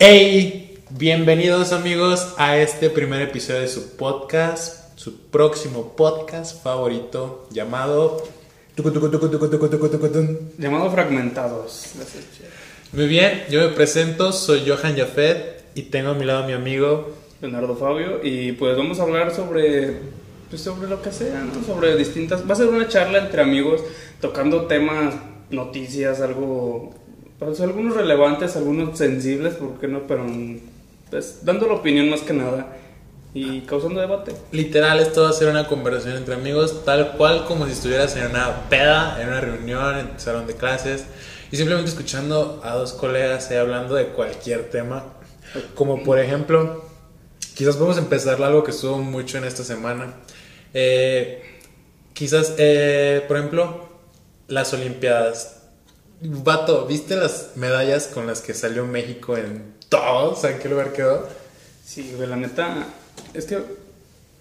Hey, 0.00 0.78
bienvenidos 0.90 1.72
amigos 1.72 2.34
a 2.38 2.56
este 2.56 2.88
primer 2.88 3.20
episodio 3.20 3.62
de 3.62 3.66
su 3.66 3.96
podcast, 3.96 4.96
su 4.96 5.22
próximo 5.22 5.96
podcast 5.96 6.62
favorito 6.62 7.48
llamado 7.50 8.22
Llamado 10.56 10.90
Fragmentados. 10.92 11.94
Muy 12.92 13.08
bien, 13.08 13.42
yo 13.50 13.60
me 13.60 13.74
presento, 13.74 14.30
soy 14.30 14.62
Johan 14.68 14.96
Jafet 14.96 15.64
y 15.74 15.82
tengo 15.82 16.10
a 16.10 16.14
mi 16.14 16.24
lado 16.24 16.44
a 16.44 16.46
mi 16.46 16.52
amigo 16.52 17.12
Leonardo 17.40 17.74
Fabio 17.74 18.20
y 18.22 18.52
pues 18.52 18.76
vamos 18.76 19.00
a 19.00 19.02
hablar 19.02 19.34
sobre 19.34 19.96
pues 20.48 20.62
sobre 20.62 20.88
lo 20.88 21.02
que 21.02 21.10
sea, 21.10 21.42
¿no? 21.42 21.64
Sobre 21.64 21.96
distintas 21.96 22.48
va 22.48 22.52
a 22.52 22.56
ser 22.56 22.68
una 22.68 22.86
charla 22.86 23.18
entre 23.18 23.42
amigos 23.42 23.82
tocando 24.20 24.66
temas, 24.66 25.16
noticias, 25.50 26.20
algo 26.20 26.94
pues, 27.38 27.60
algunos 27.60 27.96
relevantes, 27.96 28.56
algunos 28.56 28.98
sensibles, 28.98 29.54
¿por 29.54 29.78
qué 29.78 29.88
no? 29.88 30.06
Pero 30.06 30.26
pues 31.10 31.40
dando 31.42 31.66
la 31.66 31.74
opinión 31.74 32.10
más 32.10 32.20
que 32.20 32.34
nada 32.34 32.76
y 33.34 33.60
causando 33.62 34.00
debate. 34.00 34.32
Literal, 34.52 35.00
esto 35.00 35.22
va 35.22 35.30
a 35.30 35.32
ser 35.32 35.48
una 35.48 35.66
conversación 35.66 36.16
entre 36.16 36.34
amigos, 36.34 36.84
tal 36.84 37.12
cual 37.12 37.44
como 37.46 37.66
si 37.66 37.72
estuvieras 37.72 38.16
en 38.16 38.26
una 38.26 38.68
peda, 38.68 39.20
en 39.20 39.28
una 39.28 39.40
reunión, 39.40 39.98
en 39.98 40.08
tu 40.14 40.20
salón 40.20 40.46
de 40.46 40.54
clases, 40.54 41.06
y 41.50 41.56
simplemente 41.56 41.90
escuchando 41.90 42.60
a 42.64 42.74
dos 42.74 42.92
colegas 42.92 43.50
hablando 43.52 43.94
de 43.94 44.08
cualquier 44.08 44.70
tema. 44.70 45.04
Como 45.74 46.02
por 46.02 46.18
ejemplo, 46.18 46.84
quizás 47.54 47.76
podemos 47.76 47.98
empezar 47.98 48.42
algo 48.42 48.62
que 48.64 48.70
estuvo 48.70 48.98
mucho 48.98 49.38
en 49.38 49.44
esta 49.44 49.64
semana. 49.64 50.14
Eh, 50.74 51.42
quizás, 52.12 52.54
eh, 52.58 53.24
por 53.26 53.38
ejemplo, 53.38 53.88
las 54.48 54.72
Olimpiadas. 54.74 55.57
Vato, 56.20 56.86
¿viste 56.86 57.14
las 57.14 57.52
medallas 57.54 58.08
con 58.08 58.26
las 58.26 58.40
que 58.40 58.52
salió 58.52 58.84
México 58.86 59.36
en 59.36 59.74
todo? 59.88 60.34
¿Saben 60.34 60.56
en 60.56 60.62
qué 60.62 60.68
lugar 60.68 60.92
quedó? 60.92 61.28
Sí, 61.84 62.14
la 62.18 62.36
neta, 62.36 62.86
es 63.34 63.44
que 63.46 63.58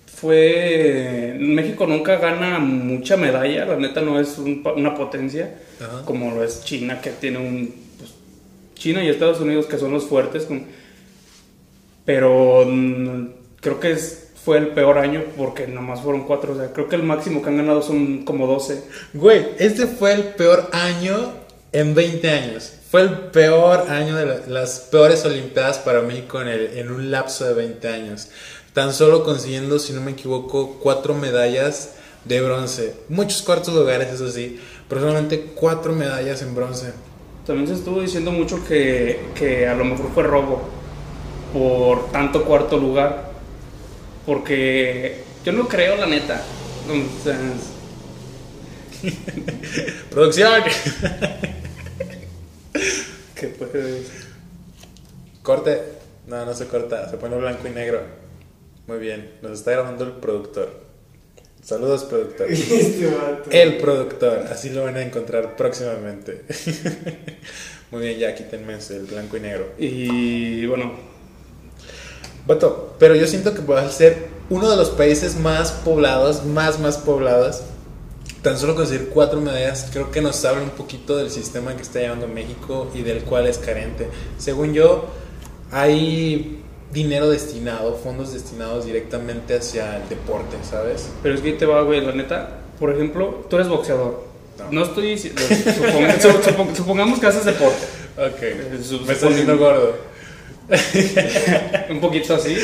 fue. 0.08 1.36
México 1.40 1.86
nunca 1.86 2.16
gana 2.18 2.58
mucha 2.58 3.16
medalla, 3.16 3.66
la 3.66 3.78
neta 3.78 4.02
no 4.02 4.20
es 4.20 4.38
una 4.40 4.96
potencia 4.96 5.60
como 6.06 6.32
lo 6.32 6.44
es 6.44 6.64
China, 6.64 7.00
que 7.00 7.12
tiene 7.12 7.38
un. 7.38 7.76
Pues, 8.00 8.12
China 8.74 9.04
y 9.04 9.10
Estados 9.10 9.40
Unidos, 9.40 9.68
que 9.68 9.78
son 9.78 9.92
los 9.92 10.06
fuertes, 10.06 10.48
pero 12.06 12.66
creo 13.62 13.80
que 13.80 13.92
es 13.92 14.24
fue 14.44 14.58
el 14.58 14.70
peor 14.70 14.98
año 14.98 15.24
porque 15.36 15.68
nomás 15.68 16.00
fueron 16.00 16.24
cuatro. 16.24 16.54
O 16.54 16.58
sea, 16.58 16.72
creo 16.72 16.88
que 16.88 16.96
el 16.96 17.04
máximo 17.04 17.42
que 17.42 17.50
han 17.50 17.58
ganado 17.58 17.82
son 17.82 18.24
como 18.24 18.48
12. 18.48 18.82
Güey, 19.14 19.46
este 19.60 19.88
fue 19.88 20.14
el 20.14 20.24
peor 20.24 20.70
año 20.72 21.34
en 21.72 21.96
20 21.96 22.30
años. 22.30 22.74
Fue 22.90 23.02
el 23.02 23.10
peor 23.10 23.90
año 23.90 24.16
de 24.16 24.48
las 24.48 24.80
peores 24.92 25.26
Olimpiadas 25.26 25.80
para 25.80 26.02
México 26.02 26.42
en, 26.42 26.48
el, 26.48 26.78
en 26.78 26.92
un 26.92 27.12
lapso 27.12 27.46
de 27.46 27.54
20 27.54 27.88
años. 27.88 28.30
Tan 28.74 28.94
solo 28.94 29.24
consiguiendo, 29.24 29.80
si 29.80 29.94
no 29.94 30.02
me 30.02 30.12
equivoco, 30.12 30.80
cuatro 30.82 31.14
medallas 31.14 31.96
de 32.26 32.42
bronce. 32.42 32.96
Muchos 33.10 33.42
cuartos 33.42 33.74
lugares, 33.74 34.14
eso 34.14 34.30
sí, 34.30 34.60
pero 34.88 35.02
solamente 35.02 35.42
cuatro 35.56 35.94
medallas 35.94 36.42
en 36.42 36.56
bronce. 36.56 36.94
También 37.46 37.68
se 37.68 37.74
estuvo 37.74 38.02
diciendo 38.02 38.32
mucho 38.32 38.66
que, 38.68 39.20
que 39.36 39.68
a 39.68 39.74
lo 39.74 39.86
mejor 39.86 40.12
fue 40.14 40.24
robo 40.24 40.70
por 41.54 42.12
tanto 42.12 42.44
cuarto 42.44 42.78
lugar. 42.78 43.32
Porque 44.26 45.24
yo 45.46 45.54
no 45.54 45.68
creo, 45.68 45.96
la 45.96 46.06
neta. 46.06 46.44
Producción. 50.10 50.64
¿Qué 53.40 53.48
puede 53.48 54.04
Corte. 55.44 55.82
No, 56.26 56.46
no 56.46 56.54
se 56.54 56.68
corta. 56.68 57.10
Se 57.10 57.18
pone 57.18 57.38
blanco 57.38 57.68
y 57.68 57.72
negro. 57.72 58.02
Muy 58.88 58.98
bien. 58.98 59.36
Nos 59.42 59.60
está 59.60 59.72
grabando 59.72 60.04
el 60.04 60.14
productor. 60.14 60.88
Saludos, 61.62 62.06
productor. 62.06 62.48
Este 62.52 63.08
el 63.52 63.78
productor. 63.78 64.40
Así 64.50 64.70
lo 64.72 64.84
van 64.84 64.96
a 64.98 65.02
encontrar 65.02 65.56
próximamente. 65.56 66.44
Muy 67.92 68.02
bien, 68.02 68.20
ya 68.20 68.36
quítenme 68.36 68.74
el 68.74 69.06
blanco 69.06 69.38
y 69.38 69.40
negro. 69.40 69.72
Y 69.78 70.66
bueno. 70.66 70.94
Vato, 72.46 72.96
pero 72.98 73.16
yo 73.16 73.28
siento 73.28 73.54
que 73.54 73.62
puede 73.62 73.90
ser 73.92 74.28
uno 74.50 74.70
de 74.70 74.78
los 74.78 74.90
países 74.90 75.36
más 75.36 75.72
poblados, 75.72 76.46
más, 76.46 76.80
más 76.80 76.98
poblados 76.98 77.62
tan 78.48 78.58
solo 78.58 78.76
conseguir 78.76 79.10
cuatro 79.10 79.42
medallas 79.42 79.90
creo 79.92 80.10
que 80.10 80.22
nos 80.22 80.46
habla 80.46 80.64
un 80.64 80.70
poquito 80.70 81.18
del 81.18 81.30
sistema 81.30 81.76
que 81.76 81.82
está 81.82 82.00
llevando 82.00 82.30
México 82.30 82.90
y 82.96 83.02
del 83.02 83.24
cual 83.24 83.46
es 83.46 83.58
carente. 83.58 84.08
Según 84.38 84.74
yo, 84.74 85.10
hay 85.70 86.64
dinero 86.94 87.30
destinado, 87.30 87.98
fondos 88.02 88.32
destinados 88.32 88.86
directamente 88.86 89.58
hacia 89.58 89.98
el 89.98 90.08
deporte, 90.08 90.56
¿sabes? 90.64 91.10
Pero 91.22 91.36
es 91.36 91.42
que 91.42 91.52
te 91.52 91.66
va, 91.66 91.82
güey, 91.82 92.00
la 92.00 92.14
neta, 92.14 92.60
por 92.80 92.90
ejemplo, 92.90 93.46
tú 93.50 93.58
eres 93.58 93.68
boxeador. 93.68 94.24
No, 94.72 94.84
estoy 94.84 95.10
diciendo, 95.10 95.42
supongamos 96.74 97.20
que 97.20 97.28
haces 97.28 97.44
deporte. 97.44 97.86
Ok. 98.16 98.44
Eh, 98.44 98.80
Me 99.06 99.12
estás 99.12 99.28
diciendo 99.28 99.58
gordo. 99.58 99.94
un 101.90 102.00
poquito 102.00 102.36
así. 102.36 102.56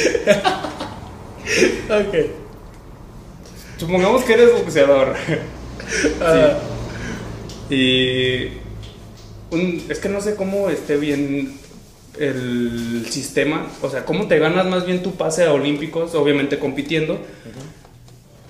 ok. 1.89 2.15
Supongamos 3.77 4.23
que 4.23 4.33
eres 4.33 4.53
boxeador. 4.53 5.15
Y 7.69 8.49
es 9.89 9.99
que 9.99 10.09
no 10.09 10.21
sé 10.21 10.35
cómo 10.35 10.69
esté 10.69 10.97
bien 10.97 11.57
el 12.19 13.05
sistema, 13.09 13.67
o 13.81 13.89
sea, 13.89 14.05
cómo 14.05 14.27
te 14.27 14.37
ganas 14.37 14.65
más 14.65 14.85
bien 14.85 15.01
tu 15.01 15.11
pase 15.15 15.45
a 15.45 15.53
Olímpicos, 15.53 16.13
obviamente 16.15 16.59
compitiendo. 16.59 17.19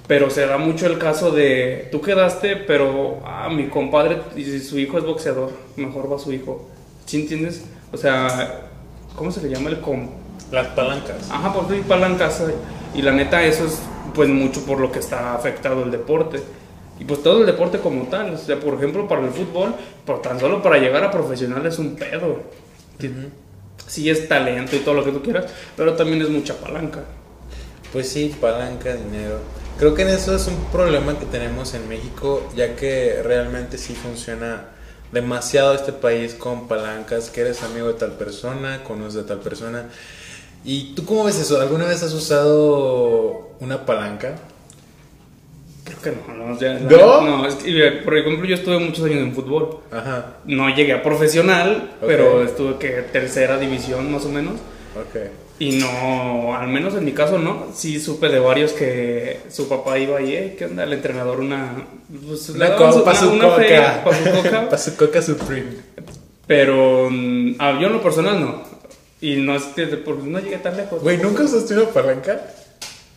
Pero 0.07 0.29
se 0.29 0.45
da 0.45 0.57
mucho 0.57 0.85
el 0.87 0.97
caso 0.97 1.31
de 1.31 1.87
tú 1.91 2.01
quedaste, 2.01 2.57
pero 2.57 3.21
ah, 3.25 3.49
mi 3.49 3.67
compadre 3.67 4.21
y 4.35 4.59
su 4.59 4.77
hijo 4.77 4.97
es 4.97 5.05
boxeador, 5.05 5.51
mejor 5.77 6.11
va 6.11 6.19
su 6.19 6.33
hijo. 6.33 6.69
¿Sí 7.05 7.21
entiendes? 7.21 7.63
O 7.91 7.97
sea, 7.97 8.67
¿cómo 9.15 9.31
se 9.31 9.41
le 9.41 9.49
llama 9.49 9.69
el 9.69 9.79
com? 9.79 10.09
Las 10.51 10.67
palancas. 10.67 11.29
Ajá, 11.31 11.53
pues 11.53 11.67
sí, 11.69 11.83
palancas. 11.87 12.43
Y 12.93 13.01
la 13.01 13.13
neta, 13.13 13.43
eso 13.43 13.65
es 13.65 13.79
pues 14.13 14.27
mucho 14.29 14.65
por 14.65 14.79
lo 14.79 14.91
que 14.91 14.99
está 14.99 15.35
afectado 15.35 15.83
el 15.83 15.91
deporte. 15.91 16.41
Y 16.99 17.05
pues 17.05 17.23
todo 17.23 17.41
el 17.41 17.45
deporte 17.45 17.79
como 17.79 18.03
tal, 18.07 18.35
o 18.35 18.37
sea, 18.37 18.59
por 18.59 18.75
ejemplo, 18.75 19.07
para 19.07 19.25
el 19.25 19.31
fútbol, 19.31 19.73
por 20.05 20.21
tan 20.21 20.39
solo 20.39 20.61
para 20.61 20.77
llegar 20.77 21.03
a 21.03 21.11
profesional 21.11 21.65
es 21.65 21.79
un 21.79 21.95
pedo. 21.95 22.41
Sí 23.87 24.09
es 24.09 24.27
talento 24.27 24.75
y 24.75 24.79
todo 24.79 24.95
lo 24.95 25.03
que 25.03 25.11
tú 25.11 25.21
quieras, 25.21 25.51
pero 25.75 25.93
también 25.93 26.21
es 26.21 26.29
mucha 26.29 26.55
palanca. 26.55 27.03
Pues 27.91 28.09
sí, 28.09 28.35
palanca, 28.39 28.95
dinero. 28.95 29.39
Creo 29.77 29.93
que 29.95 30.03
en 30.03 30.09
eso 30.09 30.35
es 30.35 30.47
un 30.47 30.55
problema 30.71 31.17
que 31.17 31.25
tenemos 31.25 31.73
en 31.73 31.89
México, 31.89 32.47
ya 32.55 32.75
que 32.75 33.21
realmente 33.23 33.77
sí 33.77 33.95
funciona 33.95 34.69
demasiado 35.11 35.73
este 35.73 35.93
país 35.93 36.35
con 36.35 36.67
palancas, 36.67 37.29
que 37.29 37.41
eres 37.41 37.63
amigo 37.63 37.87
de 37.87 37.95
tal 37.95 38.13
persona, 38.13 38.83
conoces 38.83 39.15
de 39.15 39.23
tal 39.23 39.39
persona. 39.39 39.89
¿Y 40.63 40.93
tú 40.95 41.05
cómo 41.05 41.23
ves 41.25 41.39
eso? 41.39 41.59
¿Alguna 41.59 41.85
vez 41.85 42.01
has 42.03 42.13
usado 42.13 43.51
una 43.59 43.85
palanca? 43.85 44.35
Creo 45.83 46.01
que 46.01 46.11
no, 46.11 46.33
no, 46.33 46.59
ya, 46.59 46.79
¿No? 46.79 47.21
no 47.21 47.45
es 47.45 47.55
que, 47.55 48.01
por 48.05 48.17
ejemplo, 48.17 48.45
yo 48.45 48.55
estuve 48.55 48.79
muchos 48.79 49.03
años 49.03 49.17
en 49.17 49.33
fútbol. 49.33 49.79
Ajá. 49.91 50.37
No 50.45 50.73
llegué 50.73 50.93
a 50.93 51.03
profesional, 51.03 51.91
pero 51.99 52.43
estuve 52.43 52.77
que 52.77 52.89
tercera 53.11 53.57
división 53.57 54.11
más 54.11 54.25
o 54.25 54.29
menos. 54.29 54.53
Ok. 54.95 55.19
Y 55.59 55.77
no, 55.77 56.55
al 56.55 56.67
menos 56.67 56.95
en 56.95 57.05
mi 57.05 57.11
caso 57.11 57.37
no, 57.37 57.67
sí 57.73 57.99
supe 57.99 58.29
de 58.29 58.39
varios 58.39 58.73
que 58.73 59.41
su 59.49 59.69
papá 59.69 59.97
iba 59.99 60.17
ahí, 60.17 60.33
eh, 60.33 60.55
¿qué 60.57 60.65
onda? 60.65 60.83
El 60.83 60.93
entrenador 60.93 61.39
una... 61.39 61.85
Pues, 62.27 62.49
una 62.49 62.75
copa, 62.75 63.15
su, 63.15 63.37
coca. 63.37 64.03
Para 64.03 64.17
su 64.17 64.31
coca. 64.31 64.65
para 64.69 64.77
su 64.77 64.95
coca 64.95 65.21
Supreme. 65.21 65.71
Pero 66.47 67.07
mm, 67.09 67.55
ah, 67.59 67.77
yo 67.79 67.87
en 67.87 67.93
lo 67.93 68.01
personal 68.01 68.41
no. 68.41 68.63
Y 69.21 69.37
no 69.37 69.55
es 69.55 69.63
que 69.75 69.85
no 69.85 70.39
llegué 70.39 70.57
tan 70.57 70.75
lejos. 70.75 71.01
Güey, 71.01 71.17
¿nunca 71.17 71.43
usaste 71.43 71.75
una 71.75 71.89
palanca? 71.89 72.41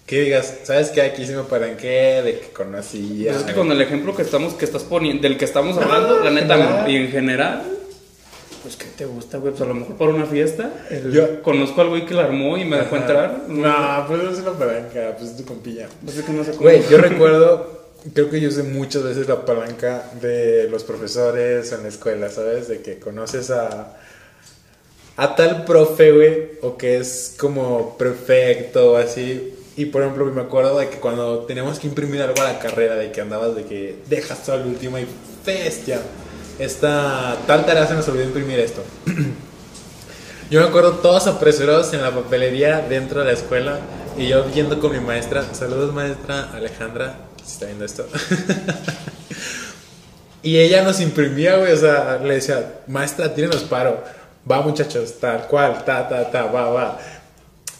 Que 0.06 0.20
digas, 0.20 0.58
¿sabes 0.62 0.90
qué? 0.90 1.02
Aquí 1.02 1.26
sí 1.26 1.32
me 1.32 1.42
palanqué, 1.42 2.22
de 2.22 2.38
que 2.38 2.48
conocía. 2.52 3.32
Pues 3.32 3.42
es 3.42 3.48
que 3.48 3.54
con 3.54 3.72
el 3.72 3.80
ejemplo 3.80 4.14
que 4.14 4.22
estamos, 4.22 4.54
que 4.54 4.64
estás 4.64 4.84
poniendo, 4.84 5.22
del 5.22 5.36
que 5.36 5.44
estamos 5.44 5.76
hablando, 5.76 6.22
la 6.22 6.30
neta, 6.30 6.88
y 6.88 6.96
en 6.96 7.10
general, 7.10 7.64
pues 8.62 8.76
¿qué 8.76 8.86
te 8.96 9.04
gusta, 9.04 9.38
güey? 9.38 9.52
Pues 9.52 9.62
a 9.62 9.66
lo 9.66 9.74
mejor 9.74 9.96
para 9.96 10.10
una 10.12 10.26
fiesta. 10.26 10.70
yo 11.12 11.42
conozco 11.42 11.80
al 11.80 11.88
güey 11.88 12.06
que 12.06 12.14
la 12.14 12.24
armó 12.24 12.56
y 12.56 12.64
me 12.64 12.76
dejó 12.76 12.96
entrar. 12.96 13.44
No, 13.48 14.04
pues 14.06 14.22
no 14.22 14.30
es 14.30 14.38
una 14.38 14.52
palanca, 14.52 15.16
pues 15.18 15.30
es 15.30 15.36
tu 15.36 15.44
compilla. 15.44 15.88
Pues 16.04 16.18
es 16.18 16.24
que 16.24 16.32
no 16.32 16.44
sé 16.44 16.52
cómo. 16.52 16.62
Güey, 16.62 16.82
yo 16.88 16.98
recuerdo, 16.98 17.86
creo 18.14 18.30
que 18.30 18.40
yo 18.40 18.48
usé 18.48 18.62
muchas 18.62 19.02
veces 19.02 19.26
la 19.28 19.44
palanca 19.44 20.10
de 20.20 20.68
los 20.70 20.84
profesores 20.84 21.72
en 21.72 21.82
la 21.82 21.88
escuela, 21.88 22.28
¿sabes? 22.28 22.68
De 22.68 22.80
que 22.80 23.00
conoces 23.00 23.50
a 23.50 23.96
a 25.16 25.34
tal 25.34 25.64
profe, 25.64 26.12
güey, 26.12 26.48
o 26.62 26.76
que 26.76 26.98
es 26.98 27.34
como 27.38 27.96
perfecto 27.96 28.92
o 28.92 28.96
así. 28.96 29.55
Y 29.76 29.86
por 29.86 30.02
ejemplo, 30.02 30.24
me 30.26 30.40
acuerdo 30.40 30.78
de 30.78 30.88
que 30.88 30.98
cuando 30.98 31.40
teníamos 31.40 31.78
que 31.78 31.86
imprimir 31.86 32.22
algo 32.22 32.40
a 32.40 32.44
la 32.44 32.58
carrera, 32.58 32.94
de 32.94 33.12
que 33.12 33.20
andabas 33.20 33.54
de 33.54 33.64
que 33.64 33.98
dejas 34.08 34.42
todo 34.42 34.56
el 34.56 34.66
último 34.66 34.98
y 34.98 35.06
bestia. 35.44 36.00
Esta 36.58 37.36
tal 37.46 37.66
tarea 37.66 37.86
se 37.86 37.94
nos 37.94 38.08
olvidó 38.08 38.24
imprimir 38.24 38.58
esto. 38.58 38.82
Yo 40.50 40.60
me 40.60 40.68
acuerdo 40.68 40.92
todos 40.92 41.26
apresurados 41.26 41.92
en 41.92 42.02
la 42.02 42.12
papelería 42.12 42.80
dentro 42.88 43.20
de 43.20 43.26
la 43.26 43.32
escuela 43.32 43.80
y 44.16 44.28
yo 44.28 44.48
yendo 44.52 44.78
con 44.78 44.92
mi 44.92 45.00
maestra. 45.00 45.44
Saludos, 45.52 45.92
maestra 45.92 46.52
Alejandra, 46.54 47.16
si 47.44 47.52
está 47.52 47.66
viendo 47.66 47.84
esto. 47.84 48.06
y 50.44 50.56
ella 50.58 50.84
nos 50.84 51.00
imprimía, 51.00 51.56
güey, 51.56 51.72
o 51.72 51.76
sea, 51.76 52.20
le 52.22 52.34
decía, 52.34 52.74
maestra, 52.86 53.34
tírenos 53.34 53.64
paro. 53.64 54.04
Va, 54.48 54.62
muchachos, 54.62 55.14
tal 55.20 55.48
cual, 55.48 55.84
ta, 55.84 56.08
ta, 56.08 56.30
ta, 56.30 56.44
va, 56.44 56.70
va. 56.70 57.00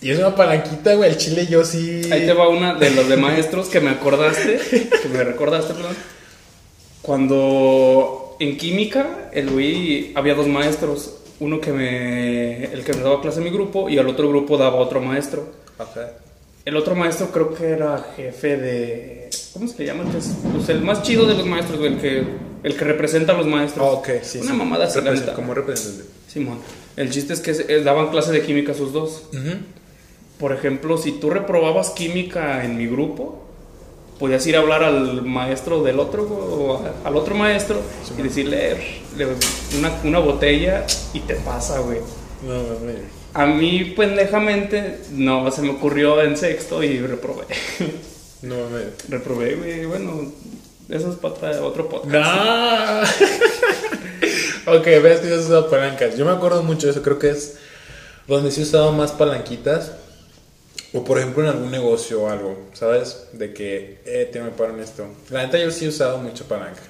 Y 0.03 0.11
es 0.11 0.19
una 0.19 0.35
palanquita, 0.35 0.95
güey, 0.95 1.11
el 1.11 1.17
chile 1.17 1.47
yo 1.51 1.65
sí. 1.65 2.03
Ahí 2.13 2.27
te 2.27 2.33
va 2.33 2.49
una 2.49 2.75
de 2.75 2.91
los 2.91 3.09
de 3.09 3.17
maestros 3.17 3.69
que 3.69 3.81
me 3.81 3.91
acordaste, 3.91 4.59
que 5.03 5.09
me 5.09 5.25
recordaste, 5.25 5.75
perdón. 5.75 5.97
Cuando 7.03 8.37
en 8.41 8.57
química, 8.57 9.31
el 9.33 9.51
güey, 9.51 10.13
había 10.15 10.35
dos 10.35 10.47
maestros. 10.49 11.15
Uno 11.39 11.61
que 11.61 11.71
me. 11.73 12.65
El 12.65 12.83
que 12.83 12.93
me 12.95 13.03
daba 13.03 13.21
clase 13.21 13.39
en 13.39 13.45
mi 13.45 13.51
grupo 13.51 13.89
y 13.89 13.99
al 13.99 14.09
otro 14.09 14.29
grupo 14.29 14.57
daba 14.57 14.77
otro 14.77 15.01
maestro. 15.01 15.53
Ok. 15.79 15.97
El 16.65 16.77
otro 16.77 16.95
maestro 16.97 17.29
creo 17.31 17.55
que 17.55 17.65
era 17.69 18.05
jefe 18.17 18.57
de. 18.57 19.31
¿Cómo 19.53 19.69
se 19.69 19.79
le 19.79 19.87
llama? 19.87 20.05
El, 20.05 20.11
que 20.11 20.19
es- 20.19 20.35
pues 20.53 20.69
el 20.69 20.81
más 20.83 21.03
chido 21.03 21.27
de 21.27 21.35
los 21.35 21.47
maestros, 21.47 21.79
güey, 21.79 21.93
el 21.95 22.01
que, 22.01 22.25
el 22.65 22.77
que 22.77 22.85
representa 22.85 23.33
a 23.35 23.37
los 23.37 23.47
maestros. 23.47 23.87
Ah, 23.87 23.93
ok, 23.93 24.09
sí. 24.23 24.39
Una 24.39 24.51
sí. 24.53 24.57
mamada 24.57 24.89
Represent-. 24.93 25.33
Como 25.35 25.55
representante. 25.55 26.11
Simón. 26.27 26.59
El 26.97 27.11
chiste 27.11 27.35
es 27.35 27.41
que 27.41 27.51
eh, 27.53 27.83
daban 27.83 28.11
clase 28.11 28.33
de 28.33 28.43
química 28.43 28.75
sus 28.75 28.93
dos. 28.93 29.25
Ujú. 29.33 29.59
Por 30.39 30.53
ejemplo, 30.53 30.99
si 30.99 31.13
tú 31.13 31.31
reprobabas 31.31 31.91
química 31.91 32.65
en 32.65 32.77
mi 32.77 32.87
grupo, 32.87 33.43
podías 34.19 34.47
ir 34.47 34.57
a 34.57 34.61
hablar 34.61 34.83
al 34.85 35.23
maestro 35.23 35.83
del 35.83 35.99
otro 36.01 36.25
o 36.25 36.83
a- 36.85 37.09
al 37.09 37.17
otro 37.17 37.35
maestro 37.35 37.81
y 38.19 38.23
decirle 38.23 38.77
le- 39.17 39.27
una, 39.79 39.93
una 40.05 40.19
botella 40.19 40.85
y 41.15 41.21
te 41.21 41.35
pasa, 41.37 41.79
güey. 41.81 41.99
No, 42.47 42.53
mames. 42.55 42.97
A 43.35 43.47
mí, 43.47 43.93
pendejamente, 43.97 45.01
no 45.13 45.51
se 45.51 45.63
me 45.63 45.71
ocurrió 45.71 46.21
en 46.23 46.37
sexto 46.37 46.83
y 46.83 46.99
reprobé. 46.99 47.45
No 48.43 48.55
mames. 48.57 48.89
reprobé, 49.09 49.55
güey. 49.57 49.85
Bueno, 49.87 50.33
eso 50.89 51.11
es 51.11 51.17
para 51.17 51.63
otro 51.63 51.89
podcast. 51.89 52.13
No. 54.67 54.77
ok, 54.79 54.85
ves 55.03 55.21
que 55.21 55.29
yo 55.29 55.35
he 55.37 55.39
usado 55.39 55.69
palancas. 55.71 56.17
Yo 56.17 56.25
me 56.25 56.33
acuerdo 56.33 56.63
mucho 56.63 56.87
de 56.87 56.93
eso. 56.93 57.03
Creo 57.03 57.19
que 57.19 57.31
es 57.31 57.57
donde 58.27 58.51
sí 58.51 58.61
he 58.61 58.65
usado 58.65 58.93
más 58.93 59.13
palanquitas. 59.13 59.93
O 60.93 61.05
por 61.05 61.19
ejemplo 61.19 61.43
en 61.43 61.51
algún 61.51 61.71
negocio 61.71 62.23
o 62.23 62.29
algo, 62.29 62.69
¿sabes? 62.73 63.29
De 63.33 63.53
que, 63.53 63.99
eh, 64.05 64.29
te 64.33 64.41
me 64.41 64.51
paro 64.51 64.75
en 64.75 64.81
esto. 64.81 65.07
La 65.31 65.45
neta 65.45 65.59
yo 65.59 65.71
sí 65.71 65.85
he 65.85 65.89
usado 65.89 66.19
mucha 66.19 66.45
palanca. 66.45 66.83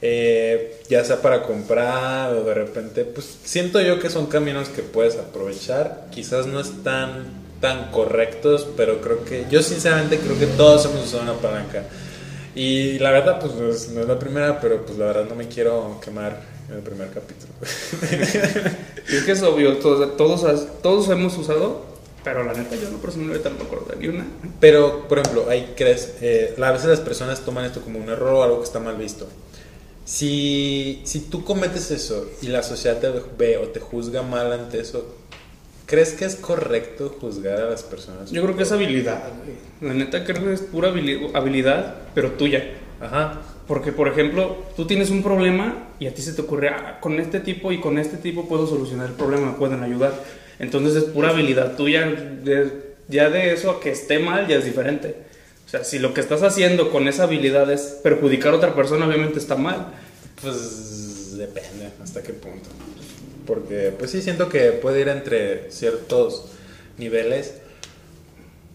Eh, 0.00 0.80
ya 0.88 1.04
sea 1.04 1.20
para 1.20 1.42
comprar 1.42 2.32
o 2.32 2.44
de 2.44 2.54
repente, 2.54 3.04
pues 3.04 3.38
siento 3.42 3.80
yo 3.80 3.98
que 3.98 4.10
son 4.10 4.26
caminos 4.26 4.68
que 4.68 4.82
puedes 4.82 5.16
aprovechar. 5.16 6.06
Quizás 6.10 6.46
no 6.46 6.60
están 6.60 7.48
tan 7.60 7.90
correctos, 7.90 8.68
pero 8.76 9.00
creo 9.00 9.24
que, 9.24 9.46
yo 9.50 9.62
sinceramente 9.62 10.18
creo 10.18 10.38
que 10.38 10.46
todos 10.46 10.84
hemos 10.86 11.06
usado 11.06 11.24
una 11.24 11.34
palanca. 11.34 11.84
Y 12.54 12.98
la 12.98 13.10
verdad, 13.10 13.40
pues 13.40 13.54
no 13.54 13.68
es, 13.68 13.88
no 13.90 14.00
es 14.00 14.08
la 14.08 14.18
primera, 14.18 14.60
pero 14.60 14.84
pues 14.84 14.98
la 14.98 15.06
verdad 15.06 15.26
no 15.28 15.34
me 15.34 15.48
quiero 15.48 16.00
quemar 16.02 16.40
en 16.68 16.76
el 16.76 16.82
primer 16.82 17.08
capítulo. 17.10 17.52
Es 19.08 19.24
que 19.24 19.32
es 19.32 19.42
obvio, 19.42 19.78
todos, 19.78 20.18
todos, 20.18 20.82
todos 20.82 21.08
hemos 21.08 21.34
usado, 21.38 21.86
pero 22.24 22.42
la 22.44 22.52
neta 22.52 22.76
yo 22.76 22.90
no 22.90 22.98
personalmente 22.98 23.48
no 23.50 23.56
me 23.56 23.62
acuerdo 23.62 23.86
de 23.86 23.96
ni 23.96 24.08
una. 24.08 24.26
Pero, 24.60 25.06
por 25.08 25.18
ejemplo, 25.18 25.46
ahí 25.48 25.72
crees, 25.76 26.14
eh, 26.20 26.54
a 26.62 26.70
veces 26.72 26.88
las 26.88 27.00
personas 27.00 27.40
toman 27.40 27.64
esto 27.64 27.80
como 27.80 27.98
un 27.98 28.08
error 28.08 28.34
o 28.34 28.42
algo 28.42 28.58
que 28.58 28.64
está 28.64 28.80
mal 28.80 28.96
visto. 28.96 29.28
Si, 30.04 31.02
si 31.04 31.20
tú 31.20 31.44
cometes 31.44 31.90
eso 31.90 32.26
y 32.40 32.46
la 32.48 32.62
sociedad 32.62 32.98
te 32.98 33.10
ve 33.36 33.58
o 33.58 33.68
te 33.68 33.78
juzga 33.80 34.22
mal 34.22 34.50
ante 34.52 34.80
eso, 34.80 35.14
¿crees 35.86 36.12
que 36.12 36.24
es 36.24 36.34
correcto 36.36 37.14
juzgar 37.20 37.60
a 37.60 37.70
las 37.70 37.82
personas? 37.82 38.30
Yo 38.30 38.42
creo 38.42 38.56
que 38.56 38.62
es 38.62 38.72
habilidad. 38.72 39.22
La 39.82 39.92
neta 39.92 40.24
creo 40.24 40.42
que 40.44 40.54
es 40.54 40.62
pura 40.62 40.88
habili- 40.90 41.30
habilidad, 41.34 41.96
pero 42.14 42.32
tuya. 42.32 42.64
Ajá. 43.00 43.42
Porque, 43.66 43.92
por 43.92 44.08
ejemplo, 44.08 44.56
tú 44.76 44.86
tienes 44.86 45.10
un 45.10 45.22
problema 45.22 45.88
y 46.00 46.06
a 46.06 46.14
ti 46.14 46.22
se 46.22 46.32
te 46.32 46.40
ocurre, 46.40 46.70
ah, 46.70 46.98
con 47.02 47.20
este 47.20 47.38
tipo 47.40 47.70
y 47.70 47.78
con 47.80 47.98
este 47.98 48.16
tipo 48.16 48.48
puedo 48.48 48.66
solucionar 48.66 49.08
el 49.10 49.14
problema, 49.14 49.48
me 49.52 49.58
pueden 49.58 49.82
ayudar. 49.82 50.14
Entonces 50.58 50.96
es 51.02 51.04
pura 51.10 51.30
habilidad 51.30 51.76
tuya. 51.76 52.06
De- 52.06 52.88
ya 53.08 53.30
de 53.30 53.52
eso 53.54 53.70
a 53.70 53.80
que 53.80 53.90
esté 53.90 54.18
mal 54.18 54.46
ya 54.48 54.56
es 54.56 54.64
diferente. 54.66 55.14
O 55.66 55.70
sea, 55.70 55.82
si 55.84 55.98
lo 55.98 56.12
que 56.14 56.20
estás 56.20 56.42
haciendo 56.42 56.90
con 56.90 57.08
esa 57.08 57.24
habilidad 57.24 57.70
es 57.70 57.98
perjudicar 58.02 58.52
a 58.52 58.56
otra 58.56 58.74
persona, 58.74 59.06
obviamente 59.06 59.38
está 59.38 59.54
mal. 59.56 59.86
Pues 60.42 61.36
depende 61.38 61.88
hasta 62.02 62.22
qué 62.22 62.32
punto. 62.32 62.68
Porque, 63.46 63.92
pues 63.98 64.10
sí, 64.10 64.20
siento 64.20 64.48
que 64.50 64.72
puede 64.72 65.00
ir 65.00 65.08
entre 65.08 65.70
ciertos 65.70 66.46
niveles. 66.98 67.54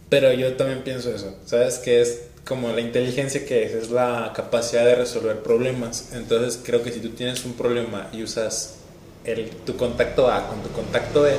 Pero 0.10 0.34
yo 0.34 0.54
también 0.54 0.82
pienso 0.84 1.14
eso. 1.14 1.36
¿Sabes? 1.46 1.78
Que 1.80 2.02
es 2.02 2.22
como 2.46 2.72
la 2.72 2.82
inteligencia 2.82 3.46
que 3.46 3.64
es, 3.66 3.74
es 3.74 3.90
la 3.92 4.34
capacidad 4.36 4.86
de 4.86 4.96
resolver 4.96 5.38
problemas. 5.44 6.10
Entonces 6.14 6.60
creo 6.64 6.84
que 6.84 6.92
si 6.92 7.00
tú 7.00 7.10
tienes 7.10 7.46
un 7.46 7.54
problema 7.54 8.10
y 8.14 8.24
usas 8.24 8.76
el, 9.26 9.50
tu 9.66 9.76
contacto 9.78 10.30
A 10.32 10.48
con 10.48 10.62
tu 10.62 10.70
contacto 10.70 11.24
B 11.24 11.34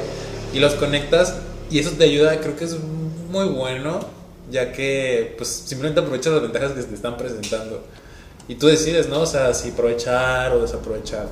y 0.53 0.59
los 0.59 0.75
conectas 0.75 1.37
y 1.71 1.79
eso 1.79 1.91
te 1.93 2.05
ayuda, 2.05 2.39
creo 2.41 2.57
que 2.57 2.65
es 2.65 2.79
muy 2.79 3.47
bueno, 3.47 4.01
ya 4.51 4.73
que 4.73 5.35
pues 5.37 5.49
simplemente 5.49 6.01
aprovechas 6.01 6.33
las 6.35 6.43
ventajas 6.43 6.73
que 6.73 6.83
te 6.83 6.95
están 6.95 7.17
presentando. 7.17 7.83
Y 8.47 8.57
tú 8.57 8.67
decides, 8.67 9.09
¿no? 9.09 9.23
O 9.23 9.27
sea, 9.27 9.55
si 9.55 9.71
aprovechar 9.71 10.53
o 10.53 10.61
desaprovechar 10.61 11.29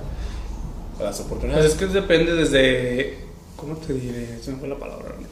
las 0.99 1.17
Pues 1.17 1.21
oportunidades. 1.21 1.73
es 1.73 1.75
que 1.79 1.87
depende 1.87 2.35
desde. 2.35 3.19
¿Cómo 3.57 3.77
te 3.77 3.93
diré? 3.93 4.39
Se 4.43 4.51
me 4.51 4.59
fue 4.59 4.69
la 4.69 4.79
palabra, 4.79 5.11
la 5.11 5.17
neta. 5.17 5.29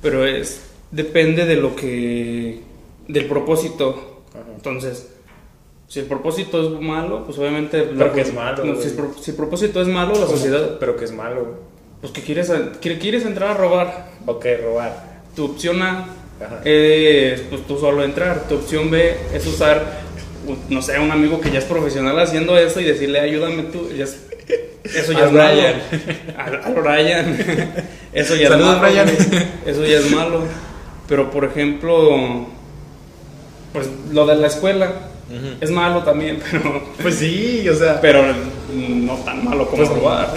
Pero 0.00 0.26
es. 0.26 0.60
Depende 0.90 1.44
de 1.44 1.56
lo 1.56 1.76
que. 1.76 2.62
del 3.06 3.26
propósito. 3.26 4.22
Ajá. 4.30 4.44
Entonces, 4.54 5.08
si 5.90 5.98
el 5.98 6.06
propósito 6.06 6.62
es 6.62 6.80
malo, 6.80 7.24
pues 7.26 7.36
obviamente. 7.38 7.82
Pero 7.82 8.12
que 8.12 8.20
es 8.20 8.32
malo, 8.32 8.64
no, 8.64 8.76
si, 8.80 8.88
el 8.90 8.94
pro- 8.94 9.12
si 9.20 9.32
el 9.32 9.36
propósito 9.36 9.82
es 9.82 9.88
malo, 9.88 10.12
la 10.14 10.26
sociedad. 10.28 10.76
Pero 10.78 10.94
que 10.96 11.04
es 11.04 11.10
malo. 11.12 11.56
Pues 12.00 12.12
que 12.12 12.22
quieres, 12.22 12.50
que 12.80 12.96
quieres 12.98 13.26
entrar 13.26 13.50
a 13.50 13.54
robar. 13.54 14.06
Ok, 14.26 14.46
robar. 14.62 15.20
Tu 15.34 15.44
opción 15.44 15.82
A 15.82 16.06
Ajá. 16.40 16.60
es 16.64 17.40
pues 17.42 17.66
tú 17.66 17.76
solo 17.76 18.04
entrar. 18.04 18.46
Tu 18.48 18.54
opción 18.54 18.88
B 18.88 19.16
es 19.34 19.44
usar, 19.48 20.00
no 20.68 20.80
sé, 20.80 20.96
un 21.00 21.10
amigo 21.10 21.40
que 21.40 21.50
ya 21.50 21.58
es 21.58 21.64
profesional 21.64 22.18
haciendo 22.20 22.56
eso 22.56 22.78
y 22.80 22.84
decirle, 22.84 23.18
ayúdame 23.18 23.64
tú. 23.64 23.90
Ya 23.90 24.04
es- 24.04 24.20
eso 24.84 25.10
ya 25.12 25.26
es 25.26 25.32
malo. 25.32 25.54
Brian. 25.54 25.82
Al, 26.38 26.54
al 26.64 26.74
Brian. 26.74 27.74
Eso 28.12 28.36
ya 28.36 28.48
Saludos, 28.50 28.76
es 28.76 28.80
malo. 28.80 28.94
Güey. 29.12 29.46
Eso 29.66 29.84
ya 29.84 29.98
es 29.98 30.10
malo. 30.12 30.42
Pero 31.08 31.30
por 31.32 31.44
ejemplo, 31.44 32.46
pues 33.72 33.88
lo 34.12 34.24
de 34.26 34.36
la 34.36 34.46
escuela 34.46 34.92
es 35.60 35.70
malo 35.70 36.02
también, 36.02 36.40
pero, 36.50 36.82
Pues 37.00 37.16
sí, 37.16 37.68
o 37.68 37.74
sea. 37.74 38.00
pero 38.00 38.22
no 38.74 39.14
tan 39.18 39.44
malo 39.44 39.66
como 39.66 39.76
Pues, 39.84 39.88
robar. 39.88 40.32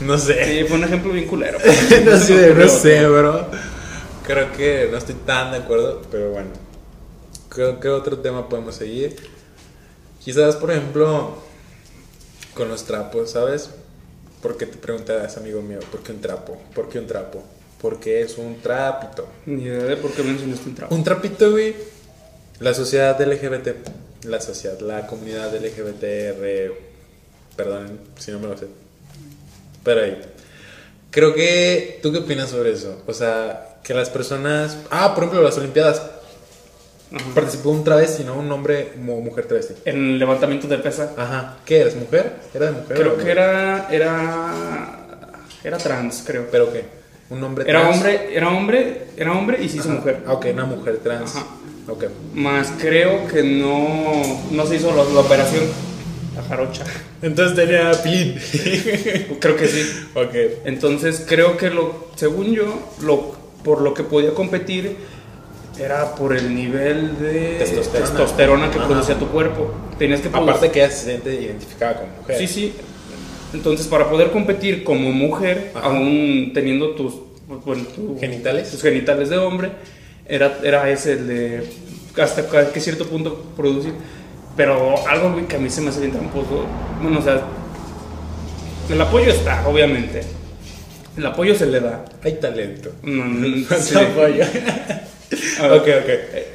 No 0.00 0.18
sé. 0.18 0.44
Sí, 0.44 0.64
fue 0.68 0.76
un 0.78 0.84
ejemplo 0.84 1.12
bien 1.12 1.26
culero. 1.26 1.58
no 2.04 2.18
sé, 2.18 2.54
no 2.54 2.68
sé, 2.68 3.06
bro. 3.06 3.46
Creo 4.26 4.52
que 4.52 4.88
no 4.90 4.98
estoy 4.98 5.14
tan 5.26 5.52
de 5.52 5.58
acuerdo, 5.58 6.02
pero 6.10 6.30
bueno. 6.30 6.48
Creo 7.48 7.78
que 7.78 7.88
otro 7.88 8.18
tema 8.18 8.48
podemos 8.48 8.74
seguir. 8.74 9.16
Quizás, 10.22 10.56
por 10.56 10.70
ejemplo, 10.72 11.36
con 12.54 12.68
los 12.68 12.84
trapos, 12.84 13.30
¿sabes? 13.30 13.70
Porque 14.42 14.66
te 14.66 14.76
preguntas, 14.76 15.36
amigo 15.36 15.62
mío, 15.62 15.78
¿por 15.90 16.02
qué 16.02 16.12
un 16.12 16.20
trapo? 16.20 16.60
¿Por 16.74 16.88
qué 16.88 16.98
un 16.98 17.06
trapo? 17.06 17.42
Porque 17.80 18.22
es 18.22 18.36
un 18.38 18.60
trapito. 18.60 19.28
Ni 19.46 19.62
idea 19.64 19.84
de 19.84 19.96
por 19.96 20.10
qué 20.12 20.22
mencionaste 20.22 20.68
un 20.70 20.74
trapo. 20.74 20.94
Un 20.94 21.04
trapito, 21.04 21.50
güey. 21.52 21.74
La 22.60 22.72
sociedad 22.74 23.20
LGBT, 23.20 23.68
la 24.26 24.40
sociedad, 24.40 24.78
la 24.80 25.06
comunidad 25.06 25.52
LGBTR, 25.54 26.72
perdón 27.56 27.98
si 28.18 28.30
no 28.30 28.38
me 28.38 28.46
lo 28.48 28.56
sé. 28.56 28.66
Pero 29.82 30.02
ahí. 30.02 30.20
Creo 31.10 31.34
que, 31.34 32.00
¿tú 32.02 32.10
qué 32.12 32.18
opinas 32.18 32.50
sobre 32.50 32.72
eso? 32.72 33.02
O 33.06 33.12
sea, 33.12 33.78
que 33.84 33.94
las 33.94 34.10
personas... 34.10 34.78
Ah, 34.90 35.14
por 35.14 35.24
ejemplo, 35.24 35.42
las 35.42 35.56
Olimpiadas. 35.58 36.02
Ajá. 37.12 37.24
Participó 37.34 37.70
un 37.70 37.84
travesti, 37.84 38.24
¿no? 38.24 38.34
Un 38.36 38.50
hombre 38.50 38.92
mujer 38.96 39.46
travesti. 39.46 39.74
En 39.84 39.96
el 39.96 40.18
levantamiento 40.18 40.66
de 40.66 40.78
pesa. 40.78 41.12
Ajá. 41.16 41.58
¿Qué 41.64 41.80
eres? 41.80 41.94
¿Mujer? 41.94 42.32
¿Era 42.52 42.66
de 42.66 42.72
mujer? 42.72 42.96
Creo 42.96 43.16
que 43.16 43.30
era. 43.30 43.88
Era. 43.90 45.06
Era 45.62 45.78
trans, 45.78 46.24
creo. 46.26 46.48
¿Pero 46.50 46.72
qué? 46.72 46.84
¿Un 47.30 47.42
hombre 47.44 47.64
Era 47.68 47.82
trans? 47.82 47.96
hombre, 47.96 48.36
era 48.36 48.48
hombre, 48.50 49.06
era 49.16 49.32
hombre 49.32 49.62
y 49.62 49.68
se 49.68 49.76
hizo 49.76 49.88
Ajá. 49.90 49.98
mujer. 49.98 50.22
Ah, 50.26 50.32
ok, 50.32 50.46
una 50.52 50.64
mujer 50.64 50.98
trans. 50.98 51.36
Ajá. 51.36 51.46
Ok. 51.88 52.04
Más 52.34 52.72
creo 52.78 53.26
que 53.28 53.42
no, 53.42 54.22
no 54.50 54.66
se 54.66 54.76
hizo 54.76 54.88
la, 54.94 55.04
la 55.04 55.20
operación. 55.20 55.64
La 56.34 56.42
jarocha. 56.42 56.84
Entonces 57.22 57.56
tenía 57.56 57.92
pilín. 58.02 58.36
Creo 59.40 59.56
que 59.56 59.68
sí. 59.68 59.82
ok. 60.14 60.34
Entonces 60.64 61.24
creo 61.28 61.56
que 61.56 61.70
lo, 61.70 62.08
según 62.16 62.52
yo, 62.52 62.90
lo, 63.02 63.32
por 63.62 63.82
lo 63.82 63.94
que 63.94 64.02
podía 64.02 64.32
competir 64.34 64.96
era 65.78 66.14
por 66.14 66.36
el 66.36 66.54
nivel 66.54 67.18
de 67.18 67.56
Testosterona. 67.58 68.08
testosterona 68.10 68.70
que 68.70 68.78
Ajá. 68.78 68.88
producía 68.88 69.14
tu 69.18 69.28
cuerpo. 69.28 69.72
Tenías 69.98 70.20
que 70.20 70.28
Aparte 70.28 70.70
que 70.70 70.80
ella 70.84 70.90
se 70.90 71.04
siente 71.06 71.34
identificada 71.34 72.00
como 72.00 72.16
mujer. 72.20 72.38
Sí, 72.38 72.46
sí. 72.48 72.72
Entonces, 73.52 73.86
para 73.86 74.08
poder 74.10 74.30
competir 74.32 74.82
como 74.84 75.12
mujer, 75.12 75.70
Ajá. 75.74 75.86
aún 75.88 76.50
teniendo 76.54 76.90
tus 76.90 77.14
bueno, 77.46 77.84
tu- 77.94 78.18
¿Genitales? 78.18 78.70
tus 78.70 78.80
genitales 78.82 79.28
de 79.30 79.36
hombre, 79.38 79.70
era, 80.26 80.58
era 80.62 80.88
ese 80.90 81.12
el 81.12 81.26
de 81.26 81.70
hasta 82.20 82.72
qué 82.72 82.80
cierto 82.80 83.06
punto 83.06 83.42
producir. 83.56 83.92
Pero 84.56 85.06
algo 85.08 85.46
que 85.48 85.56
a 85.56 85.58
mí 85.58 85.68
se 85.68 85.80
me 85.80 85.90
hace 85.90 86.00
bien 86.00 86.12
tramposo. 86.12 86.64
Bueno, 87.02 87.18
o 87.18 87.22
sea, 87.22 87.42
el 88.88 89.00
apoyo 89.00 89.30
está, 89.30 89.66
obviamente. 89.66 90.22
El 91.16 91.26
apoyo 91.26 91.54
se 91.54 91.66
le 91.66 91.80
da. 91.80 92.04
Hay 92.22 92.34
talento. 92.34 92.92
No, 93.02 93.24
no, 93.24 93.66
sí. 93.80 93.96
apoyo. 93.96 94.44
Ver, 94.44 95.72
ok, 95.72 95.82
ok. 95.82 96.08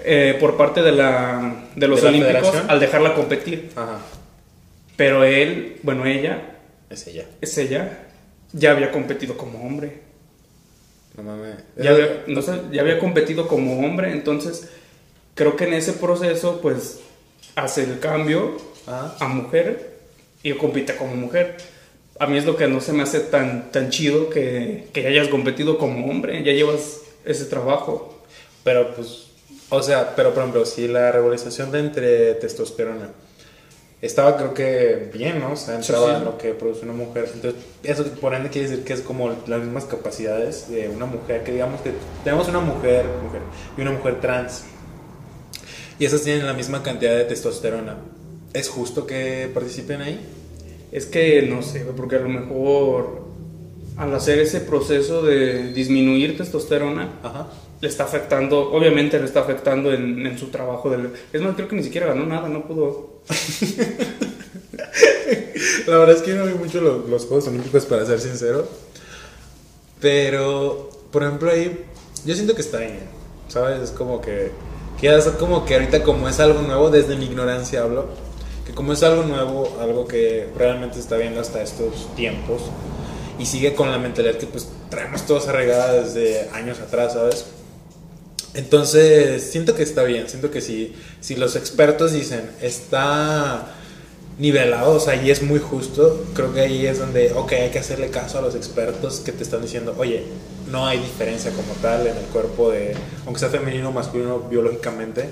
eh, 0.06 0.38
por 0.40 0.56
parte 0.56 0.82
de, 0.82 0.92
la, 0.94 1.66
de 1.76 1.88
los 1.88 2.02
¿De 2.02 2.12
la 2.12 2.18
olímpicos 2.18 2.54
al 2.68 2.80
dejarla 2.80 3.14
competir. 3.16 3.72
Ajá. 3.76 4.00
Pero 4.96 5.24
él, 5.24 5.78
bueno, 5.84 6.06
ella, 6.06 6.42
Es 6.90 7.08
ella. 7.08 7.26
es 7.42 7.58
ella, 7.58 8.00
ya 8.52 8.72
había 8.72 8.92
competido 8.92 9.38
como 9.38 9.66
hombre. 9.66 10.02
No 11.20 11.32
mames. 11.32 11.56
Ya 11.76 11.92
había, 11.92 12.24
no 12.28 12.42
sé, 12.42 12.54
ya 12.72 12.82
había 12.82 12.98
competido 12.98 13.48
como 13.48 13.86
hombre, 13.86 14.12
entonces 14.12 14.70
creo 15.36 15.58
que 15.58 15.66
en 15.66 15.74
ese 15.74 15.94
proceso, 15.94 16.62
pues, 16.62 17.00
hace 17.56 17.84
el 17.84 18.00
cambio 18.00 18.56
Ajá. 18.88 19.16
a 19.20 19.28
mujer 19.28 19.98
y 20.44 20.54
compite 20.54 20.96
como 20.96 21.16
mujer. 21.16 21.58
A 22.20 22.28
mí 22.28 22.38
es 22.38 22.46
lo 22.46 22.56
que 22.56 22.68
no 22.68 22.80
se 22.80 22.94
me 22.94 23.04
hace 23.04 23.20
tan, 23.20 23.70
tan 23.72 23.90
chido 23.90 24.30
que, 24.30 24.88
que 24.94 25.04
ya 25.04 25.10
hayas 25.10 25.28
competido 25.28 25.78
como 25.78 26.10
hombre, 26.10 26.42
ya 26.44 26.54
llevas 26.54 27.02
ese 27.26 27.46
trabajo. 27.46 28.24
Pero 28.64 28.96
pues, 28.96 29.28
o 29.70 29.82
sea, 29.82 30.16
pero 30.16 30.34
por 30.34 30.44
ejemplo, 30.44 30.66
si 30.66 30.88
la 30.88 31.12
regularización 31.12 31.72
de 31.72 31.80
entre 31.80 32.34
testosterona 32.36 33.10
estaba 34.02 34.38
creo 34.38 34.54
que 34.54 35.10
bien, 35.14 35.40
¿no? 35.40 35.54
O 35.54 35.56
sea, 35.56 35.82
Sí, 35.82 35.92
entraba 35.92 36.12
sí. 36.12 36.16
en 36.20 36.26
lo 36.26 36.38
que 36.38 36.54
produce 36.54 36.84
una 36.84 36.94
mujer. 36.94 37.30
Entonces, 37.34 37.62
eso 37.84 38.04
por 38.22 38.34
ende 38.34 38.50
quiere 38.50 38.70
decir 38.70 38.86
que 38.86 38.94
es 38.94 39.02
como 39.02 39.30
las 39.48 39.60
mismas 39.62 39.86
capacidades 39.86 40.70
de 40.70 40.88
una 40.90 41.06
mujer, 41.06 41.44
que 41.44 41.52
digamos 41.52 41.82
que 41.82 41.92
tenemos 42.24 42.48
una 42.48 42.60
mujer, 42.62 43.06
mujer 43.24 43.42
y 43.78 43.82
una 43.82 43.92
mujer 43.92 44.22
trans. 44.22 44.64
Y 46.00 46.06
esas 46.06 46.22
tienen 46.24 46.46
la 46.46 46.54
misma 46.54 46.82
cantidad 46.82 47.16
de 47.16 47.26
testosterona. 47.26 47.98
¿Es 48.54 48.70
justo 48.70 49.06
que 49.06 49.50
participen 49.54 50.02
ahí? 50.02 50.20
Es 50.92 51.06
que 51.06 51.42
no 51.44 51.62
sé, 51.62 51.82
porque 51.96 52.16
a 52.16 52.20
lo 52.20 52.30
mejor 52.30 53.28
al 53.98 54.16
hacer 54.16 54.40
ese 54.40 54.62
proceso 54.62 55.22
de 55.24 55.74
disminuir 55.74 56.38
testosterona, 56.38 57.20
Ajá. 57.22 57.48
le 57.82 57.88
está 57.90 58.06
afectando, 58.06 58.72
obviamente 58.72 59.20
le 59.20 59.26
está 59.26 59.42
afectando 59.42 59.92
en, 59.94 60.26
en 60.26 60.38
su 60.40 60.48
trabajo. 60.48 60.90
Del, 60.90 61.12
es 61.34 61.42
más, 61.42 61.54
creo 61.56 61.68
que 61.68 61.76
ni 61.76 61.84
siquiera 61.84 62.08
ganó 62.08 62.26
nada, 62.26 62.48
no 62.48 62.66
pudo. 62.66 63.19
La 65.88 65.98
verdad 65.98 66.16
es 66.16 66.22
que 66.22 66.34
no 66.34 66.46
vi 66.46 66.54
mucho 66.54 66.82
los, 66.82 67.10
los 67.10 67.26
Juegos 67.26 67.48
Olímpicos, 67.48 67.86
para 67.86 68.06
ser 68.06 68.20
sincero. 68.20 68.68
Pero, 70.00 70.90
por 71.12 71.24
ejemplo, 71.24 71.52
ahí 71.52 71.86
yo 72.26 72.34
siento 72.36 72.56
que 72.56 72.62
está 72.62 72.80
bien, 72.80 73.00
¿sabes? 73.48 73.82
Es 73.82 73.92
como 73.92 74.22
que, 74.22 74.52
que 75.00 75.16
es 75.16 75.26
como 75.26 75.66
que 75.66 75.76
ahorita 75.76 76.04
como 76.04 76.28
es 76.30 76.40
algo 76.40 76.62
nuevo, 76.62 76.90
desde 76.90 77.16
mi 77.16 77.26
ignorancia 77.26 77.82
hablo, 77.82 78.08
que 78.66 78.74
como 78.74 78.94
es 78.94 79.04
algo 79.04 79.24
nuevo, 79.24 79.78
algo 79.82 80.08
que 80.08 80.48
realmente 80.58 81.00
está 81.00 81.18
viendo 81.18 81.42
hasta 81.42 81.62
estos 81.62 82.14
tiempos, 82.16 82.62
y 83.38 83.46
sigue 83.46 83.74
con 83.74 83.92
la 83.92 83.98
mentalidad 83.98 84.38
que 84.38 84.48
pues 84.48 84.70
traemos 84.90 85.26
todos 85.26 85.48
arraigada 85.48 85.94
desde 85.94 86.50
años 86.50 86.80
atrás, 86.80 87.14
¿sabes? 87.14 87.46
Entonces, 88.54 89.44
siento 89.44 89.76
que 89.76 89.84
está 89.84 90.04
bien, 90.04 90.28
siento 90.28 90.50
que 90.50 90.62
si, 90.62 90.96
si 91.22 91.36
los 91.36 91.56
expertos 91.56 92.14
dicen, 92.14 92.50
está 92.62 93.76
nivelado, 94.40 94.94
o 94.94 95.00
sea, 95.00 95.22
y 95.22 95.30
es 95.30 95.44
muy 95.44 95.60
justo, 95.60 96.26
creo 96.34 96.54
que 96.54 96.62
ahí 96.62 96.86
es 96.88 96.98
donde, 96.98 97.34
ok, 97.34 97.52
hay 97.54 97.70
que 97.70 97.80
hacerle 97.80 98.10
caso 98.10 98.40
a 98.40 98.42
los 98.42 98.56
expertos 98.56 99.20
que 99.20 99.34
te 99.34 99.44
están 99.44 99.62
diciendo, 99.62 99.94
oye, 99.98 100.24
no 100.72 100.88
hay 100.88 100.98
diferencia 101.00 101.52
como 101.52 101.74
tal 101.82 102.08
en 102.08 102.16
el 102.18 102.26
cuerpo 102.26 102.72
de, 102.72 102.96
aunque 103.26 103.40
sea 103.40 103.50
femenino 103.50 103.90
o 103.90 103.92
masculino 103.92 104.40
biológicamente, 104.40 105.26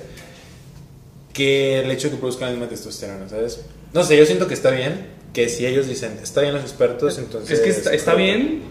que 1.34 1.80
el 1.80 1.90
hecho 1.90 2.08
de 2.08 2.16
que 2.16 2.20
produzcan 2.20 2.50
la 2.50 2.52
misma 2.52 2.70
testosterona, 2.70 3.30
¿sabes? 3.30 3.62
No 3.94 4.04
sé, 4.04 4.18
yo 4.18 4.26
siento 4.26 4.48
que 4.48 4.54
está 4.54 4.72
bien, 4.72 5.08
que 5.34 5.50
si 5.50 5.66
ellos 5.66 5.88
dicen, 5.88 6.20
está 6.22 6.42
bien 6.42 6.54
los 6.54 6.64
expertos, 6.64 7.18
entonces... 7.18 7.60
Es 7.60 7.64
que 7.64 7.70
está, 7.70 7.94
está 7.94 8.14
bien 8.14 8.62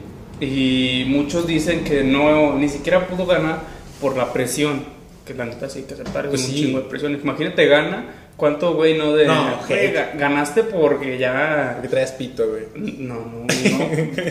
y 0.40 1.04
muchos 1.06 1.46
dicen 1.46 1.82
que 1.82 2.04
no, 2.04 2.58
ni 2.58 2.68
siquiera 2.68 3.08
pudo 3.08 3.24
ganar 3.24 3.75
por 4.00 4.16
la 4.16 4.32
presión. 4.32 4.84
Que 5.26 5.34
la 5.34 5.44
neta 5.44 5.68
sí 5.68 5.80
hay 5.80 5.84
que 5.86 5.94
aceptar, 5.94 6.24
es 6.26 6.30
Pues 6.30 6.44
un 6.44 6.50
sí. 6.50 6.54
chingo 6.56 6.80
de 6.80 6.88
presión. 6.88 7.18
Imagínate, 7.20 7.66
gana. 7.66 8.04
¿Cuánto, 8.36 8.74
güey, 8.74 8.96
no 8.98 9.14
de. 9.14 9.26
No, 9.26 9.58
güey, 9.66 9.92
ganaste 10.18 10.62
porque 10.62 11.16
ya. 11.18 11.70
Porque 11.74 11.88
traes 11.88 12.12
pito, 12.12 12.46
güey. 12.48 12.64
No, 12.98 13.14
no, 13.14 13.46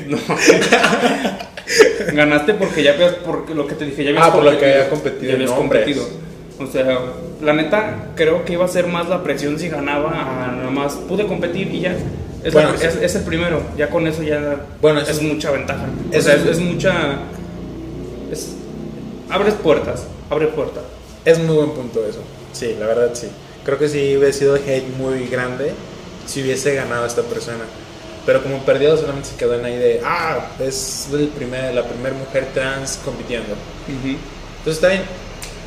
no. 0.08 0.18
no. 0.18 0.18
Ganaste 2.14 2.54
porque 2.54 2.84
ya 2.84 2.94
habías, 2.94 3.14
porque 3.16 3.54
lo 3.56 3.66
que 3.68 3.76
te 3.76 3.86
dije, 3.86 4.04
ya 4.04 4.10
habías 4.12 4.26
Ah, 4.28 4.32
por 4.34 4.44
lo 4.44 4.58
que 4.58 4.66
había 4.74 4.90
competido 4.90 5.30
ya 5.30 5.34
habías 5.36 5.52
competido. 5.52 6.08
O 6.60 6.68
sea, 6.68 7.00
la 7.42 7.54
neta, 7.54 8.12
creo 8.16 8.46
que 8.46 8.54
iba 8.54 8.64
a 8.64 8.68
ser 8.70 8.88
más 8.88 9.10
la 9.10 9.24
presión 9.24 9.60
si 9.60 9.68
ganaba, 9.70 10.12
a 10.12 10.52
nada 10.56 10.70
más 10.70 10.94
pude 10.94 11.26
competir 11.26 11.74
y 11.74 11.82
ya. 11.82 11.96
Es, 12.44 12.54
la- 12.54 12.62
Bueno, 12.62 12.78
sí. 12.78 12.86
es, 12.86 12.96
es 12.98 13.16
el 13.16 13.24
primero, 13.24 13.62
ya 13.76 13.90
con 13.90 14.06
eso 14.08 14.22
ya 14.22 14.56
Bueno, 14.82 15.02
es, 15.02 15.10
eso- 15.10 15.24
mucha 15.24 15.52
ventaja. 15.52 15.88
O 16.16 16.22
sea, 16.22 16.36
es- 16.36 16.42
es, 16.44 16.48
es 16.52 16.60
mucha. 16.60 16.94
Es, 18.32 18.56
abres 19.30 19.54
puertas, 19.56 20.04
abre 20.30 20.48
puertas. 20.48 20.84
Es 21.24 21.40
muy 21.40 21.56
buen 21.56 21.72
punto 21.72 22.06
eso. 22.06 22.20
Sí, 22.54 22.76
la 22.80 22.86
verdad 22.86 23.12
sí. 23.14 23.28
Creo 23.64 23.80
que 23.80 23.90
si 23.90 24.16
hubiese 24.16 24.40
sido 24.40 24.56
hate 24.56 24.88
muy 24.98 25.28
grande, 25.28 25.72
si 26.28 26.42
hubiese 26.42 26.76
ganado 26.76 27.06
esta 27.06 27.24
persona. 27.24 27.64
Pero 28.26 28.42
como 28.42 28.60
perdió, 28.60 28.98
solamente 28.98 29.30
se 29.30 29.36
quedó 29.36 29.56
en 29.56 29.66
ahí 29.66 29.78
de, 29.78 30.02
ah, 30.04 30.48
es 30.60 31.08
el 31.12 31.28
primer, 31.28 31.74
la 31.74 31.84
primera 31.84 32.16
mujer 32.16 32.48
trans 32.54 33.00
compitiendo. 33.04 33.56
Entonces 33.88 34.20
está 34.66 34.90
bien. 34.90 35.04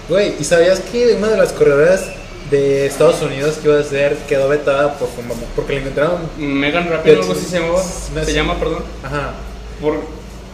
Güey, 0.08 0.34
¿y 0.40 0.44
sabías 0.44 0.80
que 0.80 1.14
una 1.14 1.28
de 1.28 1.36
las 1.36 1.52
corredoras 1.52 2.06
de 2.50 2.86
Estados 2.86 3.20
Unidos 3.22 3.58
que 3.62 3.68
iba 3.68 3.78
a 3.78 3.84
ser 3.84 4.16
quedó 4.28 4.48
vetada 4.48 4.98
por? 4.98 5.08
Porque 5.54 5.74
le 5.74 5.80
encontraron. 5.80 6.20
Megan 6.38 6.88
Rapinoe, 6.88 7.20
algo 7.20 7.32
así 7.32 7.44
se 7.44 7.60
llamaba. 7.60 7.82
Se 7.82 8.24
sí. 8.24 8.32
llama, 8.32 8.58
perdón. 8.58 8.82
Ajá. 9.04 9.34
Por, 9.80 10.00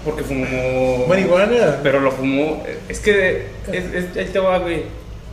porque 0.04 0.22
fumó. 0.22 1.06
Marihuana. 1.08 1.78
Pero 1.82 2.00
lo 2.00 2.10
fumó. 2.12 2.62
Es 2.88 3.00
que. 3.00 3.46
Es, 3.72 3.84
es- 3.94 4.16
ahí 4.16 4.26
te 4.32 4.38
va, 4.38 4.58
güey. 4.58 4.82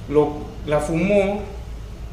Lo, 0.10 0.38
la 0.66 0.80
fumó 0.80 1.42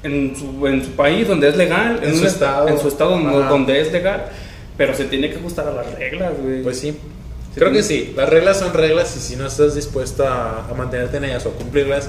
en 0.03 0.35
su, 0.37 0.67
en 0.67 0.85
su 0.85 0.91
país 0.93 1.27
donde 1.29 1.49
es 1.49 1.57
legal. 1.57 2.01
En 2.03 2.13
su 2.15 2.21
un 2.21 2.27
est- 2.27 2.35
estado. 2.35 2.69
En 2.69 2.79
su 2.79 2.89
estado 2.89 3.15
Ajá. 3.17 3.49
donde 3.49 3.81
es 3.81 3.93
legal. 3.93 4.27
Pero 4.77 4.95
se 4.95 5.05
tiene 5.07 5.31
que 5.31 5.37
ajustar 5.39 5.67
a 5.69 5.73
las 5.73 5.93
reglas, 5.99 6.33
güey. 6.43 6.63
Pues 6.63 6.79
sí. 6.79 6.97
Creo 7.55 7.73
que 7.73 7.83
sí. 7.83 8.13
Las 8.17 8.29
reglas 8.29 8.59
son 8.59 8.73
reglas 8.73 9.17
y 9.17 9.21
si 9.21 9.35
no 9.37 9.47
estás 9.47 9.75
dispuesto 9.75 10.27
a, 10.27 10.69
a 10.71 10.75
mantenerte 10.75 11.17
en 11.17 11.25
ellas 11.25 11.45
o 11.47 11.49
a 11.49 11.53
cumplirlas, 11.53 12.09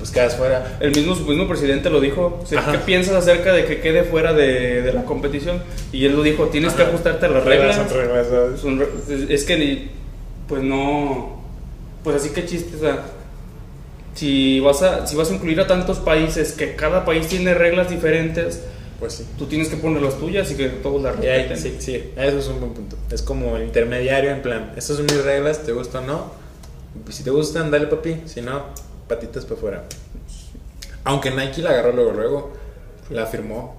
pues 0.00 0.10
quedas 0.10 0.34
fuera. 0.34 0.78
El 0.80 0.90
mismo, 0.96 1.14
su 1.14 1.24
mismo 1.26 1.46
presidente 1.46 1.88
lo 1.90 2.00
dijo. 2.00 2.40
O 2.42 2.46
sea. 2.46 2.66
¿Qué 2.72 2.78
piensas 2.78 3.14
acerca 3.14 3.52
de 3.52 3.64
que 3.66 3.80
quede 3.80 4.02
fuera 4.02 4.32
de, 4.32 4.82
de 4.82 4.92
la 4.92 5.04
competición? 5.04 5.62
Y 5.92 6.06
él 6.06 6.16
lo 6.16 6.22
dijo: 6.24 6.46
tienes 6.48 6.72
que 6.72 6.82
Ajá. 6.82 6.90
ajustarte 6.90 7.26
a 7.26 7.28
las 7.28 7.44
reglas. 7.44 7.76
son 7.76 7.88
reglas. 7.90 8.26
Son 8.60 8.78
re- 8.80 8.88
es 9.32 9.44
que 9.44 9.56
ni- 9.58 9.90
pues 10.48 10.62
no 10.64 11.38
pues 12.02 12.16
así 12.16 12.30
que 12.30 12.44
chiste 12.44 12.74
o 12.76 12.80
sea 12.80 13.04
si 14.14 14.58
vas 14.60 14.82
a 14.82 15.06
si 15.06 15.14
vas 15.16 15.30
a 15.30 15.34
incluir 15.34 15.60
a 15.60 15.66
tantos 15.68 15.98
países 15.98 16.52
que 16.52 16.74
cada 16.74 17.04
país 17.04 17.28
tiene 17.28 17.54
reglas 17.54 17.88
diferentes 17.88 18.60
Pues 18.98 19.12
sí. 19.14 19.26
tú 19.38 19.46
tienes 19.46 19.68
que 19.68 19.76
poner 19.76 20.02
las 20.02 20.18
tuyas 20.18 20.50
y 20.50 20.56
que 20.56 20.68
todos 20.68 21.02
las 21.02 21.14
respeten 21.16 21.56
sí, 21.56 21.76
sí, 21.78 22.04
eso 22.16 22.38
es 22.38 22.48
un 22.48 22.58
buen 22.60 22.72
punto. 22.72 22.96
Es 23.12 23.22
como 23.22 23.56
el 23.56 23.62
intermediario 23.64 24.30
en 24.30 24.42
plan, 24.42 24.72
estas 24.76 24.96
son 24.96 25.06
mis 25.06 25.22
reglas, 25.22 25.62
¿te 25.64 25.72
gusta 25.72 26.00
o 26.00 26.02
no? 26.02 26.32
Si 27.10 27.22
te 27.22 27.30
gustan, 27.30 27.70
dale 27.70 27.86
papi, 27.86 28.16
si 28.26 28.40
no, 28.42 28.64
patitas 29.10 29.44
para 29.44 29.56
afuera. 29.56 29.84
Aunque 31.04 31.30
Nike 31.30 31.62
la 31.62 31.70
agarró 31.70 31.92
luego, 31.92 32.12
luego, 32.12 32.52
la 33.10 33.26
firmó. 33.26 33.78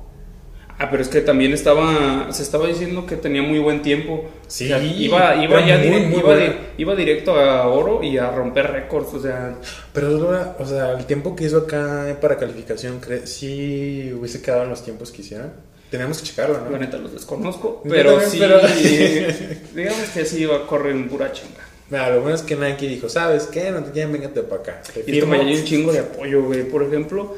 ah 0.80 0.88
pero 0.90 1.04
es 1.04 1.10
que 1.10 1.22
también 1.22 1.54
estaba 1.54 2.32
se 2.34 2.42
estaba 2.44 2.66
diciendo 2.68 3.06
que 3.06 3.16
tenía 3.16 3.44
muy 3.44 3.60
buen 3.60 3.82
tiempo 3.84 4.26
Sí, 4.48 4.66
O 4.66 4.68
sea, 4.70 4.84
iba 4.84 5.36
iba 5.44 5.66
ya 5.66 5.78
muy, 5.78 5.88
dire- 5.88 6.08
muy 6.10 6.20
iba, 6.20 6.36
iba 6.78 6.96
directo 6.96 7.36
a 7.40 7.68
oro 7.68 8.02
y 8.04 8.18
a 8.18 8.32
romper 8.32 8.72
récords 8.72 9.14
o 9.14 9.22
sea 9.22 9.56
Pero 9.94 10.56
o 10.60 10.66
sea, 10.66 10.94
el 10.94 11.06
tiempo 11.06 11.36
que 11.36 11.44
hizo 11.46 11.60
acá 11.60 12.18
para 12.20 12.36
calificación, 12.38 13.00
¿cre- 13.00 13.26
¿sí 13.28 14.12
hubiese 14.18 14.42
quedado 14.42 14.64
en 14.64 14.70
los 14.70 14.84
tiempos 14.84 15.12
que 15.12 15.22
hicieron? 15.22 15.52
Tenemos 15.92 16.18
que 16.20 16.24
checarlo, 16.28 16.56
la 16.64 16.70
¿no? 16.70 16.78
neta 16.80 16.98
los 16.98 17.12
desconozco 17.14 17.84
pero 17.88 18.12
también, 18.18 18.32
sí 18.32 18.40
pero- 18.40 18.60
digamos 19.76 20.10
que 20.14 20.26
sí 20.26 20.42
iba 20.42 20.56
a 20.58 20.66
correr 20.66 20.96
en 20.96 21.08
pura 21.08 21.32
chinga 21.32 21.62
Mira, 21.92 22.10
lo 22.10 22.22
bueno 22.22 22.36
es 22.36 22.42
que 22.42 22.56
Nike 22.56 22.88
dijo, 22.88 23.08
¿sabes 23.10 23.44
qué? 23.48 23.70
No 23.70 23.84
te 23.84 23.92
quieren, 23.92 24.14
véngate 24.14 24.42
para 24.44 24.62
acá. 24.62 24.82
Te 24.94 25.02
Y 25.02 25.04
firmo. 25.04 25.32
me 25.34 25.40
hay 25.42 25.58
un 25.58 25.64
chingo 25.66 25.92
de 25.92 26.00
apoyo, 26.00 26.42
güey. 26.44 26.64
Por 26.64 26.82
ejemplo, 26.84 27.36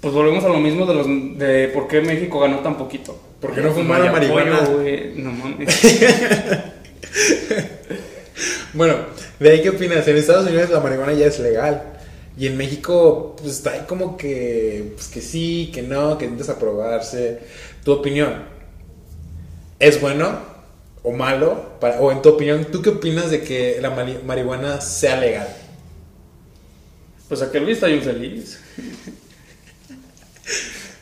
pues 0.00 0.12
volvemos 0.12 0.44
a 0.44 0.48
lo 0.48 0.58
mismo 0.58 0.84
de 0.86 0.94
los 0.94 1.06
de 1.38 1.68
por 1.72 1.86
qué 1.88 2.00
México 2.00 2.40
ganó 2.40 2.58
tan 2.60 2.76
poquito. 2.76 3.18
¿Por 3.40 3.54
qué 3.54 3.60
no 3.60 3.68
Pues 3.68 3.78
fumaron 3.78 4.10
marihuana? 4.12 4.60
güey. 4.66 5.12
No 5.16 5.30
mames. 5.32 5.68
Bueno, 8.74 8.94
¿de 9.40 9.50
ahí 9.50 9.62
qué 9.62 9.70
opinas? 9.70 10.06
En 10.06 10.16
Estados 10.16 10.46
Unidos 10.46 10.68
la 10.70 10.80
marihuana 10.80 11.12
ya 11.14 11.26
es 11.26 11.38
legal. 11.38 11.82
Y 12.38 12.46
en 12.46 12.56
México, 12.58 13.34
pues 13.40 13.54
está 13.54 13.70
ahí 13.72 13.80
como 13.88 14.18
que, 14.18 14.92
pues 14.94 15.08
que 15.08 15.22
sí, 15.22 15.70
que 15.72 15.80
no, 15.82 16.18
que 16.18 16.26
intentas 16.26 16.50
aprobarse. 16.50 17.38
Tu 17.82 17.92
opinión. 17.92 18.42
¿Es 19.78 20.00
bueno 20.00 20.38
o 21.06 21.12
malo? 21.12 21.78
O 22.00 22.10
en 22.10 22.20
tu 22.20 22.30
opinión, 22.30 22.64
¿tú 22.70 22.82
qué 22.82 22.90
opinas 22.90 23.30
de 23.30 23.40
que 23.42 23.78
la 23.80 23.90
mari- 23.90 24.18
marihuana 24.26 24.80
sea 24.80 25.18
legal? 25.20 25.46
Pues 27.28 27.42
aquel 27.42 27.62
güey 27.62 27.74
está 27.74 27.86
bien 27.86 28.02
feliz. 28.02 28.60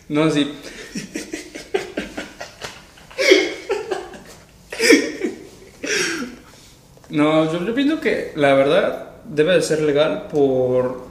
No, 0.08 0.30
sí. 0.30 0.52
No, 7.10 7.52
yo, 7.52 7.64
yo 7.64 7.74
pienso 7.74 8.00
que 8.00 8.32
la 8.34 8.54
verdad 8.54 9.10
debe 9.28 9.54
de 9.54 9.62
ser 9.62 9.82
legal 9.82 10.28
por... 10.32 11.04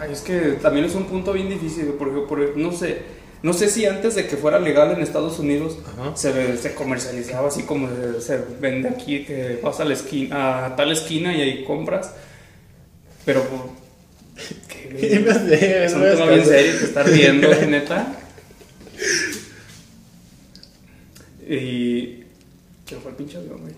Ay, 0.00 0.12
es 0.12 0.20
que 0.22 0.38
también 0.62 0.86
es 0.86 0.94
un 0.94 1.04
punto 1.04 1.32
bien 1.32 1.48
difícil, 1.48 1.86
porque 1.98 2.20
por- 2.20 2.56
no 2.56 2.72
sé, 2.72 3.02
no 3.44 3.52
sé 3.52 3.68
si 3.68 3.84
antes 3.84 4.14
de 4.14 4.26
que 4.26 4.38
fuera 4.38 4.58
legal 4.58 4.92
en 4.92 5.02
Estados 5.02 5.38
Unidos 5.38 5.76
se, 6.14 6.56
se 6.56 6.74
comercializaba 6.74 7.48
así 7.48 7.64
como 7.64 7.90
se, 7.90 8.22
se 8.22 8.38
vende 8.58 8.88
aquí, 8.88 9.22
que 9.26 9.60
vas 9.62 9.78
a 9.80 9.84
la 9.84 9.92
esquina, 9.92 10.64
a 10.64 10.76
tal 10.76 10.90
esquina 10.90 11.36
y 11.36 11.42
ahí 11.42 11.64
compras, 11.64 12.10
pero... 13.26 13.44
¿qué? 14.68 15.22
No 15.26 15.34
sé, 15.34 15.84
Es 15.84 15.92
un 15.92 16.00
tema 16.04 16.24
bien 16.24 16.46
serio 16.46 16.78
que 16.78 16.84
estar 16.86 17.10
viendo, 17.10 17.48
neta. 17.68 18.16
Y. 21.46 22.24
Se 22.88 22.96
fue 22.96 23.10
el 23.10 23.16
pinche 23.18 23.36
avión, 23.36 23.60
güey. 23.60 23.74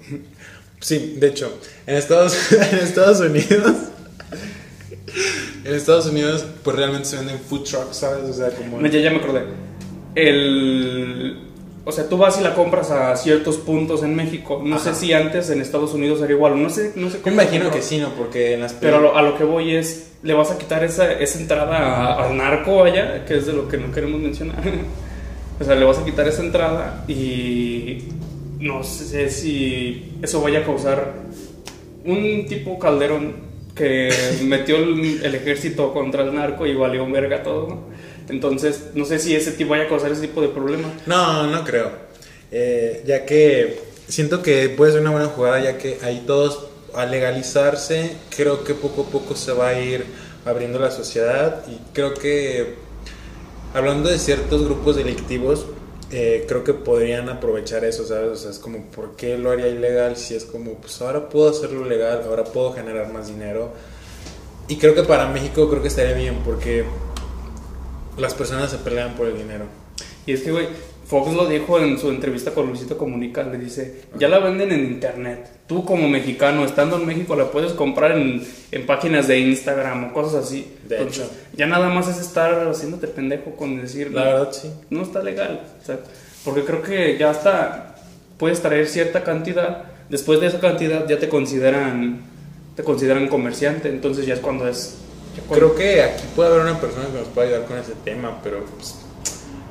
Sí, 0.79 1.17
de 1.19 1.27
hecho, 1.27 1.59
en 1.89 1.97
Estados, 1.97 2.53
en 2.53 2.79
Estados 2.79 3.19
Unidos. 3.19 3.75
En 5.65 5.75
Estados 5.75 6.07
Unidos, 6.07 6.45
pues 6.63 6.77
realmente 6.77 7.09
se 7.09 7.17
venden 7.17 7.39
food 7.39 7.63
trucks, 7.65 7.97
¿sabes? 7.97 8.29
O 8.29 8.33
sea, 8.33 8.51
como. 8.51 8.81
Ya, 8.87 9.01
ya 9.01 9.11
me 9.11 9.17
acordé. 9.19 9.43
El. 10.15 11.39
O 11.85 11.93
sea, 11.93 12.09
tú 12.09 12.17
vas 12.17 12.41
y 12.41 12.43
la 12.43 12.55
compras 12.55 12.91
a 12.91 13.15
ciertos 13.17 13.59
puntos 13.59 14.03
en 14.03 14.17
México. 14.17 14.61
No 14.65 14.75
Ajá. 14.77 14.93
sé 14.93 15.07
si 15.07 15.13
antes 15.13 15.51
en 15.51 15.61
Estados 15.61 15.95
Unidos 15.95 16.21
era 16.21 16.33
igual. 16.33 16.61
No 16.61 16.69
sé, 16.69 16.93
no 16.97 17.09
sé 17.11 17.19
Me 17.19 17.23
cómo. 17.23 17.35
imagino 17.35 17.67
se 17.67 17.77
que 17.77 17.83
sí, 17.83 17.99
¿no? 17.99 18.09
Porque 18.15 18.55
en 18.55 18.61
las 18.63 18.73
Pero 18.73 18.97
a 18.97 19.01
lo, 19.01 19.17
a 19.17 19.23
lo 19.23 19.39
que 19.39 19.45
voy 19.45 19.77
es, 19.77 20.11
le 20.25 20.35
vas 20.35 20.51
a 20.51 20.59
quitar 20.59 20.83
esa, 20.83 21.13
esa 21.13 21.39
entrada 21.39 22.15
al 22.27 22.37
narco 22.37 22.83
allá, 22.83 23.25
que 23.25 23.37
es 23.37 23.47
de 23.47 23.53
lo 23.53 23.69
que 23.69 23.77
no 23.77 23.93
queremos 23.93 24.21
mencionar. 24.21 24.57
o 25.61 25.65
sea, 25.65 25.77
le 25.77 25.85
vas 25.85 25.99
a 25.99 26.05
quitar 26.05 26.27
esa 26.27 26.43
entrada 26.43 27.05
y 27.07 27.99
no 28.59 28.83
sé 28.83 29.31
si 29.31 30.17
eso 30.23 30.41
vaya 30.41 30.61
a 30.61 30.65
causar 30.65 31.13
un 32.05 32.47
tipo 32.49 32.81
Calderón 32.81 33.35
que 33.77 34.11
metió 34.43 34.77
el, 34.79 35.23
el 35.23 35.35
ejército 35.35 35.93
contra 35.93 36.25
el 36.25 36.35
narco 36.35 36.67
y 36.67 36.75
valió 36.75 37.05
un 37.05 37.13
verga 37.13 37.43
todo, 37.43 37.69
¿no? 37.69 37.97
Entonces, 38.29 38.91
no 38.95 39.05
sé 39.05 39.19
si 39.19 39.37
ese 39.37 39.53
tipo 39.53 39.71
vaya 39.71 39.85
a 39.85 39.89
causar 39.89 40.11
ese 40.11 40.23
tipo 40.23 40.41
de 40.41 40.49
problema. 40.49 40.93
No, 41.07 41.47
no 41.47 41.63
creo. 41.63 41.91
Eh, 42.51 43.03
ya 43.07 43.25
que 43.25 43.81
siento 44.09 44.43
que 44.43 44.69
puede 44.71 44.93
ser 44.93 45.01
una 45.03 45.11
buena 45.11 45.27
jugada, 45.27 45.61
ya 45.61 45.79
que 45.79 45.99
ahí 46.03 46.25
todos, 46.27 46.67
al 46.95 47.11
legalizarse, 47.11 48.17
creo 48.35 48.65
que 48.65 48.75
poco 48.75 49.03
a 49.03 49.07
poco 49.07 49.37
se 49.37 49.53
va 49.53 49.69
a 49.69 49.81
ir 49.81 50.05
abriendo 50.45 50.79
la 50.79 50.91
sociedad. 50.91 51.65
Y 51.69 51.79
creo 51.93 52.15
que, 52.15 52.75
hablando 53.75 54.09
de 54.09 54.19
ciertos 54.19 54.65
grupos 54.65 54.97
delictivos, 54.97 55.67
eh, 56.11 56.45
creo 56.47 56.63
que 56.63 56.73
podrían 56.73 57.29
aprovechar 57.29 57.85
eso, 57.85 58.07
¿sabes? 58.07 58.31
O 58.31 58.37
sea, 58.37 58.51
es 58.51 58.59
como, 58.59 58.85
¿por 58.87 59.17
qué 59.17 59.37
lo 59.37 59.51
haría 59.51 59.69
ilegal 59.69 60.17
si 60.17 60.35
es 60.35 60.45
como, 60.45 60.75
pues 60.75 61.01
ahora 61.03 61.29
puedo 61.29 61.51
hacerlo 61.51 61.85
legal, 61.85 62.23
ahora 62.27 62.45
puedo 62.45 62.73
generar 62.73 63.13
más 63.13 63.29
dinero? 63.29 63.73
Y 64.69 64.77
creo 64.77 64.95
que 64.95 65.03
para 65.03 65.29
México 65.29 65.69
creo 65.69 65.83
que 65.83 65.89
estaría 65.89 66.15
bien, 66.15 66.41
porque 66.45 66.85
las 68.17 68.35
personas 68.35 68.71
se 68.71 68.79
pelean 68.79 69.15
por 69.15 69.27
el 69.27 69.37
dinero. 69.37 69.65
Y 70.27 70.33
es 70.33 70.43
que, 70.43 70.53
güey, 70.53 70.69
Fox 71.07 71.33
lo 71.35 71.47
dijo 71.47 71.79
en 71.79 71.99
su 71.99 72.09
entrevista 72.11 72.51
con 72.53 72.67
Luisito 72.67 72.99
Comunica, 72.99 73.45
le 73.45 73.59
dice, 73.59 74.03
ya 74.19 74.29
la 74.29 74.41
venden 74.41 74.73
en 74.73 74.85
internet. 74.87 75.49
Tú 75.69 75.85
como 75.85 76.09
mexicano, 76.09 76.65
estando 76.65 76.97
en 76.97 77.07
México, 77.07 77.37
la 77.37 77.51
puedes 77.53 77.73
comprar 77.75 78.13
en, 78.19 78.45
en 78.73 78.87
páginas 78.87 79.29
de 79.29 79.39
Instagram 79.39 80.05
o 80.07 80.13
cosas 80.13 80.45
así. 80.47 80.67
De 80.89 80.97
Entonces, 80.97 81.25
hecho. 81.27 81.33
Ya 81.57 81.67
nada 81.67 81.89
más 81.91 82.09
es 82.09 82.19
estar 82.19 82.67
haciéndote 82.69 83.07
pendejo 83.07 83.53
con 83.53 83.81
decir, 83.81 84.11
La 84.13 84.25
verdad, 84.25 84.49
sí. 84.53 84.69
no 84.91 85.03
está 85.03 85.23
legal. 85.23 85.61
O 85.81 85.87
sea, 85.87 85.99
porque 86.45 86.65
creo 86.65 86.83
que 86.83 87.17
ya 87.19 87.31
hasta 87.31 87.97
puedes 88.39 88.61
traer 88.61 88.89
cierta 88.89 89.23
cantidad, 89.23 89.85
después 90.09 90.41
de 90.41 90.49
esa 90.49 90.59
cantidad 90.61 91.07
ya 91.09 91.19
te 91.21 91.29
consideran, 91.29 92.21
te 92.75 92.83
consideran 92.83 93.29
comerciante, 93.29 93.89
entonces 93.89 94.27
ya 94.27 94.35
es 94.35 94.41
cuando 94.41 94.67
es... 94.69 94.97
cuando- 95.49 95.55
Creo 95.55 95.75
que 95.77 96.03
aquí 96.03 96.25
puede 96.35 96.51
haber 96.51 96.63
una 96.63 96.81
persona 96.81 97.07
que 97.07 97.19
nos 97.19 97.29
pueda 97.29 97.47
ayudar 97.49 97.65
con 97.67 97.79
ese 97.79 97.93
tema, 98.05 98.41
pero 98.43 98.65
pues, 98.77 98.97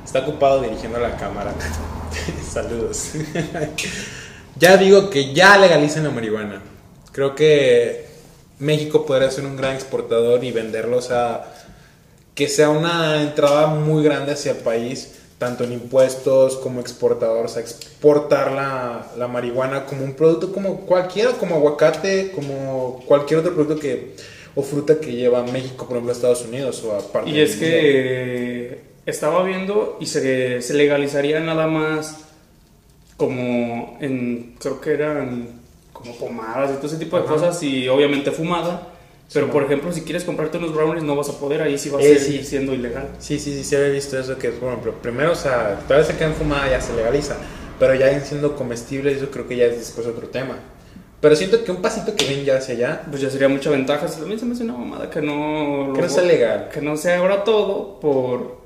está 0.06 0.20
ocupado 0.20 0.62
dirigiendo 0.62 0.98
la 0.98 1.16
cámara. 1.16 1.52
Saludos. 2.50 3.10
ya 4.58 4.76
digo 4.76 5.10
que 5.10 5.34
ya 5.34 5.58
legalicen 5.58 6.04
la 6.04 6.10
marihuana. 6.10 6.62
Creo 7.12 7.34
que 7.34 8.06
México 8.58 9.04
podría 9.04 9.30
ser 9.30 9.44
un 9.44 9.56
gran 9.56 9.74
exportador 9.74 10.44
y 10.44 10.52
venderlos 10.52 11.10
a 11.10 11.52
que 12.34 12.48
sea 12.48 12.70
una 12.70 13.22
entrada 13.22 13.66
muy 13.66 14.04
grande 14.04 14.32
hacia 14.32 14.52
el 14.52 14.58
país, 14.58 15.14
tanto 15.38 15.64
en 15.64 15.72
impuestos 15.72 16.56
como 16.56 16.80
exportador, 16.80 17.46
o 17.46 17.48
sea, 17.48 17.62
exportar 17.62 18.52
la, 18.52 19.10
la 19.16 19.26
marihuana 19.26 19.86
como 19.86 20.04
un 20.04 20.14
producto 20.14 20.52
como 20.52 20.82
cualquiera, 20.82 21.32
como 21.32 21.56
aguacate, 21.56 22.32
como 22.32 23.02
cualquier 23.06 23.40
otro 23.40 23.54
producto 23.54 23.80
que 23.80 24.14
o 24.54 24.62
fruta 24.62 24.98
que 24.98 25.12
lleva 25.12 25.42
México, 25.42 25.86
por 25.86 25.96
ejemplo, 25.96 26.12
a 26.12 26.16
Estados 26.16 26.42
Unidos 26.42 26.82
o 26.84 26.94
a 26.94 27.00
parte 27.00 27.30
Y 27.30 27.40
es 27.40 27.56
que 27.56 28.95
estaba 29.06 29.42
viendo 29.44 29.96
y 30.00 30.06
se, 30.06 30.60
se 30.62 30.74
legalizaría 30.74 31.40
nada 31.40 31.66
más 31.66 32.24
como 33.16 33.96
en, 34.00 34.54
creo 34.58 34.80
que 34.80 34.90
eran 34.92 35.48
como 35.92 36.14
pomadas 36.16 36.70
y 36.72 36.74
todo 36.76 36.86
ese 36.86 36.96
tipo 36.98 37.16
de 37.16 37.24
Ajá. 37.24 37.32
cosas 37.34 37.62
y 37.62 37.88
obviamente 37.88 38.30
fumada. 38.30 38.88
Pero 39.32 39.46
Sí, 39.46 39.52
por 39.52 39.64
ejemplo, 39.64 39.92
si 39.92 40.02
quieres 40.02 40.22
comprarte 40.24 40.58
unos 40.58 40.72
brownies 40.74 41.02
no 41.02 41.16
vas 41.16 41.28
a 41.30 41.38
poder, 41.40 41.60
ahí 41.62 41.78
sí 41.78 41.88
va 41.90 41.98
a 41.98 42.02
Eh, 42.02 42.18
seguir 42.18 42.42
sí. 42.42 42.46
siendo 42.50 42.74
ilegal. 42.74 43.08
Sí, 43.18 43.38
sí, 43.40 43.52
sí, 43.54 43.64
sí 43.64 43.74
había 43.74 43.88
visto 43.88 44.18
eso 44.18 44.36
que, 44.38 44.50
por 44.50 44.68
ejemplo, 44.68 44.92
primero, 45.02 45.32
o 45.32 45.36
sea, 45.36 45.80
todavía 45.88 46.06
se 46.06 46.16
quedan 46.16 46.34
fumadas, 46.34 46.70
ya 46.70 46.80
se 46.80 46.94
legaliza, 46.94 47.36
pero 47.78 47.94
ya 47.94 48.10
en 48.10 48.20
siendo 48.24 48.54
comestibles, 48.54 49.16
eso 49.16 49.30
creo 49.30 49.48
que 49.48 49.56
ya 49.56 49.64
es 49.66 49.78
después 49.78 50.06
otro 50.06 50.28
tema. 50.28 50.58
Pero 51.20 51.34
siento 51.34 51.64
que 51.64 51.72
un 51.72 51.82
pasito 51.82 52.14
que 52.14 52.24
ven 52.26 52.44
ya 52.44 52.58
hacia 52.58 52.74
allá, 52.74 53.02
Pues 53.10 53.20
ya 53.22 53.30
sería 53.30 53.48
mucha 53.48 53.70
ventaja. 53.70 54.06
Mí 54.26 54.38
se 54.38 54.44
me 54.44 54.52
hace 54.52 54.62
una 54.64 54.74
mamada 54.74 55.10
que 55.10 55.20
no... 55.22 55.92
que 55.94 56.02
no 56.02 56.08
sea 56.08 56.22
legal. 56.22 56.68
Que 56.72 56.80
no 56.82 56.96
sea 56.96 57.18
ahora 57.18 57.42
todo 57.42 57.98
por... 57.98 58.65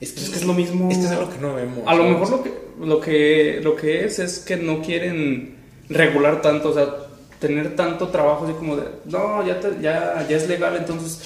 Es 0.00 0.16
Es 0.16 0.30
que 0.30 0.36
es 0.36 0.44
lo 0.44 0.54
mismo. 0.54 0.90
Es 0.90 0.98
que 0.98 1.04
es 1.04 1.10
algo 1.10 1.30
que 1.30 1.38
no 1.38 1.54
vemos. 1.54 1.80
A 1.86 1.94
lo 1.94 2.04
mejor 2.04 2.30
lo 2.30 2.42
que, 2.42 2.52
lo 2.80 3.00
que 3.00 3.60
lo 3.62 3.76
que 3.76 4.04
es 4.04 4.18
es 4.18 4.38
que 4.38 4.56
no 4.56 4.80
quieren 4.82 5.56
regular 5.88 6.40
tanto, 6.40 6.70
o 6.70 6.74
sea, 6.74 6.86
tener 7.38 7.74
tanto 7.76 8.08
trabajo 8.08 8.44
así 8.44 8.54
como 8.54 8.76
de, 8.76 8.84
no, 9.06 9.46
ya, 9.46 9.58
te- 9.60 9.80
ya, 9.80 10.26
ya 10.28 10.36
es 10.36 10.46
legal, 10.48 10.76
entonces 10.76 11.20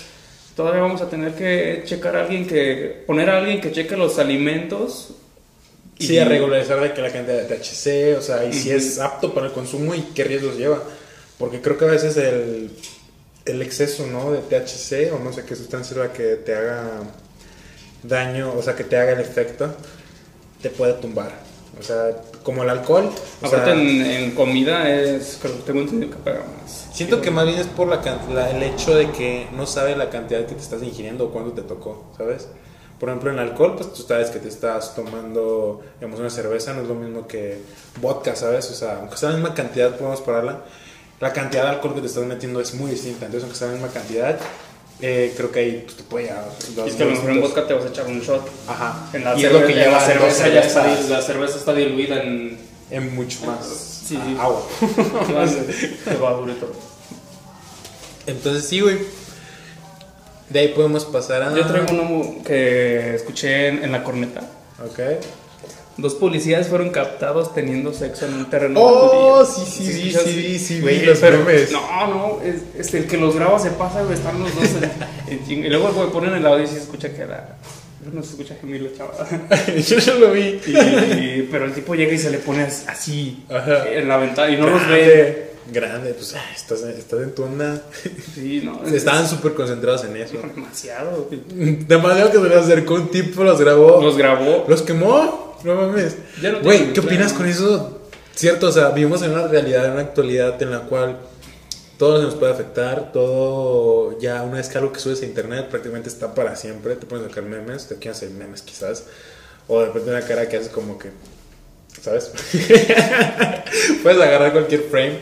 todavía 0.56 0.80
vamos 0.80 1.02
a 1.02 1.08
tener 1.10 1.34
que 1.34 1.82
checar 1.84 2.16
a 2.16 2.22
alguien 2.22 2.46
que, 2.46 3.02
poner 3.06 3.28
a 3.30 3.38
alguien 3.38 3.60
que 3.60 3.72
cheque 3.72 3.96
los 3.96 4.18
alimentos. 4.18 5.10
y- 5.98 6.06
Sí, 6.06 6.18
a 6.18 6.24
regularizar 6.24 6.80
de 6.80 6.92
que 6.92 7.02
la 7.02 7.12
cantidad 7.12 7.37
de 7.37 7.44
THC, 7.56 8.16
o 8.18 8.22
sea, 8.22 8.44
y 8.44 8.52
si 8.52 8.70
es 8.70 8.98
apto 8.98 9.32
para 9.34 9.46
el 9.46 9.52
consumo 9.52 9.94
y 9.94 10.00
qué 10.14 10.24
riesgos 10.24 10.56
lleva. 10.56 10.82
Porque 11.38 11.60
creo 11.60 11.76
que 11.78 11.84
a 11.84 11.88
veces 11.88 12.16
el, 12.16 12.70
el 13.44 13.62
exceso, 13.62 14.06
¿no? 14.06 14.32
De 14.32 14.38
THC 14.38 15.12
o 15.12 15.18
no 15.22 15.32
sé 15.32 15.44
qué 15.44 15.54
sustancia 15.56 15.92
es 15.94 15.98
la 15.98 16.12
que 16.12 16.37
te 16.37 16.54
haga 16.54 17.02
daño, 18.05 18.53
o 18.57 18.62
sea, 18.62 18.75
que 18.77 18.85
te 18.85 18.97
haga 18.97 19.12
el 19.12 19.21
efecto, 19.21 19.75
te 20.62 20.71
puede 20.71 20.95
tumbar. 20.95 21.31
O 21.79 21.83
sea, 21.83 22.11
como 22.45 22.62
el 22.62 22.71
alcohol. 22.71 23.11
Aparte 23.43 23.64
sea, 23.64 23.73
en, 23.75 24.07
en 24.07 24.31
comida 24.37 24.88
es, 24.88 25.38
creo 25.43 25.57
que 25.57 25.62
tengo 25.62 25.81
entendido 25.81 26.12
que 26.12 26.19
paga 26.19 26.38
más. 26.62 26.87
Siento 26.93 27.21
que 27.21 27.33
más 27.33 27.47
bien 27.47 27.59
es 27.59 27.67
por 27.67 27.88
la, 27.88 28.01
la- 28.33 28.51
el 28.51 28.62
hecho 28.62 28.95
de 28.95 29.11
que 29.11 29.49
no 29.57 29.67
sabes 29.67 29.97
la 29.97 30.09
cantidad 30.09 30.47
que 30.47 30.55
te 30.55 30.61
estás 30.62 30.83
ingiriendo 30.85 31.25
o 31.25 31.31
cuándo 31.31 31.53
te 31.53 31.62
tocó, 31.62 32.12
¿sabes? 32.17 32.47
Por 33.01 33.09
ejemplo, 33.09 33.33
en 33.33 33.40
alcohol, 33.40 33.75
pues 33.77 33.93
tú 33.93 34.03
sabes 34.05 34.31
que 34.31 34.38
te 34.38 34.47
estás 34.49 34.95
tomando, 34.95 35.83
digamos, 35.99 36.21
una 36.21 36.31
cerveza, 36.31 36.73
no 36.75 36.83
es 36.83 36.88
lo 36.88 36.95
mismo 36.95 37.27
que 37.27 37.59
vodka, 38.01 38.37
¿sabes? 38.37 38.71
O 38.71 38.75
sea, 38.75 38.99
aunque 39.01 39.17
sea 39.17 39.31
la 39.31 39.35
misma 39.38 39.53
cantidad, 39.55 39.97
podemos 39.97 40.21
pararla, 40.21 40.62
la 41.21 41.33
cantidad 41.33 41.64
de 41.64 41.69
alcohol 41.71 41.95
que 41.97 42.03
te 42.03 42.07
estás 42.07 42.25
metiendo 42.25 42.61
es 42.61 42.73
muy 42.75 42.93
distinta. 42.93 43.27
Entonces, 43.27 43.43
aunque 43.43 43.59
sea 43.59 43.67
la 43.67 43.75
misma 43.75 43.88
cantidad, 43.88 44.38
eh, 45.00 45.33
creo 45.37 45.50
que 45.50 45.59
ahí 45.61 45.83
pues, 45.85 45.96
te 45.96 46.02
puede 46.04 46.26
llegar 46.26 46.44
Y 46.87 46.88
es 46.88 46.94
que 46.94 47.02
a 47.02 47.07
lo 47.07 47.12
mejor 47.12 47.30
en 47.30 47.40
vodka 47.40 47.66
te 47.66 47.74
vas 47.74 47.85
a 47.85 47.88
echar 47.88 48.07
un 48.07 48.20
shot. 48.20 48.48
Ajá. 48.68 49.11
En 49.12 49.24
la, 49.24 49.38
y 49.38 49.44
es 49.44 49.52
lo 49.52 49.66
que 49.66 49.72
en 49.72 49.78
la 49.78 49.85
lleva 49.85 50.00
cerveza 50.00 50.48
ya 50.48 50.61
está, 50.61 50.87
la 51.09 51.22
cerveza 51.22 51.59
está 51.59 51.74
diluida 51.74 52.22
en, 52.22 52.59
en 52.90 53.14
mucho 53.14 53.44
más 53.46 53.66
Sí, 54.07 54.18
ah, 54.20 54.24
sí. 54.26 54.37
agua. 54.38 54.66
levadura 56.12 56.52
y 56.52 56.57
todo. 56.57 56.72
Entonces, 58.26 58.68
sí, 58.68 58.80
güey. 58.80 58.98
De 60.50 60.61
ahí 60.61 60.68
podemos 60.68 61.07
pasar 61.07 61.42
a... 61.42 61.54
Yo 61.54 61.66
traigo 61.66 61.87
uno 61.90 62.42
que 62.44 63.14
escuché 63.14 63.68
en, 63.68 63.83
en 63.83 63.92
la 63.92 64.04
corneta. 64.04 64.42
Ok. 64.85 65.00
Dos 65.96 66.14
policías 66.14 66.66
fueron 66.68 66.90
captados 66.90 67.54
teniendo 67.54 67.92
sexo 67.92 68.26
en 68.26 68.35
un 68.35 68.50
terreno. 68.50 68.80
Oh, 68.83 69.44
sí, 69.44 69.62
sí, 69.64 69.92
sí, 69.92 70.12
sí, 70.12 70.59
sí, 70.59 70.80
Güey, 70.80 71.07
los 71.07 71.22
memes. 71.22 71.70
No, 71.70 72.07
no, 72.09 72.38
es, 72.42 72.92
el 72.94 73.07
que 73.07 73.16
los 73.16 73.35
graba 73.37 73.59
se 73.61 73.70
pasa, 73.70 74.02
güey, 74.02 74.14
están 74.14 74.40
los 74.40 74.54
dos. 74.54 74.64
Y 75.48 75.57
luego 75.68 75.92
güey, 75.92 76.11
ponen 76.11 76.35
el 76.35 76.46
audio 76.46 76.64
y 76.64 76.66
se 76.66 76.78
escucha 76.78 77.12
que 77.12 77.24
la, 77.24 77.57
No 78.12 78.22
se 78.22 78.30
escucha 78.30 78.57
gemir 78.61 78.83
la 78.83 78.92
chava. 78.96 79.12
Yo 79.88 79.98
ya 79.98 80.14
lo 80.14 80.33
vi. 80.33 80.61
Y- 80.66 81.48
pero 81.50 81.64
el 81.66 81.72
tipo 81.72 81.94
llega 81.94 82.12
y 82.12 82.18
se 82.18 82.30
le 82.30 82.38
pone 82.38 82.62
así 82.62 83.44
Ajá. 83.48 83.88
en 83.88 84.09
la 84.09 84.16
ventana 84.16 84.50
y 84.52 84.57
no 84.61 84.68
los 84.68 84.88
ve. 84.88 85.50
Grande, 85.72 86.12
pues 86.12 86.35
ah, 86.35 86.44
estás, 86.54 86.83
estás 86.83 87.20
en 87.22 87.35
tu 87.35 87.44
onda. 87.44 87.80
Sí, 88.35 88.61
no. 88.62 88.85
Estaban 88.94 89.26
súper 89.26 89.54
concentrados 89.54 90.04
en 90.04 90.16
eso. 90.16 90.37
demasiado. 90.54 91.28
Demasiado 91.30 92.30
que 92.33 92.38
se 92.38 92.48
le 92.48 92.54
acercó 92.54 92.94
un 92.94 93.09
tipo, 93.09 93.42
los 93.44 93.59
grabó. 93.59 94.02
Los 94.02 94.18
grabó. 94.18 94.66
¿Los 94.68 94.83
quemó? 94.83 95.54
No 95.64 95.74
mames. 95.74 96.16
Ya 96.40 96.53
no 96.53 96.61
Güey, 96.61 96.92
¿qué 96.92 97.00
opinas 97.00 97.33
con 97.33 97.46
eso? 97.46 98.00
Cierto, 98.35 98.68
o 98.68 98.72
sea, 98.72 98.90
vivimos 98.90 99.22
en 99.22 99.33
una 99.33 99.46
realidad, 99.46 99.87
en 99.87 99.92
una 99.92 100.03
actualidad 100.03 100.61
en 100.62 100.70
la 100.70 100.81
cual 100.81 101.18
todo 101.98 102.18
se 102.18 102.24
nos 102.24 102.35
puede 102.35 102.53
afectar, 102.53 103.12
todo 103.12 104.18
ya 104.18 104.42
una 104.42 104.57
vez 104.57 104.68
que 104.68 104.79
algo 104.79 104.92
que 104.92 105.00
subes 105.00 105.22
a 105.22 105.27
internet 105.27 105.68
prácticamente 105.70 106.09
está 106.09 106.35
para 106.35 106.57
siempre, 106.57 106.96
te 106.96 107.07
pones 107.07 107.24
a 107.24 107.29
sacar 107.29 107.44
memes, 107.44 107.87
te 107.87 107.96
quieres 107.96 108.18
hacer 108.18 108.31
memes 108.31 108.62
quizás, 108.62 109.05
o 109.68 109.81
de 109.81 109.87
repente 109.87 110.11
una 110.11 110.20
cara 110.22 110.48
que 110.48 110.57
haces 110.57 110.70
como 110.70 110.98
que, 110.98 111.11
¿sabes? 112.00 112.33
Puedes 114.03 114.20
agarrar 114.20 114.53
cualquier 114.53 114.83
frame 114.83 115.20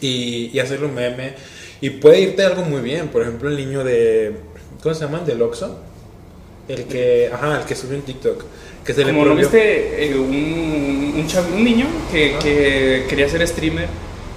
y, 0.00 0.50
y 0.52 0.58
hacerle 0.60 0.86
un 0.86 0.94
meme 0.94 1.34
y 1.80 1.90
puede 1.90 2.20
irte 2.20 2.44
algo 2.44 2.62
muy 2.62 2.80
bien, 2.80 3.08
por 3.08 3.22
ejemplo 3.22 3.48
el 3.48 3.56
niño 3.56 3.82
de, 3.82 4.36
¿cómo 4.82 4.94
se 4.94 5.04
llama? 5.04 5.18
Del 5.20 5.42
Oxxo, 5.42 5.80
el 6.68 6.84
que, 6.84 7.30
ajá, 7.32 7.60
el 7.60 7.66
que 7.66 7.74
subió 7.74 7.96
en 7.96 8.02
TikTok, 8.02 8.44
que 8.84 8.92
se 8.92 9.04
le 9.04 9.12
Como 9.12 9.24
lo 9.24 9.32
prohibió- 9.34 9.50
viste, 9.50 10.04
eh, 10.10 10.14
un, 10.14 11.14
un, 11.16 11.26
chav- 11.28 11.52
un 11.54 11.64
niño 11.64 11.86
que, 12.12 12.30
Ajá. 12.30 12.38
que 12.40 13.04
quería 13.08 13.28
ser 13.28 13.46
streamer, 13.48 13.88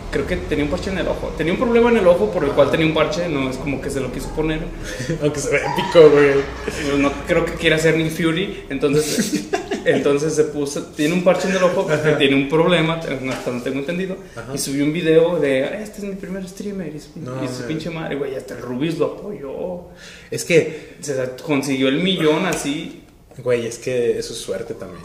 creo 0.09 0.25
que 0.25 0.37
tenía 0.37 0.63
un 0.63 0.71
parche 0.71 0.89
en 0.89 0.97
el 0.99 1.07
ojo. 1.07 1.33
Tenía 1.37 1.51
un 1.53 1.59
problema 1.59 1.89
en 1.91 1.97
el 1.97 2.07
ojo 2.07 2.31
por 2.31 2.45
el 2.45 2.51
cual 2.51 2.71
tenía 2.71 2.85
un 2.85 2.93
parche, 2.93 3.27
no 3.27 3.49
es 3.49 3.57
como 3.57 3.81
que 3.81 3.89
se 3.89 3.99
lo 3.99 4.09
quiso 4.11 4.29
poner. 4.33 4.61
Aunque 5.21 5.39
se 5.39 5.49
ve 5.49 5.57
épico, 5.57 6.09
güey. 6.09 6.99
No 6.99 7.11
creo 7.27 7.43
que 7.45 7.53
quiera 7.53 7.77
ser 7.77 7.97
Nick 7.97 8.11
Fury, 8.11 8.63
entonces, 8.69 9.47
entonces 9.85 10.33
se 10.33 10.45
puso, 10.45 10.81
tiene 10.95 11.13
un 11.13 11.23
parche 11.25 11.49
en 11.49 11.57
el 11.57 11.63
ojo, 11.63 11.85
que 11.85 12.11
tiene 12.13 12.35
un 12.35 12.47
problema, 12.47 12.93
hasta 12.95 13.51
no 13.51 13.61
tengo 13.61 13.79
entendido, 13.79 14.15
Ajá. 14.33 14.53
y 14.55 14.57
subió 14.57 14.85
un 14.85 14.93
video 14.93 15.39
de, 15.39 15.65
"Ah, 15.65 15.81
este 15.83 15.97
es 15.97 16.03
mi 16.05 16.15
primer 16.15 16.47
streamer, 16.47 16.95
y 16.95 16.99
su, 17.01 17.09
No, 17.19 17.43
y 17.43 17.47
su 17.49 17.63
pinche 17.63 17.89
madre, 17.89 18.15
güey, 18.15 18.33
hasta 18.35 18.53
el 18.55 18.61
Rubius 18.61 18.97
lo 18.97 19.07
apoyó, 19.17 19.89
Es 20.31 20.45
que, 20.45 20.95
se 21.01 21.15
consiguió 21.43 21.89
el 21.89 21.99
millón 22.01 22.45
así. 22.45 23.03
Güey, 23.43 23.65
es 23.67 23.77
que 23.79 24.17
eso 24.17 24.33
es 24.33 24.39
suerte 24.39 24.73
también. 24.73 25.01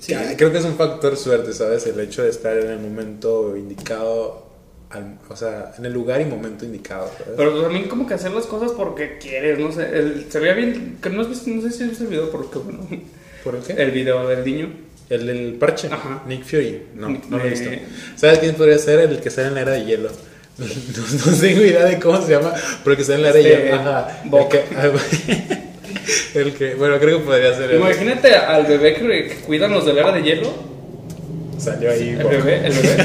Sí. 0.00 0.12
Ah, 0.14 0.34
Creo 0.36 0.52
que 0.52 0.58
es 0.58 0.64
un 0.64 0.76
factor 0.76 1.16
suerte, 1.16 1.52
¿sabes? 1.52 1.86
El 1.86 1.98
hecho 2.00 2.22
de 2.22 2.30
estar 2.30 2.56
en 2.56 2.70
el 2.70 2.78
momento 2.78 3.56
indicado, 3.56 4.46
al- 4.90 5.18
o 5.28 5.36
sea, 5.36 5.74
en 5.78 5.86
el 5.86 5.92
lugar 5.92 6.20
y 6.20 6.26
momento 6.26 6.64
indicado, 6.64 7.10
¿sabes? 7.18 7.34
Pero 7.36 7.62
también 7.62 7.88
como 7.88 8.06
que 8.06 8.14
hacer 8.14 8.30
las 8.32 8.46
cosas 8.46 8.72
porque 8.72 9.18
quieres, 9.18 9.58
no 9.58 9.72
sé, 9.72 9.82
el- 9.98 10.26
se 10.30 10.38
veía 10.38 10.54
bien, 10.54 10.98
que 11.02 11.08
no, 11.10 11.22
has 11.22 11.28
no 11.28 11.62
sé 11.62 11.70
si 11.70 11.84
has 11.84 12.00
el 12.00 12.06
video, 12.08 12.30
porque 12.30 12.58
bueno, 12.58 12.86
¿Por 13.42 13.58
qué? 13.62 13.72
el 13.74 13.90
video 13.90 14.26
del 14.28 14.44
niño. 14.44 14.70
El 15.08 15.26
del 15.28 15.54
parche. 15.54 15.86
Ajá. 15.88 16.24
Nick 16.26 16.44
Fury. 16.44 16.82
No, 16.96 17.08
Nick- 17.08 17.26
no 17.28 17.38
lo 17.38 17.44
he 17.44 17.50
visto. 17.50 17.70
eh. 17.70 17.80
¿Sabes 18.16 18.40
quién 18.40 18.56
podría 18.56 18.76
ser? 18.78 18.98
El 18.98 19.20
que 19.20 19.30
sale 19.30 19.48
en 19.48 19.54
la 19.54 19.60
era 19.62 19.72
de 19.72 19.84
hielo. 19.84 20.10
No, 20.58 20.64
no 21.32 21.38
tengo 21.38 21.60
idea 21.62 21.84
de 21.84 21.98
cómo 22.00 22.20
se 22.22 22.32
llama, 22.32 22.52
pero 22.82 22.92
el 22.92 22.96
que 22.96 23.04
sale 23.04 23.16
en 23.18 23.22
la 23.22 23.28
era 23.28 23.38
de 23.38 23.52
Este, 23.52 23.66
hielo. 23.66 23.76
Ajá. 23.80 24.22
El 26.34 26.54
que, 26.54 26.72
el 26.72 26.76
bueno, 26.76 26.98
creo 26.98 27.18
que 27.18 27.24
podría 27.24 27.54
ser 27.54 27.70
él. 27.70 27.76
Imagínate 27.80 28.34
al 28.34 28.66
bebé 28.66 28.94
que, 28.94 29.28
que 29.28 29.34
cuidan 29.46 29.72
los 29.72 29.84
de 29.86 29.92
la 29.94 30.00
era 30.02 30.12
de 30.12 30.22
hielo, 30.22 30.52
Salió 31.58 31.90
ahí. 31.90 32.10
el 32.10 32.24
bebé, 32.26 32.66
el 32.66 32.72
bebé. 32.72 32.96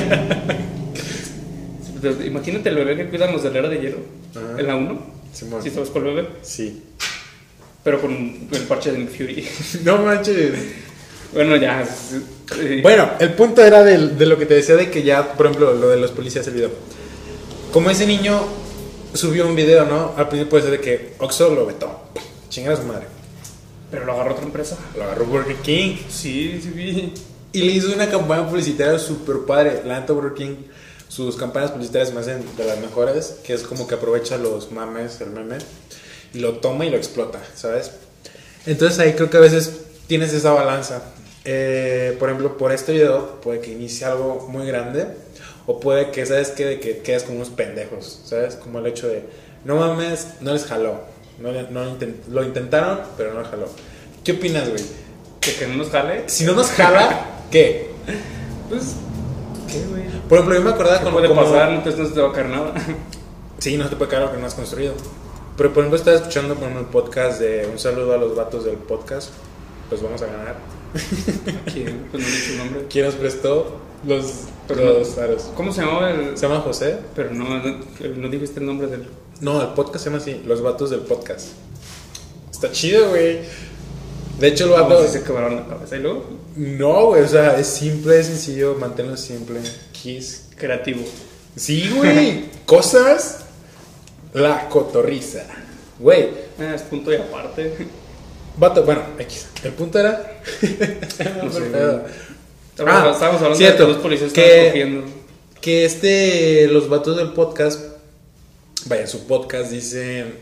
Imagínate 2.25 2.69
el 2.69 2.75
bebé 2.75 2.97
que 2.97 3.09
cuidan 3.09 3.31
los 3.31 3.43
de 3.43 3.51
la 3.51 3.59
era 3.59 3.69
de 3.69 3.77
hielo, 3.79 3.97
Ajá. 4.35 4.59
en 4.59 4.67
la 4.67 4.75
1, 4.75 4.99
Simón. 5.33 5.61
si 5.63 5.69
sabes 5.69 5.89
cuál 5.89 6.05
bebé, 6.05 6.27
Sí. 6.41 6.81
pero 7.83 8.01
con 8.01 8.11
el 8.51 8.61
parche 8.67 8.91
de 8.91 8.97
Nick 8.99 9.09
Fury. 9.15 9.47
No 9.83 9.97
manches. 9.99 10.51
bueno, 11.33 11.55
ya. 11.57 11.83
Bueno, 12.81 13.11
el 13.19 13.29
punto 13.33 13.63
era 13.63 13.83
del- 13.83 14.17
de, 14.17 14.25
lo 14.25 14.37
que 14.37 14.45
te 14.45 14.55
decía 14.55 14.75
de 14.75 14.89
que 14.89 15.03
ya, 15.03 15.33
por 15.33 15.45
ejemplo, 15.45 15.73
lo 15.73 15.89
de 15.89 15.97
los 15.97 16.11
policías, 16.11 16.45
el 16.47 16.53
video. 16.55 16.69
Como 17.71 17.89
ese 17.89 18.05
niño 18.05 18.41
subió 19.13 19.47
un 19.47 19.55
video, 19.55 19.85
¿no? 19.85 20.13
Al 20.17 20.27
principio 20.27 20.49
puede 20.49 20.63
ser 20.63 20.71
de 20.73 20.79
que 20.81 21.13
Oxxo 21.19 21.53
lo 21.55 21.65
vetó. 21.65 22.01
Chingar 22.51 22.73
a 22.73 22.77
su 22.77 22.83
madre. 22.83 23.05
Pero 23.89 24.05
lo 24.05 24.11
agarró 24.11 24.33
otra 24.33 24.45
empresa. 24.45 24.77
Lo 24.97 25.05
agarró 25.05 25.25
Burger 25.25 25.55
King. 25.57 25.95
Sí, 26.09 26.59
sí, 26.61 26.69
vi. 26.69 27.13
Y 27.53 27.61
le 27.61 27.71
hizo 27.71 27.93
una 27.93 28.09
campaña 28.09 28.47
publicitaria 28.47 28.99
súper 28.99 29.45
padre. 29.47 29.81
La 29.85 30.01
neta 30.01 30.11
Burger 30.11 30.33
King, 30.33 30.55
sus 31.07 31.37
campañas 31.37 31.71
publicitarias 31.71 32.13
me 32.13 32.19
hacen 32.19 32.43
de 32.57 32.65
las 32.65 32.77
mejores. 32.79 33.37
Que 33.45 33.53
es 33.53 33.63
como 33.63 33.87
que 33.87 33.95
aprovecha 33.95 34.37
los 34.37 34.71
mames, 34.71 35.21
el 35.21 35.29
meme. 35.29 35.59
Y 36.33 36.39
lo 36.39 36.57
toma 36.57 36.85
y 36.85 36.89
lo 36.89 36.97
explota, 36.97 37.39
¿sabes? 37.55 37.91
Entonces 38.65 38.99
ahí 38.99 39.13
creo 39.13 39.29
que 39.29 39.37
a 39.37 39.41
veces 39.41 39.71
tienes 40.07 40.33
esa 40.33 40.51
balanza. 40.51 41.03
Eh, 41.45 42.17
por 42.19 42.29
ejemplo, 42.29 42.57
por 42.57 42.73
este 42.73 42.91
video 42.91 43.39
puede 43.39 43.61
que 43.61 43.71
inicie 43.71 44.05
algo 44.05 44.47
muy 44.49 44.67
grande. 44.67 45.07
O 45.67 45.79
puede 45.79 46.11
que, 46.11 46.25
¿sabes 46.25 46.49
qué? 46.49 46.65
De 46.65 46.79
que 46.81 46.97
quedes 46.97 47.23
como 47.23 47.37
unos 47.37 47.49
pendejos, 47.49 48.23
¿sabes? 48.25 48.55
Como 48.55 48.79
el 48.79 48.87
hecho 48.87 49.07
de, 49.07 49.23
no 49.63 49.77
mames, 49.77 50.27
no 50.41 50.51
les 50.51 50.65
jaló. 50.65 51.11
No, 51.41 51.51
no 51.51 51.97
intent- 51.97 52.27
lo 52.30 52.43
intentaron, 52.43 52.99
pero 53.17 53.34
no 53.34 53.43
jaló. 53.43 53.67
¿Qué 54.23 54.34
opinas, 54.34 54.69
güey? 54.69 54.84
Que, 55.39 55.56
que 55.56 55.67
no 55.67 55.75
nos 55.75 55.89
jale. 55.89 56.23
Si 56.30 56.43
no 56.45 56.54
nos 56.54 56.69
jala, 56.71 57.25
¿qué? 57.51 57.89
Pues, 58.69 58.95
¿qué, 59.69 59.80
güey? 59.89 60.04
Por 60.30 60.38
ejemplo, 60.38 60.56
yo 60.58 60.62
me 60.63 60.69
acordaba 60.71 60.97
¿Qué 60.99 61.04
con 61.04 61.13
puede 61.13 61.27
como- 61.27 61.41
pasar? 61.43 61.84
Te, 61.84 61.89
no 61.97 62.06
se 62.08 62.13
te 62.13 62.21
va 62.21 62.30
a 62.30 62.34
caer 62.34 62.49
nada. 62.49 62.73
Sí, 63.60 63.77
no 63.77 63.88
te 63.89 63.95
puede 63.95 64.12
caer 64.12 64.23
lo 64.23 64.32
que 64.32 64.38
no 64.38 64.45
has 64.47 64.54
construido. 64.54 64.93
Pero 65.58 65.73
por 65.73 65.82
ejemplo, 65.84 65.97
estaba 65.97 66.17
escuchando 66.17 66.54
ejemplo, 66.54 66.80
el 66.80 66.86
podcast 66.86 67.39
de 67.39 67.67
un 67.71 67.77
saludo 67.77 68.13
a 68.13 68.17
los 68.17 68.36
vatos 68.36 68.65
del 68.65 68.75
podcast. 68.77 69.30
Pues 69.89 70.01
vamos 70.01 70.21
a 70.21 70.25
ganar. 70.27 70.56
¿Quién? 71.73 72.08
Pues 72.12 72.23
no 72.23 72.30
dice 72.30 72.51
su 72.51 72.58
nombre. 72.58 72.86
¿Quién 72.89 73.06
nos 73.06 73.15
prestó 73.15 73.77
los, 74.06 74.25
Pero 74.67 74.99
los 74.99 75.17
aros? 75.17 75.49
¿Cómo 75.56 75.71
se 75.73 75.82
llamaba 75.82 76.12
el...? 76.12 76.38
¿Se 76.38 76.47
llama 76.47 76.62
José? 76.62 76.97
Pero 77.15 77.32
no, 77.34 77.43
no, 77.60 77.75
no 78.17 78.30
dijiste 78.30 78.60
el 78.60 78.65
nombre 78.65 78.88
del... 78.88 79.08
No, 79.41 79.62
el 79.62 79.69
podcast 79.69 80.04
se 80.04 80.10
llama 80.10 80.21
así, 80.21 80.41
los 80.45 80.62
vatos 80.62 80.89
del 80.91 81.01
podcast. 81.01 81.47
Está 82.51 82.71
chido, 82.71 83.10
güey. 83.10 83.39
De 84.39 84.47
hecho, 84.47 84.65
el 84.65 84.71
vato. 84.71 85.08
Se 85.08 85.23
quebraron 85.23 85.56
la 85.56 85.65
cabeza. 85.67 85.95
¿Y 85.97 85.99
luego? 85.99 86.25
No, 86.56 87.08
güey, 87.08 87.23
o 87.23 87.27
sea, 87.27 87.58
es 87.60 87.67
simple, 87.67 88.19
es 88.19 88.27
sencillo, 88.27 88.75
manténlo 88.75 89.17
simple. 89.17 89.60
Kiss. 89.91 90.45
Creativo. 90.58 91.01
Sí, 91.56 91.89
güey. 91.95 92.45
Cosas. 92.65 93.39
La 94.34 94.69
cotorriza. 94.69 95.43
Güey, 95.99 96.30
Ah, 96.60 96.73
es 96.75 96.84
punto 96.84 97.12
y 97.12 97.15
aparte. 97.15 97.73
Vato, 98.58 98.84
bueno, 98.84 99.01
X. 99.19 99.47
El 99.63 99.73
punto 99.73 99.97
era. 99.99 100.41
No 101.43 101.51
sé. 101.51 101.65
Estábamos, 101.65 101.99
Ah, 102.80 103.10
estábamos 103.13 103.41
hablando 103.41 103.56
cierto, 103.58 103.84
de 103.84 103.88
que 103.88 103.93
los 103.93 104.01
policías 104.01 104.32
que-. 104.34 105.04
Que 105.60 105.86
este. 105.86 106.67
Los 106.67 106.88
vatos 106.89 107.17
del 107.17 107.34
podcast. 107.34 107.80
Vaya, 108.85 109.03
en 109.03 109.07
su 109.07 109.27
podcast 109.27 109.71
dicen. 109.71 110.39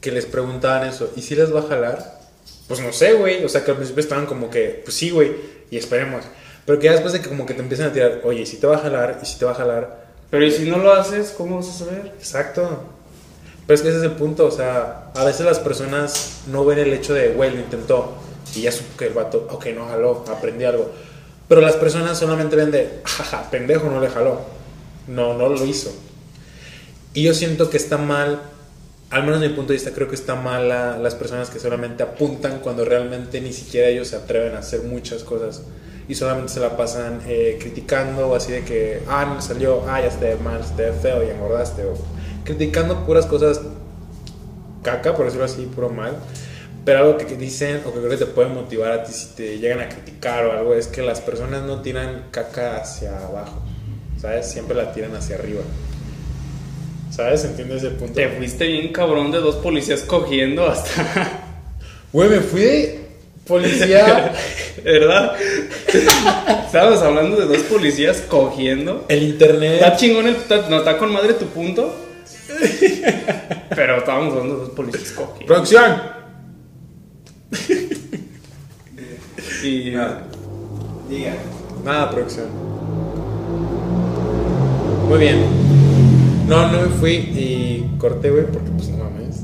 Que 0.00 0.12
les 0.12 0.26
preguntaban 0.26 0.86
eso. 0.88 1.10
¿Y 1.16 1.22
si 1.22 1.34
les 1.34 1.54
va 1.54 1.60
a 1.60 1.64
jalar? 1.64 2.20
Pues 2.68 2.80
no 2.80 2.92
sé, 2.92 3.14
güey. 3.14 3.44
O 3.44 3.48
sea, 3.48 3.64
que 3.64 3.70
al 3.70 3.76
principio 3.76 4.02
estaban 4.02 4.26
como 4.26 4.50
que. 4.50 4.82
Pues 4.84 4.96
sí, 4.96 5.10
güey. 5.10 5.32
Y 5.70 5.76
esperemos. 5.76 6.24
Pero 6.64 6.78
que 6.78 6.86
ya 6.86 6.92
después 6.92 7.12
de 7.12 7.20
que 7.20 7.28
como 7.28 7.46
que 7.46 7.54
te 7.54 7.62
empiezan 7.62 7.88
a 7.88 7.92
tirar. 7.92 8.20
Oye, 8.24 8.42
¿y 8.42 8.46
si 8.46 8.58
te 8.58 8.66
va 8.66 8.76
a 8.76 8.80
jalar? 8.80 9.18
¿Y 9.22 9.26
si 9.26 9.38
te 9.38 9.44
va 9.44 9.52
a 9.52 9.54
jalar? 9.54 10.06
Pero 10.30 10.44
¿y 10.44 10.50
si 10.50 10.68
no 10.68 10.78
lo 10.78 10.92
haces, 10.92 11.32
cómo 11.36 11.56
vas 11.56 11.68
a 11.68 11.84
saber? 11.84 12.12
Exacto. 12.18 12.84
Pero 13.66 13.74
es 13.74 13.82
que 13.82 13.88
ese 13.88 13.98
es 13.98 14.04
el 14.04 14.12
punto, 14.12 14.46
o 14.46 14.50
sea, 14.50 15.10
a 15.14 15.24
veces 15.24 15.44
las 15.44 15.58
personas 15.58 16.42
no 16.46 16.64
ven 16.64 16.78
el 16.78 16.92
hecho 16.92 17.14
de, 17.14 17.30
güey, 17.30 17.50
lo 17.52 17.60
intentó 17.60 18.14
y 18.54 18.62
ya 18.62 18.72
supo 18.72 18.96
que 18.96 19.06
el 19.06 19.12
vato, 19.12 19.48
ok, 19.50 19.66
no 19.74 19.86
jaló, 19.86 20.24
aprendí 20.28 20.64
algo. 20.64 20.90
Pero 21.48 21.60
las 21.60 21.74
personas 21.74 22.18
solamente 22.18 22.56
ven 22.56 22.70
de, 22.70 23.00
jaja, 23.04 23.50
pendejo, 23.50 23.88
no 23.88 24.00
le 24.00 24.08
jaló. 24.08 24.40
No, 25.08 25.34
no 25.34 25.48
lo 25.48 25.64
hizo. 25.64 25.92
Y 27.16 27.22
yo 27.22 27.32
siento 27.32 27.70
que 27.70 27.78
está 27.78 27.96
mal, 27.96 28.42
al 29.08 29.22
menos 29.24 29.40
desde 29.40 29.52
mi 29.52 29.56
punto 29.56 29.72
de 29.72 29.76
vista, 29.78 29.92
creo 29.92 30.06
que 30.06 30.14
está 30.14 30.34
mal 30.34 30.68
la- 30.68 30.98
las 30.98 31.14
personas 31.14 31.48
que 31.48 31.58
solamente 31.58 32.02
apuntan 32.02 32.58
cuando 32.60 32.84
realmente 32.84 33.40
ni 33.40 33.54
siquiera 33.54 33.88
ellos 33.88 34.08
se 34.08 34.16
atreven 34.16 34.54
a 34.54 34.58
hacer 34.58 34.82
muchas 34.82 35.24
cosas 35.24 35.62
y 36.08 36.14
solamente 36.14 36.52
se 36.52 36.60
la 36.60 36.76
pasan 36.76 37.22
eh, 37.26 37.56
criticando 37.58 38.28
o 38.28 38.34
así 38.34 38.52
de 38.52 38.64
que, 38.64 39.00
ah, 39.08 39.24
no 39.34 39.40
salió, 39.40 39.82
ah, 39.88 40.02
ya 40.02 40.14
ve 40.20 40.36
mal, 40.36 40.60
ve 40.76 40.92
feo 40.92 41.24
y 41.24 41.30
engordaste, 41.30 41.84
o 41.86 41.94
criticando 42.44 43.06
puras 43.06 43.24
cosas 43.24 43.62
caca, 44.82 45.16
por 45.16 45.24
decirlo 45.24 45.46
así, 45.46 45.62
puro 45.74 45.88
mal. 45.88 46.16
Pero 46.84 46.98
algo 47.00 47.16
que 47.16 47.24
dicen 47.36 47.80
o 47.86 47.92
que 47.92 47.98
creo 47.98 48.10
que 48.10 48.16
te 48.18 48.26
puede 48.26 48.48
motivar 48.50 48.92
a 48.92 49.02
ti 49.04 49.12
si 49.12 49.28
te 49.34 49.58
llegan 49.58 49.80
a 49.80 49.88
criticar 49.88 50.44
o 50.44 50.52
algo 50.52 50.74
es 50.74 50.86
que 50.86 51.00
las 51.02 51.20
personas 51.22 51.62
no 51.62 51.80
tiran 51.80 52.26
caca 52.30 52.76
hacia 52.76 53.18
abajo, 53.26 53.60
¿sabes? 54.20 54.46
Siempre 54.48 54.76
la 54.76 54.92
tiran 54.92 55.16
hacia 55.16 55.36
arriba. 55.36 55.62
¿Sabes? 57.16 57.44
¿Entiendes 57.44 57.82
el 57.82 57.92
punto? 57.92 58.12
Te 58.12 58.28
fuiste 58.28 58.66
bien 58.66 58.92
cabrón 58.92 59.30
de 59.32 59.38
dos 59.38 59.56
policías 59.56 60.02
cogiendo 60.02 60.66
hasta... 60.68 61.30
Güey, 62.12 62.28
me 62.28 62.40
fui 62.40 62.60
de 62.60 63.00
policía. 63.46 64.32
¿Verdad? 64.84 65.34
Estábamos 66.66 67.00
hablando 67.00 67.36
de 67.36 67.46
dos 67.46 67.64
policías 67.64 68.22
cogiendo. 68.28 69.06
el 69.08 69.22
internet. 69.22 69.74
Está 69.76 69.96
chingón, 69.96 70.26
el, 70.28 70.36
está- 70.36 70.68
no 70.68 70.76
está 70.78 70.98
con 70.98 71.10
madre 71.12 71.32
tu 71.34 71.46
punto. 71.46 71.94
Pero 73.74 73.96
estábamos 73.98 74.32
hablando 74.34 74.54
de 74.56 74.60
dos 74.60 74.70
policías 74.70 75.10
cogiendo. 75.12 75.46
Producción. 75.46 76.02
Y. 79.64 79.90
Nada. 79.90 80.24
Diga. 81.08 81.34
Nada, 81.84 82.10
producción. 82.10 82.46
Muy 85.08 85.18
bien. 85.18 85.65
No, 86.46 86.70
no 86.70 86.82
me 86.82 86.88
fui 86.98 87.12
y 87.14 87.96
corté, 87.98 88.30
güey, 88.30 88.46
porque 88.46 88.70
pues 88.70 88.88
no 88.88 89.04
mames. 89.04 89.36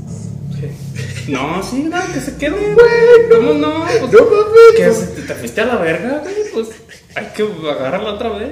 No, 1.27 1.61
sí, 1.63 1.83
no, 1.83 1.97
que 2.13 2.19
se 2.19 2.35
quede, 2.37 2.51
güey. 2.73 3.29
¿Cómo 3.31 3.53
no? 3.53 3.85
Pues, 3.99 4.11
No 4.13 4.19
mames. 4.29 4.97
se- 4.97 5.07
te, 5.07 5.21
te 5.23 5.35
fuiste 5.35 5.61
a 5.61 5.65
la 5.65 5.75
verga, 5.77 6.19
güey. 6.23 6.35
Pues 6.53 6.69
hay 7.15 7.27
que 7.35 7.43
agarrarla 7.69 8.13
otra 8.13 8.29
vez. 8.29 8.51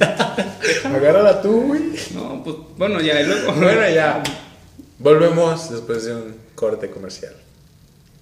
Agárrala 0.84 1.42
tú, 1.42 1.62
güey. 1.68 1.82
No, 2.14 2.42
pues 2.42 2.56
bueno, 2.76 3.00
ya, 3.00 3.20
y 3.20 3.26
luego. 3.26 3.52
Bueno, 3.54 3.88
ya. 3.90 4.22
Volvemos 4.98 5.70
después 5.70 6.04
de 6.04 6.14
un 6.14 6.34
corte 6.54 6.90
comercial. 6.90 7.34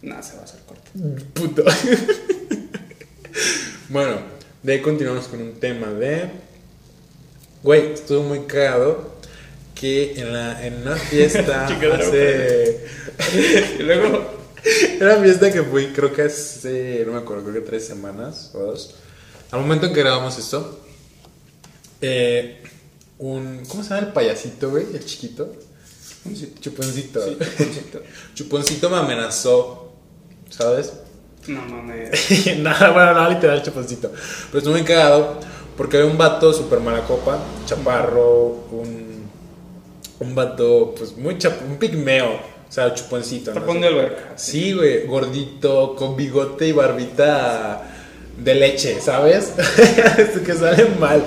Nada, 0.02 0.22
se 0.22 0.34
va 0.34 0.40
a 0.40 0.44
hacer 0.44 0.60
corto. 0.66 0.90
Puto. 1.34 1.64
bueno, 3.90 4.16
de 4.62 4.72
ahí 4.72 4.80
continuamos 4.80 5.26
con 5.28 5.40
un 5.42 5.52
tema 5.54 5.88
de. 5.88 6.30
Güey, 7.62 7.92
estuvo 7.92 8.22
muy 8.22 8.40
cagado 8.40 9.16
que 9.74 10.20
en, 10.20 10.32
la, 10.32 10.64
en 10.64 10.82
una 10.82 10.96
fiesta 10.96 11.66
hace. 11.98 12.86
Y 13.78 13.82
luego. 13.82 14.40
Era 14.62 15.14
una 15.14 15.24
fiesta 15.24 15.50
que 15.50 15.62
fui, 15.62 15.86
creo 15.88 16.12
que 16.12 16.22
hace. 16.22 17.02
No 17.06 17.12
me 17.12 17.18
acuerdo, 17.18 17.44
creo 17.44 17.54
que 17.62 17.68
tres 17.68 17.86
semanas 17.86 18.50
o 18.54 18.58
dos. 18.58 18.94
Al 19.50 19.60
momento 19.60 19.86
en 19.86 19.94
que 19.94 20.00
grabamos 20.00 20.38
esto, 20.38 20.80
eh, 22.00 22.62
un. 23.18 23.62
¿Cómo 23.68 23.82
se 23.82 23.90
llama 23.90 24.06
el 24.06 24.12
payasito, 24.12 24.70
güey? 24.70 24.84
El 24.92 25.04
chiquito. 25.04 25.52
Chuponcito. 26.60 27.24
Sí, 27.24 27.36
chuponcito. 27.38 28.02
Chuponcito 28.34 28.90
me 28.90 28.98
amenazó, 28.98 29.94
¿sabes? 30.50 30.92
No 31.46 31.62
mames. 31.62 32.10
Nada, 32.58 32.90
bueno, 32.90 33.14
no, 33.14 33.30
literal, 33.30 33.62
chuponcito. 33.62 34.12
Pero 34.48 34.58
estuve 34.58 34.74
muy 34.74 34.84
cagado 34.84 35.40
porque 35.76 35.96
había 35.96 36.10
un 36.10 36.18
vato 36.18 36.52
súper 36.52 36.80
mala 36.80 37.06
copa, 37.06 37.38
chaparro, 37.64 38.66
un, 38.70 39.09
un 40.20 40.34
vato, 40.34 40.94
pues 40.96 41.16
muy 41.16 41.38
chap 41.38 41.60
un 41.68 41.76
pigmeo, 41.76 42.34
o 42.34 42.72
sea, 42.72 42.94
chuponcito. 42.94 43.52
¿no? 43.52 43.60
Tapón 43.60 43.80
de 43.80 43.88
alberca. 43.88 44.32
Sí, 44.36 44.72
güey, 44.72 45.06
gordito, 45.06 45.96
con 45.96 46.16
bigote 46.16 46.68
y 46.68 46.72
barbita 46.72 47.82
de 48.38 48.54
leche, 48.54 49.00
¿sabes? 49.00 49.52
Esto 50.18 50.42
que 50.44 50.54
sale 50.54 50.86
mal. 50.98 51.22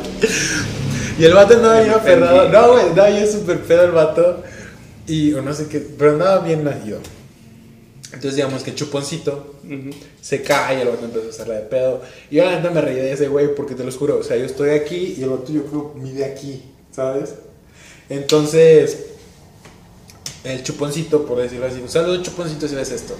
Y 1.19 1.25
el 1.25 1.33
vato 1.33 1.55
andaba 1.55 1.81
bien 1.81 1.93
aferrado. 1.93 2.49
No, 2.49 2.71
güey, 2.73 2.85
andaba 2.85 3.09
bien 3.09 3.31
súper 3.31 3.59
pedo 3.61 3.83
el 3.83 3.91
vato. 3.91 4.43
Y, 5.05 5.33
o 5.33 5.41
no 5.41 5.53
sé 5.53 5.67
qué, 5.67 5.79
pero 5.79 6.11
andaba 6.11 6.39
bien 6.39 6.63
nacido. 6.63 6.99
Entonces, 8.05 8.35
digamos 8.35 8.63
que 8.63 8.75
Chuponcito 8.75 9.55
se 10.21 10.43
cae 10.43 10.77
y 10.77 10.81
el 10.81 10.87
vato 10.87 11.05
empezó 11.05 11.27
a 11.27 11.29
hacerla 11.29 11.55
de 11.55 11.61
pedo. 11.61 12.01
Y 12.29 12.35
yo 12.37 12.45
la 12.45 12.55
neta 12.55 12.69
me 12.69 12.79
reí 12.79 12.95
de 12.95 13.11
ese 13.11 13.27
güey 13.27 13.53
porque 13.55 13.73
te 13.73 13.83
lo 13.83 13.91
juro, 13.91 14.19
o 14.19 14.23
sea, 14.23 14.37
yo 14.37 14.45
estoy 14.45 14.69
aquí 14.69 15.15
y 15.17 15.23
el 15.23 15.29
vato 15.29 15.51
yo 15.51 15.65
creo 15.65 15.93
mide 15.95 16.23
aquí, 16.23 16.63
¿sabes? 16.91 17.33
Entonces, 18.09 18.97
el 20.43 20.61
chuponcito, 20.63 21.25
por 21.25 21.41
decirlo 21.41 21.67
así, 21.67 21.79
un 21.79 21.89
saludo 21.89 22.21
chuponcito 22.21 22.67
si 22.67 22.75
ves 22.75 22.91
esto. 22.91 23.15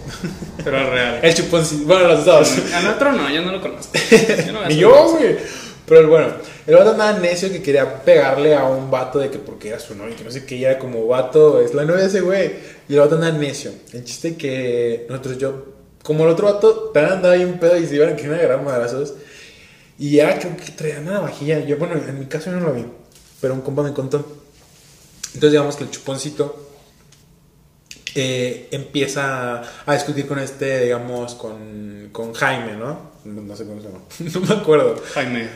Pero 0.64 0.78
es 0.78 0.90
real. 0.90 1.20
El 1.22 1.34
chuponcito, 1.34 1.86
bueno, 1.86 2.08
los 2.10 2.26
dos. 2.26 2.54
Al 2.74 2.88
otro 2.88 3.14
no, 3.14 3.30
yo 3.30 3.42
no 3.42 3.52
lo 3.54 3.62
conozco. 3.62 3.94
Yo 4.46 4.52
no 4.52 4.68
Ni 4.68 4.76
yo, 4.76 5.10
güey. 5.12 5.38
Pero 5.86 6.00
el 6.00 6.08
bueno, 6.08 6.28
el 6.66 6.76
vato 6.76 6.92
andaba 6.92 7.20
necio 7.20 7.52
que 7.52 7.62
quería 7.62 8.04
pegarle 8.04 8.56
a 8.56 8.66
un 8.66 8.90
vato 8.90 9.20
de 9.20 9.30
que 9.30 9.38
porque 9.38 9.70
era 9.70 9.80
su 9.80 9.96
novio, 9.96 10.16
que 10.16 10.24
no 10.24 10.32
sé 10.32 10.46
qué, 10.46 10.62
era 10.62 10.80
como 10.80 11.06
vato, 11.08 11.62
es 11.62 11.74
la 11.74 11.84
novia 11.84 12.04
de 12.04 12.08
ese 12.08 12.22
güey. 12.22 12.52
Y 12.88 12.94
el 12.94 13.00
vato 13.00 13.16
andaba 13.16 13.38
necio. 13.38 13.72
El 13.92 14.04
chiste 14.04 14.36
que 14.36 15.06
nosotros, 15.10 15.38
yo, 15.38 15.66
como 16.04 16.24
el 16.24 16.30
otro 16.30 16.54
vato, 16.54 16.92
también 16.94 17.18
andaba 17.18 17.36
bien 17.36 17.60
pedo 17.60 17.78
y 17.78 17.86
se 17.86 17.96
iban 17.96 18.10
a 18.10 18.16
querer 18.16 18.36
agarrar 18.36 18.64
madrazos. 18.64 19.14
Y 20.00 20.12
ya 20.18 20.40
creo 20.40 20.56
que 20.56 20.72
traía 20.72 21.00
una 21.00 21.20
vajilla. 21.20 21.60
Yo, 21.60 21.78
bueno, 21.78 21.96
en 21.96 22.20
mi 22.20 22.26
caso 22.28 22.50
yo 22.50 22.58
no 22.58 22.68
lo 22.68 22.74
vi, 22.74 22.86
pero 23.42 23.54
un 23.54 23.62
compa 23.62 23.84
me 23.84 23.94
contó. 23.94 24.43
Entonces, 25.34 25.52
digamos 25.52 25.76
que 25.76 25.84
el 25.84 25.92
chuponcito 25.92 26.70
eh, 28.16 28.68
empieza 28.72 29.64
a 29.86 29.94
discutir 29.94 30.28
con 30.28 30.40
este, 30.40 30.86
digamos, 30.86 31.34
con, 31.36 32.10
con 32.12 32.34
Jaime, 32.34 32.76
¿no? 32.76 33.14
No, 33.26 33.42
no 33.42 33.56
sé 33.56 33.66
cómo 33.66 33.82
se 33.82 33.88
llama. 33.88 34.02
no 34.20 34.40
me 34.42 34.62
acuerdo. 34.62 35.02
Jaime. 35.14 35.50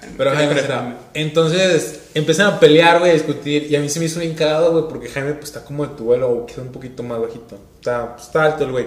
Jaime. 0.00 0.14
Pero 0.16 0.30
Jaime 0.30 0.54
será. 0.54 0.98
Entonces 1.14 2.00
empiezan 2.14 2.46
a 2.46 2.60
pelear, 2.60 2.98
güey, 2.98 3.10
a 3.10 3.14
discutir. 3.14 3.70
Y 3.70 3.76
a 3.76 3.80
mí 3.80 3.88
se 3.88 4.00
me 4.00 4.06
hizo 4.06 4.20
bien 4.20 4.34
cagado, 4.34 4.72
güey, 4.72 4.84
porque 4.88 5.08
Jaime 5.08 5.34
pues 5.34 5.46
está 5.46 5.64
como 5.64 5.86
de 5.86 5.94
tu 5.94 6.04
vuelo, 6.04 6.46
quizá 6.46 6.62
un 6.62 6.72
poquito 6.72 7.02
más 7.02 7.20
bajito. 7.20 7.58
Está, 7.76 8.16
está 8.18 8.44
alto 8.44 8.64
el 8.64 8.72
güey. 8.72 8.86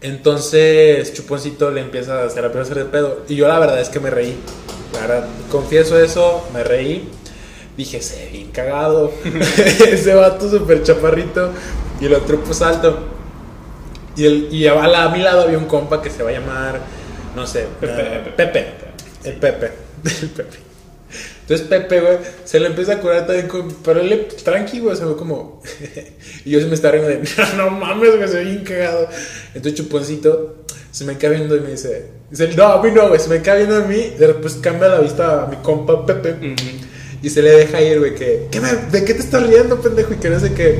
Entonces 0.00 1.12
Chuponcito 1.14 1.70
le 1.70 1.80
empieza 1.80 2.22
a 2.22 2.26
hacer, 2.26 2.44
a 2.44 2.48
hacer 2.60 2.76
de 2.76 2.84
pedo. 2.84 3.22
Y 3.28 3.36
yo 3.36 3.48
la 3.48 3.58
verdad 3.58 3.80
es 3.80 3.88
que 3.88 4.00
me 4.00 4.10
reí. 4.10 4.36
La 4.92 5.00
verdad, 5.00 5.28
confieso 5.50 5.98
eso, 5.98 6.48
me 6.54 6.62
reí. 6.62 7.10
Dije, 7.76 8.00
se 8.00 8.24
ve 8.24 8.30
bien 8.30 8.50
cagado. 8.52 9.12
Ese 9.88 10.14
vato 10.14 10.48
súper 10.50 10.82
chaparrito. 10.82 11.50
Y 12.00 12.06
el 12.06 12.14
otro 12.14 12.40
pues 12.40 12.62
alto. 12.62 12.98
Y, 14.16 14.26
el, 14.26 14.48
y 14.52 14.66
a, 14.68 14.74
la- 14.86 15.04
a 15.04 15.08
mi 15.08 15.20
lado 15.20 15.42
había 15.42 15.58
un 15.58 15.66
compa 15.66 16.00
que 16.00 16.08
se 16.10 16.22
va 16.22 16.30
a 16.30 16.32
llamar, 16.32 16.80
no 17.34 17.46
sé, 17.46 17.66
Pepe. 17.80 17.92
eh, 18.00 18.32
Pepe. 18.36 18.66
El 19.24 19.34
Pepe. 19.34 19.70
El 20.22 20.28
Pepe. 20.30 20.56
Entonces 21.42 21.66
Pepe, 21.66 22.00
güey, 22.00 22.18
se 22.44 22.58
le 22.58 22.68
empieza 22.68 22.94
a 22.94 23.00
curar 23.00 23.26
también 23.26 23.48
con... 23.48 23.70
Pero 23.84 24.00
él, 24.00 24.28
tranqui, 24.42 24.80
güey, 24.80 24.96
se 24.96 25.04
ve 25.04 25.14
como... 25.14 25.60
y 26.44 26.50
yo 26.50 26.60
se 26.60 26.66
me 26.66 26.74
está 26.74 26.90
riendo 26.90 27.08
de... 27.10 27.22
No 27.56 27.70
mames, 27.70 28.16
güey, 28.16 28.28
se 28.28 28.36
ve 28.38 28.44
bien 28.44 28.64
cagado. 28.64 29.08
Entonces 29.48 29.74
Chuponcito 29.74 30.64
se 30.90 31.04
me 31.04 31.18
queda 31.18 31.32
viendo 31.32 31.54
y 31.56 31.60
me 31.60 31.72
dice... 31.72 32.06
dice 32.30 32.48
no, 32.56 32.64
a 32.66 32.82
mí 32.82 32.90
no, 32.92 33.08
güey, 33.08 33.20
se 33.20 33.28
me 33.28 33.42
queda 33.42 33.56
viendo 33.56 33.76
a 33.76 33.80
mí. 33.80 33.96
Y 33.96 34.10
después 34.18 34.54
cambia 34.54 34.88
la 34.88 35.00
vista 35.00 35.42
a 35.42 35.46
mi 35.48 35.56
compa 35.56 36.06
Pepe. 36.06 36.30
Ujú. 36.32 36.54
Y 37.24 37.30
se 37.30 37.40
le 37.40 37.52
deja 37.52 37.80
ir, 37.80 37.98
güey, 38.00 38.14
que... 38.14 38.48
¿qué 38.50 38.60
me- 38.60 38.74
¿De 38.90 39.02
qué 39.02 39.14
te 39.14 39.20
estás 39.20 39.46
riendo, 39.46 39.80
pendejo? 39.80 40.12
Y 40.12 40.16
que 40.16 40.28
no 40.28 40.38
sé 40.38 40.52
qué. 40.52 40.78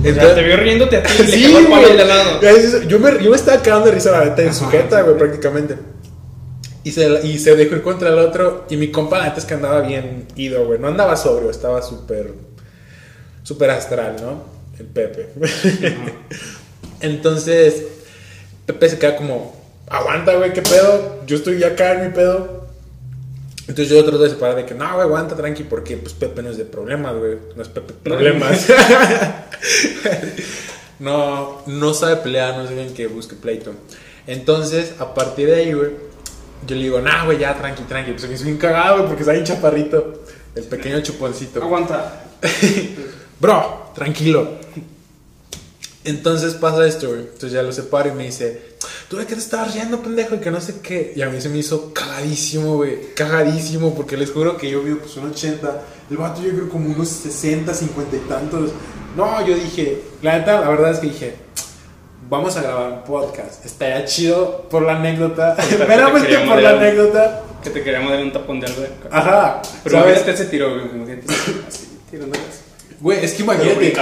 O 0.00 0.12
sea, 0.12 0.34
te 0.34 0.42
vio 0.42 0.56
riéndote 0.56 0.96
a 0.96 1.02
ti 1.04 1.12
y 1.18 1.22
le 1.22 1.32
Sí, 1.32 1.52
cagó 1.68 1.86
el 1.86 1.96
de 1.96 2.04
lado. 2.04 2.40
Ya 2.42 2.80
Yo 2.88 2.98
me, 2.98 3.22
yo 3.22 3.30
me 3.30 3.36
estaba 3.36 3.62
cagando 3.62 3.86
de 3.86 3.92
risa 3.92 4.10
la 4.10 4.24
neta 4.24 4.42
en 4.42 4.52
sujeta, 4.54 5.02
güey, 5.02 5.16
prácticamente. 5.16 5.76
Y 6.82 6.90
se, 6.90 7.24
y 7.26 7.38
se 7.38 7.54
dejó 7.54 7.76
ir 7.76 7.82
contra 7.82 8.08
el 8.08 8.18
otro. 8.18 8.64
Y 8.68 8.76
mi 8.76 8.90
compa, 8.90 9.18
la 9.18 9.26
neta 9.26 9.38
es 9.38 9.44
que 9.44 9.54
andaba 9.54 9.80
bien 9.82 10.26
ido, 10.34 10.66
güey. 10.66 10.80
No 10.80 10.88
andaba 10.88 11.16
sobrio, 11.16 11.48
estaba 11.50 11.80
súper. 11.80 12.32
súper 13.44 13.70
astral, 13.70 14.16
¿no? 14.20 14.42
El 14.80 14.86
Pepe. 14.86 15.28
Entonces, 17.00 17.84
Pepe 18.66 18.88
se 18.88 18.98
queda 18.98 19.16
como. 19.16 19.56
Aguanta, 19.88 20.34
güey, 20.34 20.52
qué 20.52 20.62
pedo. 20.62 21.20
Yo 21.26 21.36
estoy 21.36 21.62
acá 21.64 21.94
en 21.94 22.08
mi 22.08 22.12
pedo. 22.14 22.67
Entonces 23.68 23.90
yo 23.90 24.02
trato 24.02 24.18
de 24.18 24.30
separar 24.30 24.56
de 24.56 24.64
que 24.64 24.74
no, 24.74 24.90
güey, 24.94 25.02
aguanta, 25.02 25.36
tranqui, 25.36 25.62
porque 25.62 25.98
pues 25.98 26.14
Pepe 26.14 26.42
no 26.42 26.48
es 26.48 26.56
de 26.56 26.64
problemas, 26.64 27.14
güey. 27.14 27.36
No 27.54 27.62
es 27.62 27.68
Pepe 27.68 27.92
problemas. 28.02 28.66
no, 30.98 31.62
no 31.66 31.94
sabe 31.94 32.16
pelear, 32.16 32.56
no 32.56 32.64
es 32.64 32.70
alguien 32.70 32.94
que 32.94 33.06
busque 33.06 33.36
pleito. 33.36 33.72
Entonces, 34.26 34.94
a 34.98 35.12
partir 35.12 35.48
de 35.48 35.56
ahí, 35.56 35.72
güey, 35.74 35.90
yo 36.66 36.76
le 36.76 36.82
digo, 36.82 37.00
nah, 37.00 37.26
güey, 37.26 37.38
ya, 37.38 37.54
tranqui, 37.54 37.82
tranqui. 37.82 38.12
Pues 38.12 38.26
me 38.26 38.34
hizo 38.34 38.44
bien 38.44 38.56
cagado, 38.56 38.96
güey, 38.96 39.06
porque 39.06 39.22
está 39.22 39.32
bien 39.32 39.44
chaparrito. 39.44 40.22
El 40.54 40.64
pequeño 40.64 41.02
chuponcito. 41.02 41.62
Aguanta. 41.62 42.24
Bro, 43.40 43.92
tranquilo. 43.94 44.56
Entonces 46.08 46.54
pasa 46.54 46.86
esto, 46.86 47.08
güey. 47.08 47.20
Entonces 47.20 47.52
ya 47.52 47.62
lo 47.62 47.70
separo 47.70 48.08
y 48.08 48.12
me 48.12 48.24
dice, 48.24 48.62
¿tú 49.10 49.18
de 49.18 49.26
qué 49.26 49.34
te 49.34 49.40
estabas 49.40 49.74
riendo, 49.74 50.02
pendejo? 50.02 50.36
Y 50.36 50.38
que 50.38 50.50
no 50.50 50.58
sé 50.58 50.76
qué. 50.82 51.12
Y 51.14 51.20
a 51.20 51.28
mí 51.28 51.38
se 51.38 51.50
me 51.50 51.58
hizo 51.58 51.92
cagadísimo, 51.92 52.76
güey. 52.76 53.12
Cagadísimo, 53.14 53.94
porque 53.94 54.16
les 54.16 54.30
juro 54.30 54.56
que 54.56 54.70
yo 54.70 54.82
vi 54.82 54.94
pues 54.94 55.14
un 55.18 55.26
80. 55.26 55.82
El 56.10 56.16
vato 56.16 56.40
yo 56.40 56.50
creo 56.52 56.70
como 56.70 56.88
unos 56.88 57.08
60, 57.08 57.74
50 57.74 58.16
y 58.16 58.20
tantos. 58.20 58.70
No, 59.16 59.46
yo 59.46 59.54
dije, 59.54 60.00
la 60.22 60.38
neta, 60.38 60.62
la 60.62 60.70
verdad 60.70 60.92
es 60.92 61.00
que 61.00 61.08
dije, 61.08 61.34
vamos 62.30 62.56
a 62.56 62.62
grabar 62.62 62.90
un 62.90 63.04
podcast. 63.04 63.66
Estaría 63.66 64.06
chido 64.06 64.66
por 64.70 64.80
la 64.80 64.96
anécdota. 64.96 65.56
te 65.68 65.76
Meramente 65.76 66.38
por 66.38 66.62
la 66.62 66.70
anécdota. 66.70 67.42
Que 67.62 67.68
te 67.68 67.82
queríamos 67.82 68.10
dar 68.12 68.22
un 68.22 68.32
tapón 68.32 68.60
de 68.60 68.66
alberca. 68.66 69.10
Ajá. 69.10 69.60
Pero 69.84 69.98
¿sabes? 69.98 70.16
imagínate 70.16 70.42
ese 70.42 70.50
tiro, 70.50 70.70
güey. 70.72 70.86
Imagínate 70.86 71.26
así, 71.68 71.98
tirando. 72.10 72.38
Güey, 72.98 73.22
es 73.22 73.34
que 73.34 73.42
imagínate. 73.42 73.92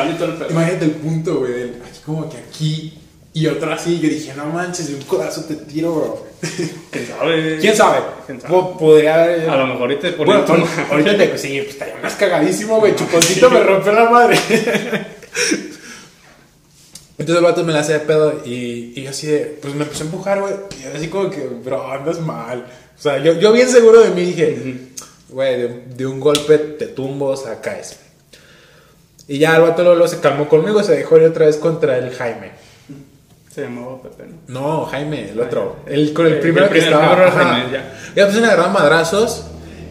Imagínate 0.51 0.85
el 0.85 0.91
punto, 0.93 1.41
güey, 1.41 1.53
del 1.53 1.83
como 2.07 2.31
que 2.31 2.39
aquí 2.39 2.95
y 3.35 3.47
otro 3.49 3.73
así. 3.73 3.99
Yo 4.01 4.09
dije, 4.09 4.33
no 4.35 4.47
manches, 4.47 4.89
de 4.89 4.95
un 4.95 5.03
codazo 5.03 5.45
te 5.45 5.57
tiro, 5.57 5.95
bro. 5.95 6.27
¿Quién 6.91 7.07
sabe? 7.07 7.59
¿Quién 7.61 7.77
sabe? 7.77 7.99
¿Quién 8.27 8.41
sabe? 8.41 8.53
Po- 8.55 8.79
Podría 8.79 9.23
haber. 9.25 9.51
A 9.51 9.57
lo 9.57 9.67
mejor 9.67 9.83
ahorita 9.83 10.11
te 10.11 10.17
Bueno, 10.17 10.45
ahorita- 10.47 10.87
ahorita 10.91 11.17
te 11.19 11.39
sí, 11.39 11.59
pues 11.61 11.71
estaría 11.75 11.97
más 12.03 12.15
cagadísimo, 12.15 12.79
güey. 12.79 12.95
Chuponcito 12.97 13.51
me 13.51 13.61
rompió 13.63 13.93
la 13.93 14.09
madre. 14.09 14.39
Entonces 17.19 17.39
el 17.39 17.45
vato 17.45 17.65
me 17.65 17.73
la 17.73 17.81
hace 17.81 17.95
de 17.95 18.01
pedo 18.01 18.43
y, 18.45 18.93
y 18.95 19.03
yo 19.03 19.11
así 19.11 19.27
de, 19.27 19.59
pues 19.63 19.75
me 19.75 19.85
empezó 19.85 20.03
a 20.03 20.07
empujar, 20.07 20.41
güey. 20.41 20.53
Y 20.79 20.83
yo 20.85 20.91
así 20.95 21.09
como 21.09 21.31
que, 21.31 21.47
bro, 21.47 21.91
andas 21.91 22.21
mal. 22.21 22.67
O 22.99 23.01
sea, 23.01 23.19
yo, 23.23 23.33
yo 23.41 23.53
bien 23.53 23.69
seguro 23.71 24.03
de 24.03 24.11
mí 24.11 24.23
dije, 24.23 24.79
güey, 25.31 25.57
de, 25.63 25.69
de 25.97 26.07
un 26.07 26.21
golpe 26.21 26.59
te 26.59 26.87
tumbo, 26.89 27.29
o 27.29 27.37
sea, 27.37 27.61
caes. 27.63 27.97
Y 29.29 29.39
ya 29.39 29.57
el 29.57 29.63
vato 29.63 29.83
luego 29.83 30.07
se 30.07 30.21
calmó 30.21 30.49
conmigo, 30.49 30.83
se 30.83 30.95
dejó 30.97 31.17
ir 31.17 31.25
otra 31.25 31.47
vez 31.47 31.57
contra 31.57 31.99
el 31.99 32.11
Jaime. 32.15 32.53
Se 33.53 33.63
llamaba 33.63 34.01
Pepe, 34.03 34.25
¿no? 34.49 34.61
No, 34.61 34.85
Jaime, 34.87 35.31
el 35.31 35.41
otro. 35.41 35.77
El, 35.87 36.13
con 36.13 36.27
el 36.27 36.35
El 36.35 36.41
primero 36.41 36.67
que 36.69 36.81
primer- 36.81 36.93
estaba. 36.93 37.31
Jaime, 37.31 37.73
ya. 37.73 37.95
Ya 38.15 38.27
pues 38.27 38.37
agarraban 38.39 38.73
madrazos. 38.73 39.45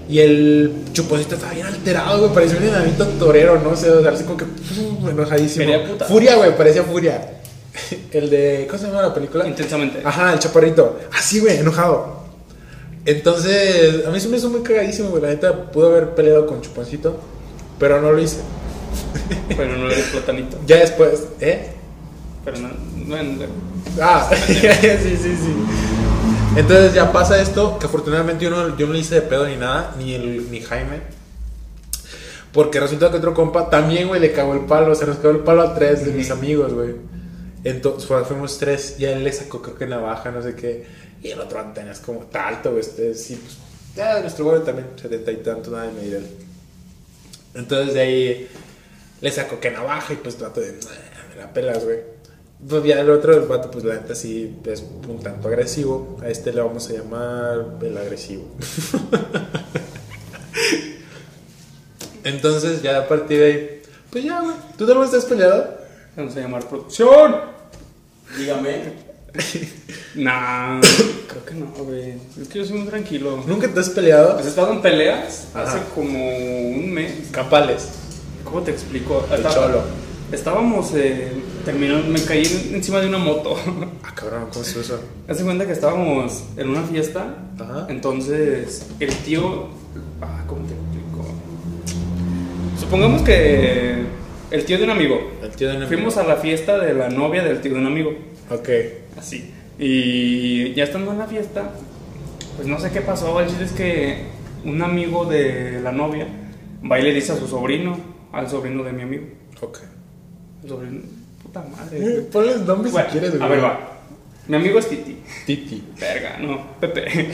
Y 0.08 0.20
el 0.20 0.72
chuponcito 0.94 1.34
estaba 1.34 1.52
bien 1.54 1.66
alterado, 1.66 2.20
güey. 2.20 2.32
Parecía 2.32 2.60
un 2.60 2.64
enanito 2.66 3.06
torero, 3.18 3.60
no 3.60 3.76
sé. 3.76 3.90
O 3.90 4.04
sea, 4.04 4.12
así 4.12 4.24
como 4.24 4.38
que. 4.38 4.44
uf, 4.46 5.10
enojadísimo. 5.10 5.84
Puta. 5.88 6.06
Furia, 6.06 6.36
güey, 6.36 6.56
parecía 6.56 6.84
furia. 6.84 7.28
El 8.12 8.30
de. 8.30 8.68
¿Cómo 8.70 8.80
se 8.80 8.88
llama 8.88 9.02
la 9.02 9.14
película? 9.16 9.48
Intensamente. 9.48 10.02
Ajá, 10.06 10.32
el 10.34 10.40
chaparrito. 10.40 11.00
Así, 11.12 11.40
güey, 11.40 11.58
enojado. 11.58 12.24
Entonces, 13.04 14.06
a 14.06 14.10
mí 14.12 14.20
se 14.20 14.28
me 14.30 14.38
hizo 14.38 14.50
muy 14.50 14.62
cagadísimo, 14.62 15.10
güey. 15.10 15.24
La 15.24 15.30
neta 15.30 15.72
pudo 15.72 15.88
haber 15.88 16.12
peleado 16.16 16.46
con 16.46 16.62
Chuponcito, 16.62 17.20
pero 17.80 18.00
no 18.00 18.12
lo 18.12 18.20
hice. 18.20 18.38
Pero 19.58 19.78
no 19.78 19.90
eres 19.90 20.06
platanito. 20.08 20.58
Ya 20.66 20.78
después, 20.78 21.24
¿eh? 21.40 21.72
Pero 22.44 22.58
no, 22.60 22.70
no, 23.06 23.24
no. 23.24 23.46
Ah, 24.02 24.30
sí, 24.48 24.54
sí, 24.56 25.18
sí. 25.18 25.56
Entonces 26.56 26.94
ya 26.94 27.12
pasa 27.12 27.42
esto, 27.42 27.78
que 27.80 27.86
afortunadamente 27.88 28.46
yo 28.46 28.50
no, 28.52 28.78
yo 28.78 28.88
no 28.88 28.94
le 28.94 29.00
hice 29.00 29.16
de 29.16 29.22
pedo 29.22 29.48
ni 29.48 29.56
nada, 29.58 29.96
ni, 29.98 30.14
el, 30.14 30.50
ni 30.52 30.62
Jaime. 30.62 31.00
Porque 32.52 32.80
resulta 32.80 33.12
que 33.12 33.18
otro 33.18 33.34
compa 33.34 33.70
también, 33.70 34.08
güey, 34.08 34.22
le 34.22 34.32
cagó 34.32 34.54
el 34.54 34.62
palo, 34.62 34.96
se 34.96 35.06
nos 35.06 35.18
cagó 35.18 35.32
el 35.32 35.40
palo 35.40 35.62
a 35.64 35.76
tres 35.76 36.06
de 36.06 36.12
mis 36.14 36.32
amigos, 36.32 36.74
güey. 36.74 36.96
Entonces 37.66 38.08
fu- 38.08 38.24
fuimos 38.26 38.58
tres, 38.58 38.96
y 39.00 39.06
a 39.06 39.12
él 39.12 39.24
le 39.24 39.34
sacó 39.34 39.62
creo 39.62 39.76
que 39.78 39.86
navaja, 39.88 40.32
no 40.32 40.42
sé 40.42 40.56
qué. 40.56 40.86
Y 41.22 41.30
el 41.32 41.40
otro 41.42 41.60
antena 41.60 41.92
es 41.92 42.00
como 42.00 42.22
está 42.22 42.48
alto, 42.48 42.70
güey. 42.72 42.82
Este, 42.82 43.14
sí, 43.16 43.42
pues, 43.44 43.58
ya 43.98 44.22
nuestro 44.22 44.46
güey 44.46 44.64
también, 44.64 44.88
setenta 45.02 45.32
y 45.32 45.38
tanto, 45.38 45.72
nada 45.72 45.88
de 45.88 45.92
medir. 45.94 46.26
Entonces 47.56 47.94
de 47.94 48.00
ahí 48.02 48.48
le 49.22 49.32
sacó 49.32 49.60
que 49.60 49.72
navaja 49.72 50.14
y 50.14 50.18
pues 50.18 50.36
trato 50.38 50.62
de, 50.62 50.74
"Nah, 50.74 51.30
me 51.30 51.36
la 51.42 51.54
pelas, 51.54 51.84
güey. 51.84 52.00
Pues 52.68 52.84
ya 52.84 53.00
el 53.02 53.10
otro, 53.10 53.34
el 53.36 53.42
vato, 53.48 53.70
pues 53.70 53.84
la 53.84 53.96
neta 53.96 54.16
sí 54.16 54.58
es 54.66 54.84
un 55.08 55.20
tanto 55.22 55.48
agresivo. 55.50 56.18
A 56.24 56.30
este 56.30 56.54
le 56.54 56.62
vamos 56.62 56.90
a 56.90 56.94
llamar 56.94 57.66
el 57.82 57.98
agresivo. 57.98 58.46
Entonces 62.24 62.82
ya 62.82 63.00
a 63.00 63.08
partir 63.08 63.40
de 63.40 63.46
ahí, 63.46 63.82
pues 64.10 64.24
ya, 64.24 64.40
güey. 64.42 64.56
¿Tú 64.78 64.86
también 64.88 65.06
estás 65.06 65.26
peleado? 65.26 65.78
Vamos 66.16 66.36
a 66.36 66.40
llamar 66.40 66.68
producción. 66.68 67.36
Dígame. 68.38 69.06
Nah, 70.16 70.80
creo 71.28 71.44
que 71.46 71.54
no, 71.56 71.66
güey. 71.84 72.14
Es 72.42 72.48
que 72.48 72.60
yo 72.60 72.66
soy 72.66 72.78
muy 72.78 72.88
tranquilo. 72.88 73.44
¿Nunca 73.46 73.68
te 73.68 73.78
has 73.82 73.90
peleado? 73.90 74.38
¿Has 74.40 74.46
estado 74.46 74.72
en 74.72 74.82
peleas? 74.82 75.48
Ajá. 75.54 75.74
Hace 75.74 75.80
como 75.94 76.70
un 76.70 76.94
mes. 76.94 77.12
Campales. 77.32 77.90
¿Cómo 78.56 78.64
te 78.64 78.72
explico? 78.72 79.26
El 79.30 79.36
Estaba- 79.40 79.54
cholo. 79.54 79.82
Estábamos, 80.32 80.94
eh, 80.96 81.28
terminando, 81.66 82.08
me 82.08 82.22
caí 82.24 82.42
en- 82.46 82.76
encima 82.76 83.02
de 83.02 83.08
una 83.10 83.18
moto. 83.18 83.54
Ah, 84.02 84.14
cabrón, 84.16 84.46
¿cómo 84.50 84.64
es 84.64 84.74
eso? 84.78 84.98
Hace 85.28 85.44
cuenta 85.44 85.66
que 85.66 85.74
estábamos 85.74 86.46
en 86.56 86.70
una 86.70 86.82
fiesta. 86.84 87.36
Ajá. 87.60 87.88
Entonces, 87.90 88.86
el 89.02 89.14
tío. 89.14 89.68
Ah, 90.22 90.46
¿cómo 90.48 90.62
te 90.68 90.74
explico? 90.74 91.26
Supongamos 92.80 93.24
que 93.24 94.06
el 94.52 94.64
tío 94.64 94.78
de 94.78 94.86
un 94.86 94.92
amigo. 94.92 95.20
El 95.44 95.50
tío 95.52 95.68
de 95.68 95.76
un 95.76 95.82
amigo. 95.84 95.94
Fuimos 95.98 96.16
a 96.16 96.24
la 96.24 96.38
fiesta 96.38 96.78
de 96.80 96.94
la 96.94 97.10
novia 97.10 97.44
del 97.44 97.60
tío 97.60 97.74
de 97.74 97.80
un 97.80 97.88
amigo. 97.88 98.14
Ok. 98.50 98.70
Así. 99.20 99.52
Y 99.78 100.74
ya 100.76 100.86
estando 100.86 101.12
en 101.12 101.18
la 101.20 101.28
fiesta, 101.28 101.72
pues 102.56 102.70
no 102.70 102.80
sé 102.80 102.90
qué 102.92 103.02
pasó. 103.02 103.38
El 103.42 103.48
chiste 103.50 103.66
es 103.66 103.72
que 103.74 104.18
un 104.64 104.82
amigo 104.82 105.26
de 105.26 105.82
la 105.84 105.92
novia 105.92 106.26
va 106.90 106.98
y 107.02 107.04
le 107.04 107.14
dice 107.14 107.34
a 107.34 107.36
su 107.36 107.48
sobrino, 107.50 108.15
al 108.32 108.50
sobrino 108.50 108.84
de 108.84 108.92
mi 108.94 109.02
amigo. 109.04 109.26
Ok. 109.62 109.80
El 110.64 110.70
sobrino, 110.70 111.02
puta 111.44 111.62
madre. 111.62 111.98
Eh, 112.00 112.28
Ponle 112.32 112.52
el 112.54 112.66
nombre 112.66 112.92
Bueno, 112.92 113.08
si 113.08 113.12
quieres, 113.14 113.32
güey. 113.38 113.44
a 113.44 113.48
ver, 113.48 113.64
va. 113.64 113.92
Mi 114.48 114.58
amigo 114.58 114.78
es 114.78 114.88
Titi. 114.88 115.18
Titi. 115.48 115.84
Verga, 116.00 116.38
no, 116.40 116.64
Pepe. 116.80 117.06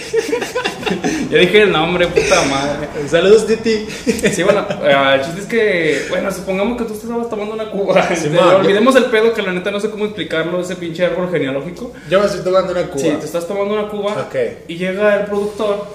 ya 1.29 1.37
dije 1.39 1.63
el 1.63 1.71
nombre, 1.71 2.07
puta 2.07 2.41
madre. 2.45 2.87
Saludos, 3.09 3.45
Titi. 3.47 3.85
Sí, 4.31 4.43
bueno, 4.43 4.65
eh, 4.81 5.15
el 5.15 5.21
chiste 5.21 5.41
es 5.41 5.45
que, 5.47 6.05
bueno, 6.09 6.31
supongamos 6.31 6.77
que 6.77 6.85
tú 6.85 6.93
estabas 6.93 7.29
tomando 7.29 7.53
una 7.55 7.69
cuba. 7.69 8.15
Sí, 8.15 8.29
man, 8.29 8.55
olvidemos 8.55 8.95
el 8.95 9.05
pedo 9.05 9.33
que 9.33 9.41
la 9.41 9.51
neta 9.51 9.71
no 9.71 9.81
sé 9.81 9.89
cómo 9.89 10.05
explicarlo, 10.05 10.61
ese 10.61 10.77
pinche 10.77 11.05
árbol 11.05 11.29
genealógico. 11.29 11.91
Yo 12.09 12.19
me 12.21 12.27
estoy 12.27 12.43
tomando 12.45 12.71
una 12.71 12.83
cuba. 12.87 13.01
Sí, 13.03 13.09
te 13.19 13.25
estás 13.25 13.45
tomando 13.45 13.73
una 13.73 13.89
cuba 13.89 14.13
Ok. 14.29 14.35
y 14.69 14.77
llega 14.77 15.19
el 15.19 15.25
productor 15.25 15.87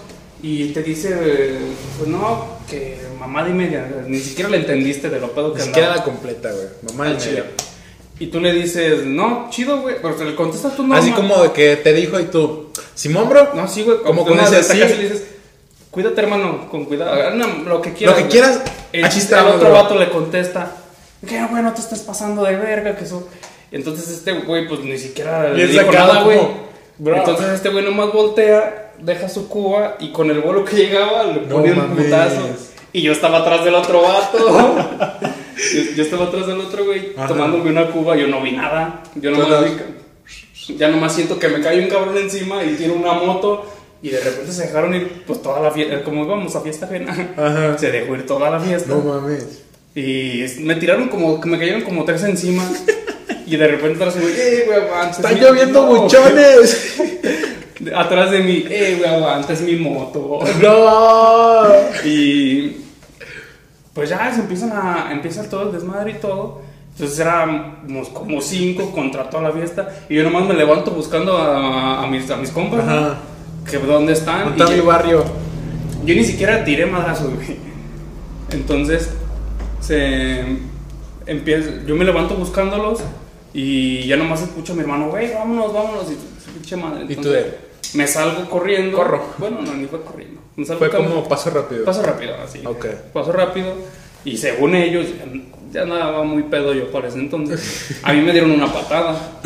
y 0.43 0.69
te 0.75 0.83
dice, 0.83 1.17
pues 1.97 2.11
no, 2.11 2.59
que 2.69 2.99
mamá 3.27 3.45
de 3.45 3.53
media, 3.55 3.87
ni 4.07 4.19
siquiera 4.19 4.51
le 4.51 4.59
entendiste 4.59 5.11
de 5.11 5.21
lo 5.21 5.33
pedo 5.33 5.53
que 5.53 5.61
Ni 5.61 5.67
siquiera 5.67 5.89
andaba. 5.93 6.07
la 6.07 6.13
completa, 6.13 6.51
güey. 6.53 7.09
Al 7.09 7.17
de 7.17 7.23
chile. 7.23 7.33
media. 7.43 7.51
Y 8.19 8.27
tú 8.29 8.41
le 8.41 8.53
dices, 8.53 9.05
no, 9.05 9.49
chido, 9.51 9.81
güey, 9.83 9.97
pero 10.01 10.15
te 10.15 10.25
le 10.25 10.35
contestas 10.35 10.75
tú 10.75 10.87
no. 10.87 10.95
Así 10.95 11.11
como 11.13 11.43
de 11.43 11.53
que 11.53 11.77
te 11.77 11.93
dijo 11.93 12.19
y 12.19 12.25
tú, 12.25 12.71
Simón, 12.95 13.29
bro. 13.29 13.51
No, 13.55 13.69
sí, 13.69 13.83
güey, 13.83 13.99
Como 14.03 14.25
con 14.25 14.39
ese 14.41 14.57
así. 14.57 14.79
y 14.79 14.81
le 14.81 14.97
dices, 15.09 15.25
cuídate, 15.91 16.21
hermano, 16.23 16.69
con 16.71 16.87
cuidado, 16.87 17.35
una- 17.35 17.47
lo 17.65 17.83
que 17.83 17.93
quieras. 17.93 18.15
que 18.17 18.23
güey". 18.23 18.33
quieras, 18.33 18.61
El, 18.93 19.05
aquí 19.05 19.19
estamos, 19.19 19.51
el 19.51 19.57
otro 19.57 19.69
bro. 19.71 19.83
vato 19.83 19.99
le 19.99 20.09
contesta, 20.09 20.77
que 21.29 21.45
güey, 21.47 21.63
no 21.63 21.75
te 21.75 21.81
estás 21.83 22.01
pasando 22.01 22.43
de 22.45 22.57
verga, 22.57 22.97
que 22.97 23.05
eso. 23.05 23.29
Entonces 23.71 24.09
este 24.09 24.33
güey, 24.33 24.67
pues 24.67 24.81
ni 24.81 24.97
siquiera 24.97 25.53
le 25.53 25.67
dijo 25.67 25.93
nada, 25.93 26.23
güey. 26.23 26.39
Entonces 27.05 27.49
este 27.51 27.69
güey 27.69 27.85
nomás 27.85 28.13
voltea, 28.15 28.93
deja 28.99 29.29
su 29.29 29.47
cuba 29.49 29.97
y 30.01 30.11
con 30.13 30.31
el 30.31 30.41
vuelo 30.41 30.65
que 30.65 30.77
llegaba 30.77 31.25
le 31.25 31.43
No 31.43 31.57
pone 31.57 31.73
un 31.73 31.95
putazo. 31.97 32.49
Y 32.97 33.03
yo 33.03 33.13
estaba 33.13 33.39
atrás 33.39 33.63
del 33.63 33.75
otro 33.75 34.01
vato. 34.01 34.39
yo, 35.75 35.83
yo 35.97 36.03
estaba 36.03 36.25
atrás 36.25 36.47
del 36.47 36.61
otro 36.61 36.87
güey, 36.87 37.13
Ajá. 37.15 37.29
tomándome 37.29 37.69
una 37.71 37.91
cuba. 37.91 38.17
Yo 38.17 38.27
no 38.27 38.41
vi 38.41 38.53
nada. 38.53 39.03
Yo 39.17 39.31
nomás 39.33 39.49
Todas- 39.49 39.65
vi 39.65 40.77
ya 40.79 40.89
nomás 40.89 41.13
siento 41.15 41.39
que 41.39 41.49
me 41.49 41.61
cae 41.61 41.79
un 41.81 41.89
cabrón 41.91 42.17
encima 42.17 42.65
y 42.65 42.75
tiene 42.75 42.95
una 42.95 43.13
moto. 43.13 43.71
Y 44.03 44.09
de 44.09 44.21
repente 44.21 44.51
se 44.51 44.63
dejaron 44.63 44.95
ir, 44.95 45.25
pues 45.27 45.43
toda 45.43 45.61
la 45.61 45.71
fiesta, 45.71 46.03
como 46.05 46.25
íbamos 46.25 46.57
a 46.57 46.61
fiesta 46.63 46.87
ajena, 46.87 47.33
Ajá. 47.37 47.77
se 47.79 47.91
dejó 47.91 48.15
ir 48.15 48.25
toda 48.27 48.49
la 48.49 48.61
fiesta. 48.61 48.89
No 48.89 49.01
mames. 49.01 49.63
Y 49.95 50.41
es- 50.43 50.59
me 50.59 50.75
tiraron 50.77 51.09
como, 51.09 51.39
me 51.45 51.59
cayeron 51.59 51.83
como 51.83 52.03
tres 52.05 52.23
encima. 52.25 52.63
y 53.47 53.57
de 53.57 53.67
repente 53.69 54.03
atrás 54.03 54.17
mí, 54.17 54.25
eh, 54.35 54.63
güey, 54.67 54.79
aguanta. 54.81 55.11
es 55.11 55.17
Están 55.19 55.39
lloviendo 55.39 55.83
no". 55.85 56.01
buchones. 56.01 56.95
Atrás 57.95 58.31
de 58.31 58.41
mí, 58.41 58.65
eh, 58.71 58.97
güey, 58.99 59.11
aguanta, 59.15 59.53
es 59.53 59.61
mi 59.61 59.77
moto. 59.77 60.41
no. 60.63 61.67
y 62.09 62.86
pues 63.97 64.11
ya 64.11 64.31
se 64.33 64.43
empiezan 64.43 64.73
a, 64.73 65.11
empieza 65.11 65.49
todo 65.49 65.63
el 65.63 65.73
desmadre 65.73 66.11
y 66.13 66.15
todo. 66.21 66.61
Entonces 66.93 67.19
éramos 67.19 68.09
como 68.11 68.41
cinco 68.43 68.93
contra 68.93 69.29
toda 69.31 69.45
la 69.45 69.53
fiesta. 69.53 69.89
Y 70.09 70.15
yo 70.17 70.23
nomás 70.23 70.47
me 70.47 70.53
levanto 70.55 70.91
buscando 70.91 71.37
a, 71.37 72.05
a 72.05 72.07
mis, 72.07 72.31
a 72.31 72.37
mis 72.37 72.51
compas. 72.51 72.85
Que 73.69 73.79
dónde 73.79 74.13
están. 74.13 74.49
Está 74.53 74.69
mi 74.69 74.81
barrio. 74.81 75.25
Yo 76.05 76.15
ni 76.15 76.25
siquiera 76.25 76.63
tiré 76.63 76.85
madrazos, 76.87 77.35
güey. 77.35 77.57
Entonces, 78.51 79.11
se 79.81 80.45
empieza, 81.27 81.71
yo 81.87 81.97
me 81.97 82.05
levanto 82.05 82.35
buscándolos 82.37 83.01
y 83.55 84.07
ya 84.07 84.17
nomás 84.17 84.43
escucho 84.43 84.73
a 84.73 84.77
mi 84.77 84.83
hermano, 84.83 85.09
güey, 85.09 85.33
vámonos, 85.33 85.73
vámonos. 85.73 86.05
Y 86.13 86.17
pinche 86.53 86.77
madre. 86.77 87.05
Y 87.05 87.07
tú 87.07 87.13
Entonces, 87.15 87.45
de- 87.45 87.59
Me 87.95 88.07
salgo 88.07 88.49
corriendo. 88.49 88.97
Corro. 88.97 89.23
Bueno, 89.39 89.63
no, 89.63 89.75
ni 89.75 89.87
fue 89.87 90.03
corriendo. 90.03 90.41
Me 90.57 90.65
salgo 90.65 90.79
Fue 90.79 90.91
como 90.91 91.29
paso 91.29 91.51
rápido. 91.51 91.85
Paso 91.85 92.03
rápido, 92.03 92.35
así. 92.43 92.61
Ok. 92.65 92.87
Paso 93.13 93.33
rápido. 93.33 93.75
Y 94.25 94.37
según 94.37 94.75
ellos, 94.75 95.07
ya 95.73 95.83
andaba 95.83 96.25
muy 96.25 96.43
pedo 96.45 96.75
yo 96.75 96.91
por 96.91 97.05
ese 97.05 97.19
entonces. 97.19 98.01
A 98.03 98.13
mí 98.13 98.21
me 98.21 98.33
dieron 98.33 98.51
una 98.51 98.73
patada. 98.73 99.41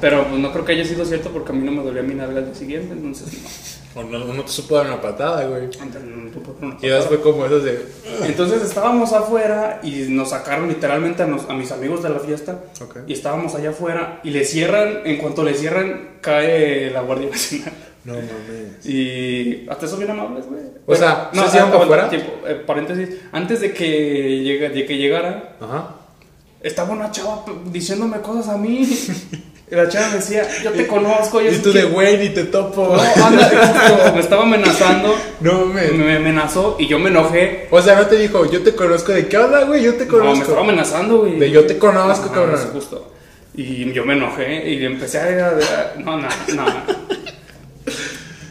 Pero 0.00 0.26
pues 0.28 0.38
no 0.38 0.52
creo 0.52 0.64
que 0.64 0.72
haya 0.72 0.84
sido 0.84 1.04
cierto 1.04 1.30
porque 1.30 1.52
a 1.52 1.54
mí 1.54 1.64
no 1.64 1.72
me 1.72 1.82
dolía 1.82 2.02
mi 2.02 2.14
nalga 2.14 2.38
al 2.40 2.46
día 2.46 2.54
siguiente, 2.54 2.92
entonces 2.92 3.32
no. 3.32 3.83
O 3.96 4.02
no, 4.02 4.18
no 4.24 4.42
te 4.42 4.48
supo 4.50 4.76
dar 4.76 4.86
una 4.86 5.00
patada, 5.00 5.44
güey. 5.46 5.64
Entonces, 5.64 6.02
no 6.04 6.66
una 6.66 6.76
Y 6.82 7.02
fue 7.06 7.20
como 7.20 7.46
esos 7.46 7.62
de. 7.62 7.86
entonces 8.24 8.62
estábamos 8.62 9.12
afuera 9.12 9.80
y 9.84 10.06
nos 10.08 10.30
sacaron 10.30 10.66
literalmente 10.68 11.22
a, 11.22 11.26
nos- 11.26 11.48
a 11.48 11.54
mis 11.54 11.70
amigos 11.70 12.02
de 12.02 12.10
la 12.10 12.18
fiesta. 12.18 12.60
Ok. 12.82 12.98
Y 13.06 13.12
estábamos 13.12 13.54
allá 13.54 13.70
afuera 13.70 14.20
y 14.24 14.30
le 14.30 14.44
cierran, 14.44 15.00
en 15.04 15.18
cuanto 15.18 15.44
le 15.44 15.54
cierran, 15.54 16.16
cae 16.20 16.90
la 16.90 17.02
Guardia 17.02 17.30
Nacional. 17.30 17.72
No 18.04 18.14
mames. 18.14 18.84
Y 18.84 19.64
hasta 19.70 19.86
eso 19.86 19.96
bien 19.96 20.10
amables, 20.10 20.44
güey. 20.46 20.60
O 20.86 20.94
sea, 20.94 21.30
no, 21.32 21.48
¿se 21.48 21.58
ah, 21.58 21.70
para 21.70 21.84
afuera? 21.84 22.10
tiempo, 22.10 22.32
eh, 22.46 22.54
paréntesis, 22.66 23.08
antes 23.32 23.60
de 23.60 23.72
que, 23.72 24.40
llega, 24.42 24.68
de 24.68 24.84
que 24.84 24.98
llegara, 24.98 25.56
Ajá. 25.60 25.94
estaba 26.62 26.92
una 26.92 27.10
chava 27.10 27.44
diciéndome 27.70 28.20
cosas 28.20 28.48
a 28.48 28.58
mí. 28.58 28.86
y 29.70 29.74
la 29.74 29.88
chava 29.88 30.08
me 30.10 30.16
decía, 30.16 30.46
yo 30.62 30.70
te 30.72 30.86
conozco, 30.86 31.40
yo 31.40 31.50
Y 31.50 31.56
tú 31.58 31.72
de 31.72 31.84
güey, 31.84 32.18
ni 32.18 32.28
te 32.30 32.44
topo. 32.44 32.96
No, 32.96 32.98
justo, 33.02 34.12
me 34.14 34.20
estaba 34.20 34.42
amenazando, 34.42 35.14
No 35.40 35.66
mames. 35.66 35.92
me 35.92 36.16
amenazó 36.16 36.76
y 36.78 36.86
yo 36.86 36.98
me 36.98 37.08
enojé. 37.10 37.66
O 37.70 37.80
sea, 37.80 37.94
no 37.96 38.06
te 38.06 38.16
dijo, 38.16 38.44
yo 38.50 38.62
te 38.62 38.74
conozco 38.74 39.12
de 39.12 39.26
qué 39.26 39.38
onda, 39.38 39.64
güey, 39.64 39.82
yo 39.82 39.94
te 39.94 40.04
No, 40.06 40.12
me 40.12 40.18
conozco. 40.18 40.42
estaba 40.44 40.60
amenazando, 40.60 41.18
güey. 41.20 41.38
De 41.38 41.50
yo 41.50 41.64
te 41.66 41.78
conozco, 41.78 42.26
Ajá, 42.26 42.34
cabrón. 42.34 42.54
es 42.56 42.66
justo. 42.72 43.10
Y 43.56 43.90
yo 43.92 44.04
me 44.04 44.14
enojé 44.14 44.68
y 44.68 44.84
empecé 44.84 45.18
a... 45.20 45.48
a- 45.48 45.98
No, 46.00 46.18
no, 46.18 46.28
no. 46.54 46.64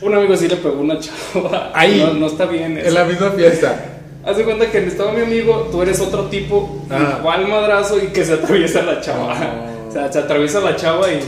Un 0.02 0.14
amigo 0.16 0.36
sí 0.36 0.48
le 0.48 0.56
pegó 0.58 0.80
una 0.82 0.98
chava. 1.00 1.72
Ahí. 1.74 2.00
No, 2.06 2.14
no 2.14 2.28
está 2.28 2.46
bien 2.46 2.78
eso. 2.78 2.88
en 2.88 2.94
la 2.94 3.04
misma 3.06 3.32
fiesta. 3.32 3.86
Haz 4.26 4.38
de 4.38 4.44
cuenta 4.44 4.70
que 4.72 4.80
estaba 4.86 5.12
mi 5.12 5.22
amigo, 5.22 5.68
tú 5.72 5.82
eres 5.82 6.00
otro 6.00 6.26
tipo, 6.26 6.86
Ah. 6.90 7.18
igual 7.20 7.48
madrazo 7.48 7.98
y 8.02 8.08
que 8.08 8.24
se 8.26 8.34
atraviesa 8.34 8.82
la 8.82 9.00
chava. 9.02 9.34
No. 9.36 9.73
O 9.94 9.96
sea, 9.96 10.12
se 10.12 10.20
atraviesa 10.20 10.60
la 10.60 10.76
chava 10.76 11.12
y 11.12 11.22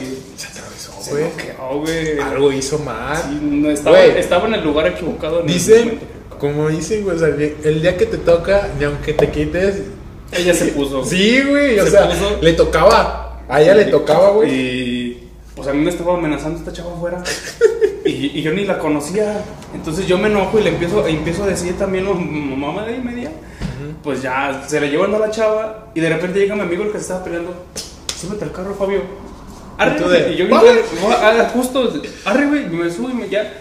Se 0.99 1.11
güey. 1.11 1.23
noqueó, 1.25 1.79
güey. 1.81 2.19
Algo 2.19 2.51
hizo 2.51 2.79
mal. 2.79 3.15
Sí, 3.17 3.37
no, 3.41 3.69
estaba, 3.69 3.97
Güey. 3.97 4.17
estaba 4.17 4.47
en 4.47 4.55
el 4.55 4.63
lugar 4.63 4.87
equivocado. 4.87 5.41
en 5.41 5.47
Dicen, 5.47 5.99
como 6.39 6.67
dicen, 6.69 7.03
güey, 7.03 7.15
o 7.15 7.19
sea, 7.19 7.27
el 7.27 7.81
día 7.81 7.95
que 7.95 8.07
te 8.07 8.17
toca, 8.17 8.69
ni 8.79 8.85
aunque 8.85 9.13
te 9.13 9.29
quites. 9.29 9.83
Ella 10.31 10.53
se 10.55 10.65
puso. 10.67 11.05
Sí, 11.05 11.41
güey, 11.47 11.79
o 11.79 11.85
Se 11.85 11.91
sea, 11.91 12.09
puso. 12.09 12.39
le 12.41 12.53
tocaba. 12.53 13.43
A 13.47 13.61
ella 13.61 13.75
le 13.75 13.85
tocaba, 13.85 14.31
güey. 14.31 14.49
Y 14.51 15.29
pues 15.55 15.67
a 15.67 15.73
mí 15.73 15.83
me 15.83 15.91
estaba 15.91 16.15
amenazando 16.17 16.57
esta 16.57 16.73
chava 16.73 16.93
afuera. 16.95 17.23
y, 18.05 18.09
y 18.39 18.41
yo 18.41 18.51
ni 18.51 18.65
la 18.65 18.79
conocía. 18.79 19.43
Entonces 19.75 20.07
yo 20.07 20.17
me 20.17 20.27
enojo 20.27 20.59
y 20.59 20.63
le 20.63 20.69
empiezo, 20.71 21.05
empiezo 21.07 21.43
a 21.43 21.47
decir 21.47 21.77
también, 21.77 22.07
"Oh, 22.07 22.15
mamá 22.15 22.83
de 22.85 22.95
ahí 22.95 22.99
media. 23.01 23.29
Pues 24.03 24.21
ya 24.23 24.63
se 24.67 24.79
le 24.81 24.89
llevan 24.89 25.13
a 25.13 25.19
la 25.19 25.29
chava. 25.29 25.89
Y 25.93 25.99
de 25.99 26.09
repente 26.09 26.39
llega 26.39 26.55
mi 26.55 26.61
amigo 26.61 26.83
el 26.83 26.91
que 26.91 26.97
se 26.97 27.03
estaba 27.03 27.23
peleando. 27.23 27.53
Súbete 28.19 28.45
al 28.45 28.51
carro, 28.51 28.73
Fabio. 28.75 29.01
Arre, 29.77 29.97
Y 29.99 30.03
güey. 30.03 30.37
yo 30.37 30.49
"Vale". 30.49 30.81
a- 31.11 31.29
ah, 31.41 31.49
justo, 31.53 31.91
arre, 32.23 32.47
güey, 32.47 32.63
y 32.65 32.69
me 32.69 32.89
subo 32.89 33.09
y 33.09 33.13
me, 33.13 33.29
ya, 33.29 33.51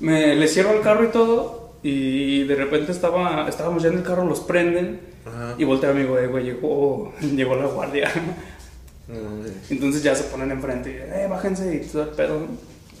me 0.00 0.34
le 0.36 0.46
cierro 0.48 0.72
el 0.72 0.82
carro 0.82 1.04
y 1.04 1.08
todo. 1.08 1.72
Y 1.82 2.44
de 2.44 2.54
repente 2.54 2.92
estaba, 2.92 3.46
estábamos 3.48 3.82
ya 3.82 3.88
en 3.88 3.98
el 3.98 4.02
carro, 4.04 4.24
los 4.24 4.40
prenden. 4.40 5.00
Ajá. 5.26 5.54
Y 5.58 5.64
voltea 5.64 5.90
amigo, 5.90 6.18
eh, 6.18 6.26
güey, 6.26 6.44
llegó, 6.44 7.12
llegó 7.20 7.56
la 7.56 7.66
guardia. 7.66 8.10
Mm, 9.08 9.46
Entonces 9.70 10.02
ya 10.02 10.14
se 10.14 10.24
ponen 10.24 10.50
enfrente 10.50 10.90
y, 10.90 10.94
eh, 10.94 11.26
bájense 11.28 11.74
y 11.74 11.86
todo 11.90 12.02
el 12.02 12.08
pedo. 12.10 12.40
¿no? 12.40 12.46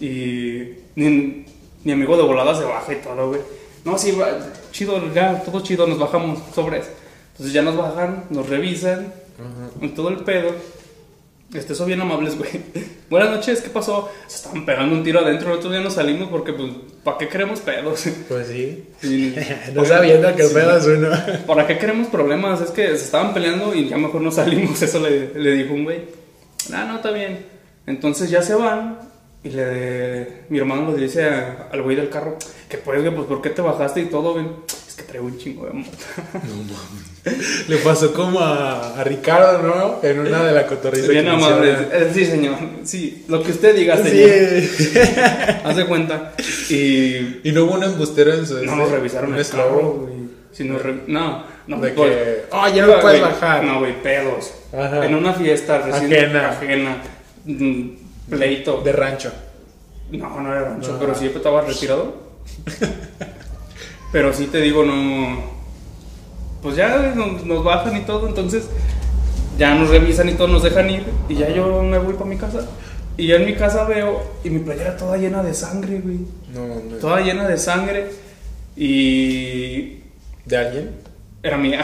Y 0.00 0.78
ni, 0.96 1.44
mi 1.84 1.92
amigo 1.92 2.16
de 2.16 2.22
volada 2.24 2.54
se 2.56 2.64
baja 2.64 2.92
y 2.92 2.96
todo, 2.96 3.28
güey. 3.28 3.40
No, 3.84 3.96
sí, 3.98 4.12
va, 4.12 4.28
chido, 4.72 5.00
ya, 5.12 5.42
todo 5.44 5.60
chido, 5.60 5.86
nos 5.86 5.98
bajamos 5.98 6.38
sobre 6.54 6.78
eso. 6.78 6.88
Entonces 7.32 7.52
ya 7.52 7.62
nos 7.62 7.76
bajan, 7.76 8.24
nos 8.30 8.48
revisan, 8.48 9.12
y 9.80 9.88
todo 9.88 10.08
el 10.08 10.18
pedo. 10.18 10.50
Este, 11.54 11.74
son 11.74 11.86
bien 11.86 12.00
amables, 12.00 12.38
güey. 12.38 12.50
Buenas 13.10 13.30
noches, 13.30 13.60
¿qué 13.60 13.68
pasó? 13.68 14.10
Se 14.26 14.36
estaban 14.36 14.64
pegando 14.64 14.94
un 14.94 15.04
tiro 15.04 15.20
adentro, 15.20 15.50
nosotros 15.50 15.74
ya 15.74 15.80
nos 15.80 15.92
salimos 15.94 16.28
porque, 16.30 16.54
pues, 16.54 16.70
¿para 17.04 17.18
qué 17.18 17.28
queremos 17.28 17.60
pedos? 17.60 18.06
Pues 18.28 18.48
sí. 18.48 18.84
No 19.74 19.84
sabiendo 19.84 20.34
que 20.34 20.42
el 20.42 20.48
Sí. 20.48 20.54
pedo 20.54 20.76
es 20.78 20.86
uno. 20.86 21.08
¿Para 21.46 21.66
qué 21.66 21.76
queremos 21.78 22.08
problemas? 22.08 22.60
Es 22.62 22.70
que 22.70 22.86
se 22.88 23.04
estaban 23.04 23.34
peleando 23.34 23.74
y 23.74 23.88
ya 23.88 23.98
mejor 23.98 24.22
no 24.22 24.30
salimos. 24.32 24.80
Eso 24.80 24.98
le, 25.00 25.34
le 25.34 25.52
dijo 25.52 25.74
un 25.74 25.84
güey. 25.84 26.00
Ah, 26.72 26.84
no, 26.88 26.96
está 26.96 27.10
bien. 27.10 27.44
Entonces 27.86 28.30
ya 28.30 28.40
se 28.42 28.54
van 28.54 28.98
y 29.44 29.50
le, 29.50 30.44
mi 30.48 30.58
hermano 30.58 30.92
le 30.96 31.02
dice 31.02 31.24
a- 31.24 31.68
al 31.72 31.82
güey 31.82 31.96
del 31.96 32.08
carro 32.08 32.36
que 32.68 32.78
pues, 32.78 33.00
güey, 33.02 33.14
pues, 33.14 33.26
¿por 33.26 33.42
qué 33.42 33.50
te 33.50 33.60
bajaste 33.60 34.00
y 34.00 34.04
todo, 34.06 34.32
güey? 34.34 34.46
Traigo 35.12 35.26
un 35.26 35.36
chingo 35.38 35.66
de 35.66 35.72
moto. 35.74 35.90
Le 37.68 37.76
pasó 37.78 38.14
como 38.14 38.40
a, 38.40 38.98
a 38.98 39.04
Ricardo, 39.04 39.62
¿no? 39.62 40.00
En 40.08 40.20
una 40.20 40.42
de 40.42 40.52
la 40.52 40.66
cotorriza. 40.66 41.06
Amable. 41.20 41.72
hicieron. 41.72 41.88
Eh, 41.92 42.10
Sí, 42.14 42.24
señor. 42.24 42.56
Sí, 42.84 43.24
lo 43.28 43.42
que 43.42 43.50
usted 43.52 43.76
diga, 43.76 43.96
señor. 43.98 44.62
Sí. 44.66 44.98
Haz 45.64 45.76
de 45.76 45.86
cuenta. 45.86 46.32
Y 46.70 47.40
Y 47.44 47.52
no 47.52 47.64
hubo 47.64 47.74
un 47.74 47.84
embustero 47.84 48.32
en 48.32 48.46
su. 48.46 48.64
no 48.64 48.74
nos 48.74 48.90
revisaron 48.90 49.34
un 49.34 49.38
el 49.38 49.46
carro. 49.46 50.08
Si 50.50 50.66
re- 50.68 51.02
no, 51.08 51.44
no, 51.66 51.80
De 51.80 51.92
que. 51.94 52.44
Oh, 52.50 52.66
ya 52.68 52.86
no 52.86 53.00
puedes 53.00 53.20
Güey, 53.20 53.32
bajar. 53.32 53.64
No, 53.64 53.80
güey, 53.80 54.02
pedos. 54.02 54.50
Ajá. 54.72 55.04
En 55.04 55.14
una 55.14 55.34
fiesta 55.34 55.78
recién 55.78 56.10
Ajena. 56.12 56.48
ajena, 56.50 56.96
mm, 57.44 57.88
pleito. 58.30 58.80
De 58.82 58.92
rancho. 58.92 59.30
No, 60.10 60.40
no 60.40 60.50
era 60.52 60.64
rancho, 60.70 60.92
No. 60.92 60.98
pero 60.98 61.14
sí 61.14 61.26
estaba 61.26 61.60
retirado. 61.60 62.22
pero 64.12 64.32
sí 64.32 64.46
te 64.46 64.60
digo, 64.60 64.84
no. 64.84 65.50
Pues 66.62 66.76
ya 66.76 67.12
nos, 67.16 67.44
nos 67.44 67.64
bajan 67.64 67.96
y 67.96 68.02
todo, 68.02 68.28
entonces 68.28 68.64
ya 69.58 69.74
nos 69.74 69.88
revisan 69.90 70.28
y 70.28 70.34
todo, 70.34 70.48
nos 70.48 70.62
dejan 70.62 70.88
ir. 70.90 71.04
Y 71.28 71.34
ya 71.34 71.48
yo 71.50 71.82
me 71.82 71.98
voy 71.98 72.14
para 72.14 72.26
mi 72.26 72.36
casa. 72.36 72.66
Y 73.16 73.26
ya 73.26 73.36
en 73.36 73.46
mi 73.46 73.54
casa 73.54 73.84
veo, 73.84 74.22
y 74.44 74.50
mi 74.50 74.60
playera 74.60 74.96
toda 74.96 75.16
llena 75.16 75.42
de 75.42 75.52
sangre, 75.54 75.98
güey. 76.00 76.18
No, 76.54 76.66
no. 76.66 76.96
Toda 76.96 77.20
llena 77.20 77.48
de 77.48 77.58
sangre. 77.58 78.10
Y. 78.76 80.00
¿De 80.46 80.56
alguien? 80.56 80.90
Era 81.42 81.56
mía. 81.58 81.82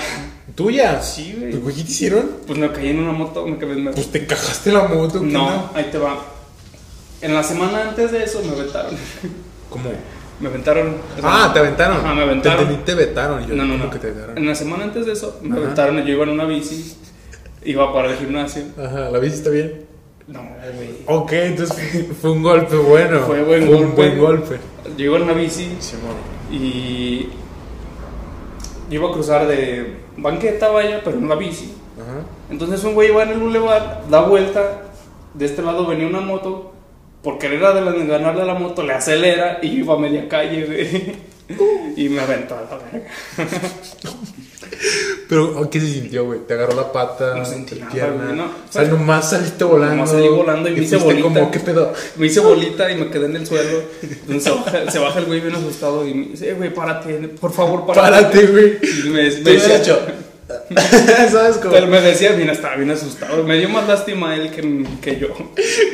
¿Tuya? 0.54 1.02
Sí, 1.02 1.34
güey. 1.38 1.50
¿Pues, 1.50 1.62
güey, 1.62 1.74
¿Qué 1.76 1.82
te 1.82 1.90
hicieron? 1.90 2.30
Pues 2.46 2.58
me 2.58 2.70
caí 2.72 2.88
en 2.90 3.00
una 3.00 3.12
moto, 3.12 3.46
me 3.46 3.58
quedé. 3.58 3.74
me- 3.74 3.92
Pues 3.92 4.10
te 4.10 4.22
encajaste 4.22 4.72
la 4.72 4.84
moto. 4.88 5.20
¿qué 5.20 5.26
No, 5.26 5.70
ahí 5.74 5.88
te 5.90 5.98
va. 5.98 6.24
En 7.20 7.34
la 7.34 7.42
semana 7.42 7.88
antes 7.88 8.12
de 8.12 8.22
eso 8.22 8.40
me 8.44 8.52
aventaron. 8.52 8.94
¿Cómo? 9.70 9.90
Me 10.40 10.48
aventaron. 10.48 10.94
Ah, 11.22 11.50
te 11.52 11.58
aventaron. 11.58 11.96
Ajá, 11.98 12.14
me 12.14 12.22
aventaron. 12.22 12.58
Te, 12.58 12.62
entendí, 12.64 12.84
te 12.84 12.94
vetaron. 12.94 13.46
Yo, 13.46 13.54
No, 13.56 13.64
no, 13.64 13.72
¿cómo 13.72 13.84
no. 13.86 13.90
que 13.90 13.98
te 13.98 14.10
vetaron? 14.12 14.38
En 14.38 14.46
la 14.46 14.54
semana 14.54 14.84
antes 14.84 15.06
de 15.06 15.12
eso 15.12 15.38
me 15.42 15.52
Ajá. 15.56 15.64
aventaron. 15.64 15.96
Yo 16.04 16.12
iba 16.14 16.22
en 16.24 16.30
una 16.30 16.44
bici. 16.44 16.96
Iba 17.64 17.92
para 17.92 18.10
el 18.10 18.16
gimnasio. 18.16 18.62
Ajá, 18.82 19.10
¿la 19.10 19.18
bici 19.18 19.34
está 19.36 19.50
bien? 19.50 19.84
No, 20.28 20.40
güey. 20.76 20.90
Ok, 21.06 21.32
entonces 21.32 22.06
fue 22.20 22.30
un 22.30 22.42
golpe 22.42 22.76
bueno. 22.76 23.20
Fue 23.20 23.42
buen 23.42 23.62
un 23.64 23.68
golpe. 23.74 23.94
buen 23.96 24.18
golpe. 24.18 24.58
Yo 24.96 25.04
iba 25.06 25.16
en 25.16 25.22
una 25.24 25.32
bici 25.32 25.76
Simón. 25.80 26.14
y. 26.52 27.28
Yo 28.90 29.00
iba 29.00 29.08
a 29.10 29.12
cruzar 29.12 29.46
de 29.46 29.96
banqueta, 30.16 30.68
vaya, 30.68 31.00
pero 31.04 31.18
en 31.18 31.28
la 31.28 31.34
bici. 31.34 31.74
Ajá. 32.00 32.20
Entonces 32.50 32.82
un 32.84 32.94
güey 32.94 33.10
va 33.10 33.24
en 33.24 33.30
el 33.30 33.38
boulevard, 33.38 34.06
da 34.08 34.20
vuelta, 34.22 34.82
de 35.34 35.44
este 35.44 35.62
lado 35.62 35.86
venía 35.86 36.06
una 36.06 36.20
moto, 36.20 36.72
por 37.28 37.38
querer 37.38 37.60
ganarle 37.60 38.40
a 38.40 38.44
la 38.46 38.54
moto 38.54 38.82
le 38.82 38.94
acelera 38.94 39.58
y 39.60 39.68
yo 39.68 39.76
iba 39.80 39.92
a 39.92 39.98
media 39.98 40.26
calle, 40.30 40.64
güey. 40.64 41.28
Y 41.94 42.08
me 42.08 42.20
aventó 42.22 42.54
a 42.54 42.62
la 42.62 42.78
verga. 42.78 43.06
Pero, 45.28 45.68
¿qué 45.68 45.78
se 45.78 45.92
sintió, 45.92 46.24
güey? 46.24 46.40
Te 46.46 46.54
agarró 46.54 46.74
la 46.74 46.90
pata, 46.90 47.34
No 47.36 47.44
sentí 47.44 47.74
la 47.74 47.80
nada, 47.84 47.92
pierna. 47.94 48.24
güey, 48.24 48.36
no. 48.36 48.44
O 48.46 48.72
sea, 48.72 48.84
nomás 48.84 49.28
saliste 49.28 49.62
volando. 49.64 49.96
Nomás 49.96 50.10
salí 50.10 50.28
volando 50.28 50.70
y 50.70 50.72
me 50.72 50.80
hice 50.82 50.96
bolita. 50.96 51.22
como, 51.22 51.50
¿qué 51.50 51.60
pedo? 51.60 51.92
Me 52.16 52.28
hice 52.28 52.40
bolita 52.40 52.90
y 52.90 52.96
me 52.96 53.10
quedé 53.10 53.26
en 53.26 53.36
el 53.36 53.46
suelo. 53.46 53.82
Entonces 54.02 54.44
se 54.44 54.50
baja, 54.50 54.90
se 54.90 54.98
baja 54.98 55.18
el 55.18 55.26
güey 55.26 55.40
bien 55.40 55.54
asustado 55.54 56.08
y 56.08 56.14
me 56.14 56.26
dice, 56.28 56.48
eh, 56.48 56.54
güey, 56.54 56.72
párate, 56.72 57.12
por 57.40 57.52
favor, 57.52 57.84
párate. 57.84 58.10
Párate, 58.10 58.46
güey. 58.46 58.78
Y 58.82 59.08
me, 59.10 59.22
me 59.24 59.50
decía, 59.52 59.76
hecho. 59.76 59.98
¿Sabes 61.30 61.58
cómo? 61.58 61.72
Pero 61.72 61.86
me 61.86 62.00
decía, 62.00 62.32
bien, 62.32 62.48
estaba 62.48 62.76
bien 62.76 62.90
asustado. 62.90 63.44
Me 63.44 63.58
dio 63.58 63.68
más 63.68 63.86
lástima 63.86 64.34
él 64.34 64.50
que, 64.50 64.86
que 65.00 65.20
yo. 65.20 65.28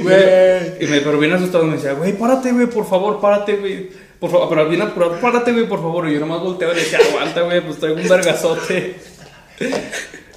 Güey. 0.01 0.55
Y 0.81 0.87
me, 0.87 1.01
pero 1.01 1.19
bien 1.19 1.33
asustado 1.33 1.65
me 1.65 1.77
decía, 1.77 1.93
güey, 1.95 2.13
párate, 2.13 2.53
güey, 2.53 2.67
por 2.67 2.87
favor, 2.87 3.21
párate, 3.21 3.57
güey. 3.57 3.89
Por 4.19 4.31
favor, 4.31 4.49
pero 4.49 4.69
bien 4.69 4.83
apurado, 4.83 5.21
párate, 5.21 5.53
güey, 5.53 5.69
por 5.69 5.81
favor. 5.81 6.09
Y 6.09 6.15
yo 6.15 6.21
nomás 6.21 6.41
volteaba 6.41 6.73
y 6.73 6.77
le 6.77 6.83
decía, 6.83 6.99
aguanta, 7.11 7.43
güey, 7.43 7.61
pues 7.61 7.79
traigo 7.79 8.01
un 8.01 8.09
vergazote. 8.09 8.97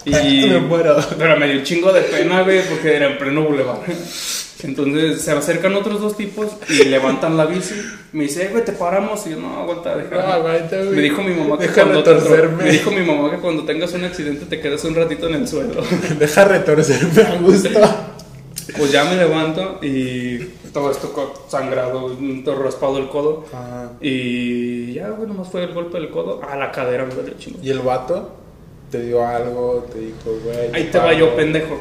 Y, 0.06 0.48
Me 0.48 0.60
muero. 0.60 0.96
Pero 1.18 1.36
me 1.36 1.48
dio 1.48 1.58
un 1.58 1.64
chingo 1.66 1.92
de 1.92 2.00
pena, 2.00 2.42
güey, 2.42 2.62
porque 2.62 2.96
era 2.96 3.08
en 3.08 3.18
pleno 3.18 3.44
bulevar. 3.44 3.80
Entonces 4.64 5.22
se 5.22 5.32
acercan 5.32 5.76
otros 5.76 6.02
dos 6.02 6.18
tipos 6.18 6.48
y 6.70 6.84
levantan 6.90 7.38
la 7.38 7.46
bici. 7.46 7.76
Me 8.12 8.24
dice, 8.24 8.46
"Eh, 8.46 8.50
güey, 8.52 8.66
te 8.66 8.72
paramos. 8.72 9.26
Y 9.28 9.32
yo, 9.32 9.38
no, 9.38 9.56
aguanta, 9.60 9.96
deja. 9.96 10.10
No, 10.16 10.22
aguanta, 10.22 10.78
güey. 10.78 10.90
Me 10.96 11.02
dijo 11.02 11.22
mi 11.24 11.34
mamá 11.34 11.58
que 11.60 11.68
Déjame 11.68 11.92
cuando 11.94 12.04
torcerme. 12.04 12.64
me 12.64 12.72
dijo 12.72 12.92
mi 12.92 13.04
mamá 13.06 13.30
que 13.32 13.38
cuando 13.38 13.64
tengas 13.66 13.94
un 13.94 14.04
accidente 14.06 14.46
te 14.46 14.60
quedas 14.60 14.84
un 14.86 14.96
ratito 14.96 15.28
en 15.28 15.36
el 15.36 15.48
suelo. 15.48 15.82
Deja 16.20 16.46
retorcerme 16.46 17.22
a 17.22 17.36
gusto. 17.40 17.70
Pues 18.78 18.92
ya 18.92 19.06
me 19.06 19.16
levanto 19.16 19.80
y 19.82 20.40
todo 20.74 20.92
esto 20.92 21.46
sangrado, 21.48 22.12
todo 22.44 22.56
raspado 22.64 22.98
el 22.98 23.08
codo. 23.10 23.46
Ajá. 23.54 23.92
Y 24.02 24.94
ya, 24.94 25.10
güey, 25.10 25.28
nomás 25.28 25.48
fue 25.50 25.64
el 25.64 25.74
golpe 25.74 26.00
del 26.00 26.10
codo. 26.10 26.42
A 26.48 26.56
la 26.58 26.72
cadera 26.72 27.06
me 27.06 27.14
dolió 27.16 27.34
chingo. 27.38 27.60
¿Y 27.64 27.70
el 27.70 27.80
vato? 27.80 28.32
¿Te 28.92 29.02
dio 29.04 29.26
algo? 29.26 29.86
¿Te 29.92 30.00
dijo, 30.00 30.40
güey? 30.44 30.70
Ahí 30.74 30.90
te 30.92 30.98
va 30.98 31.14
yo, 31.14 31.36
pendejo. 31.36 31.78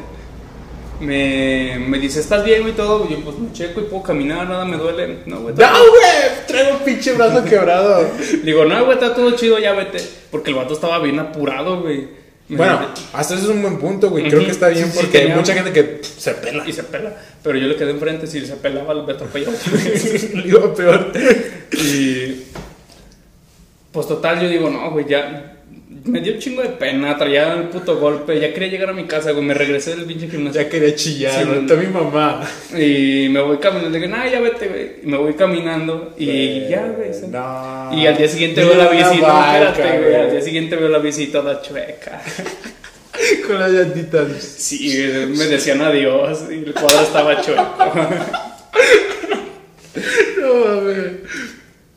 Me, 0.99 1.77
me 1.87 1.99
dice, 1.99 2.19
¿estás 2.19 2.43
bien, 2.43 2.61
güey? 2.61 2.73
y 2.73 2.75
Todo. 2.75 3.07
Yo, 3.09 3.19
pues 3.21 3.37
me 3.37 3.51
checo 3.53 3.81
y 3.81 3.83
puedo 3.83 4.03
caminar, 4.03 4.47
nada 4.47 4.65
me 4.65 4.77
duele. 4.77 5.19
No, 5.25 5.41
güey. 5.41 5.55
¡No, 5.55 5.67
güey! 5.69 6.45
Traigo 6.47 6.77
un 6.77 6.83
pinche 6.83 7.13
brazo 7.13 7.43
quebrado. 7.49 8.09
Digo, 8.43 8.65
no, 8.65 8.85
güey, 8.85 8.97
está 8.97 9.13
todo 9.13 9.31
chido, 9.31 9.59
ya 9.59 9.73
vete. 9.73 9.99
Porque 10.31 10.51
el 10.51 10.57
vato 10.57 10.73
estaba 10.73 10.99
bien 10.99 11.19
apurado, 11.19 11.81
güey. 11.81 12.07
Bueno, 12.49 12.79
hasta 13.11 13.35
eso 13.35 13.43
es 13.43 13.49
un 13.49 13.61
buen 13.61 13.77
punto, 13.77 14.09
güey. 14.09 14.29
Creo 14.29 14.45
que 14.45 14.51
está 14.51 14.69
bien 14.69 14.85
Sí, 14.85 14.91
sí, 14.91 14.97
porque 15.01 15.17
hay 15.17 15.27
mucha 15.33 15.53
gente 15.53 15.73
que 15.73 15.99
se 16.01 16.33
pela. 16.33 16.65
Y 16.65 16.71
se 16.71 16.83
pela. 16.83 17.13
Pero 17.43 17.57
yo 17.57 17.67
le 17.67 17.75
quedé 17.75 17.91
enfrente, 17.91 18.25
si 18.25 18.45
se 18.45 18.55
pelaba, 18.55 18.93
me 19.03 19.11
atropellaba. 19.13 19.53
Le 20.33 20.43
iba 20.47 20.73
peor. 20.73 21.11
Y 21.73 22.43
pues 23.91 24.07
total, 24.07 24.39
yo 24.41 24.47
digo, 24.47 24.69
no, 24.69 24.91
güey, 24.91 25.05
ya 25.07 25.56
me 26.07 26.21
dio 26.21 26.33
un 26.33 26.39
chingo 26.39 26.61
de 26.61 26.69
pena, 26.69 27.17
traía 27.17 27.53
el 27.53 27.63
puto 27.69 27.97
golpe, 27.97 28.39
ya 28.39 28.53
quería 28.53 28.69
llegar 28.69 28.89
a 28.89 28.93
mi 28.93 29.05
casa, 29.05 29.31
güey, 29.31 29.43
me 29.43 29.53
regresé 29.53 29.95
del 29.95 30.05
pinche 30.05 30.27
gimnasio. 30.29 30.61
Ya 30.61 30.69
quería 30.69 30.95
chillar, 30.95 31.43
Sí, 31.43 31.49
¿no? 31.49 31.53
Está 31.55 31.75
mi 31.75 31.87
mamá. 31.87 32.41
Y 32.75 33.27
me 33.29 33.41
voy 33.41 33.57
caminando, 33.57 33.89
le 33.89 33.99
digo, 33.99 34.15
no, 34.15 34.29
ya 34.29 34.39
vete, 34.39 34.67
güey. 34.67 34.91
Y 35.03 35.07
me 35.07 35.17
voy 35.17 35.33
caminando 35.33 36.13
y 36.17 36.67
ya, 36.69 36.87
güey. 36.87 37.11
no. 37.29 37.89
Y 37.93 38.07
al 38.07 38.17
día 38.17 38.27
siguiente 38.27 38.63
veo 38.63 38.75
la 38.75 38.89
bici, 38.89 39.17
no, 39.21 39.27
vaca, 39.27 39.69
espérate, 39.69 39.99
güey. 40.03 40.15
Al 40.15 40.31
día 40.31 40.41
siguiente 40.41 40.75
veo 40.75 40.89
la 40.89 40.99
bici 40.99 41.27
toda 41.27 41.61
chueca. 41.61 42.21
Con 43.47 43.59
las 43.59 43.71
llantitas. 43.71 44.27
Sí, 44.41 45.09
me 45.29 45.45
decían 45.45 45.81
adiós 45.81 46.43
y 46.49 46.53
el 46.65 46.73
cuadro 46.73 47.01
estaba 47.01 47.41
chueco. 47.41 47.63
No 50.39 50.53
mames. 50.65 51.11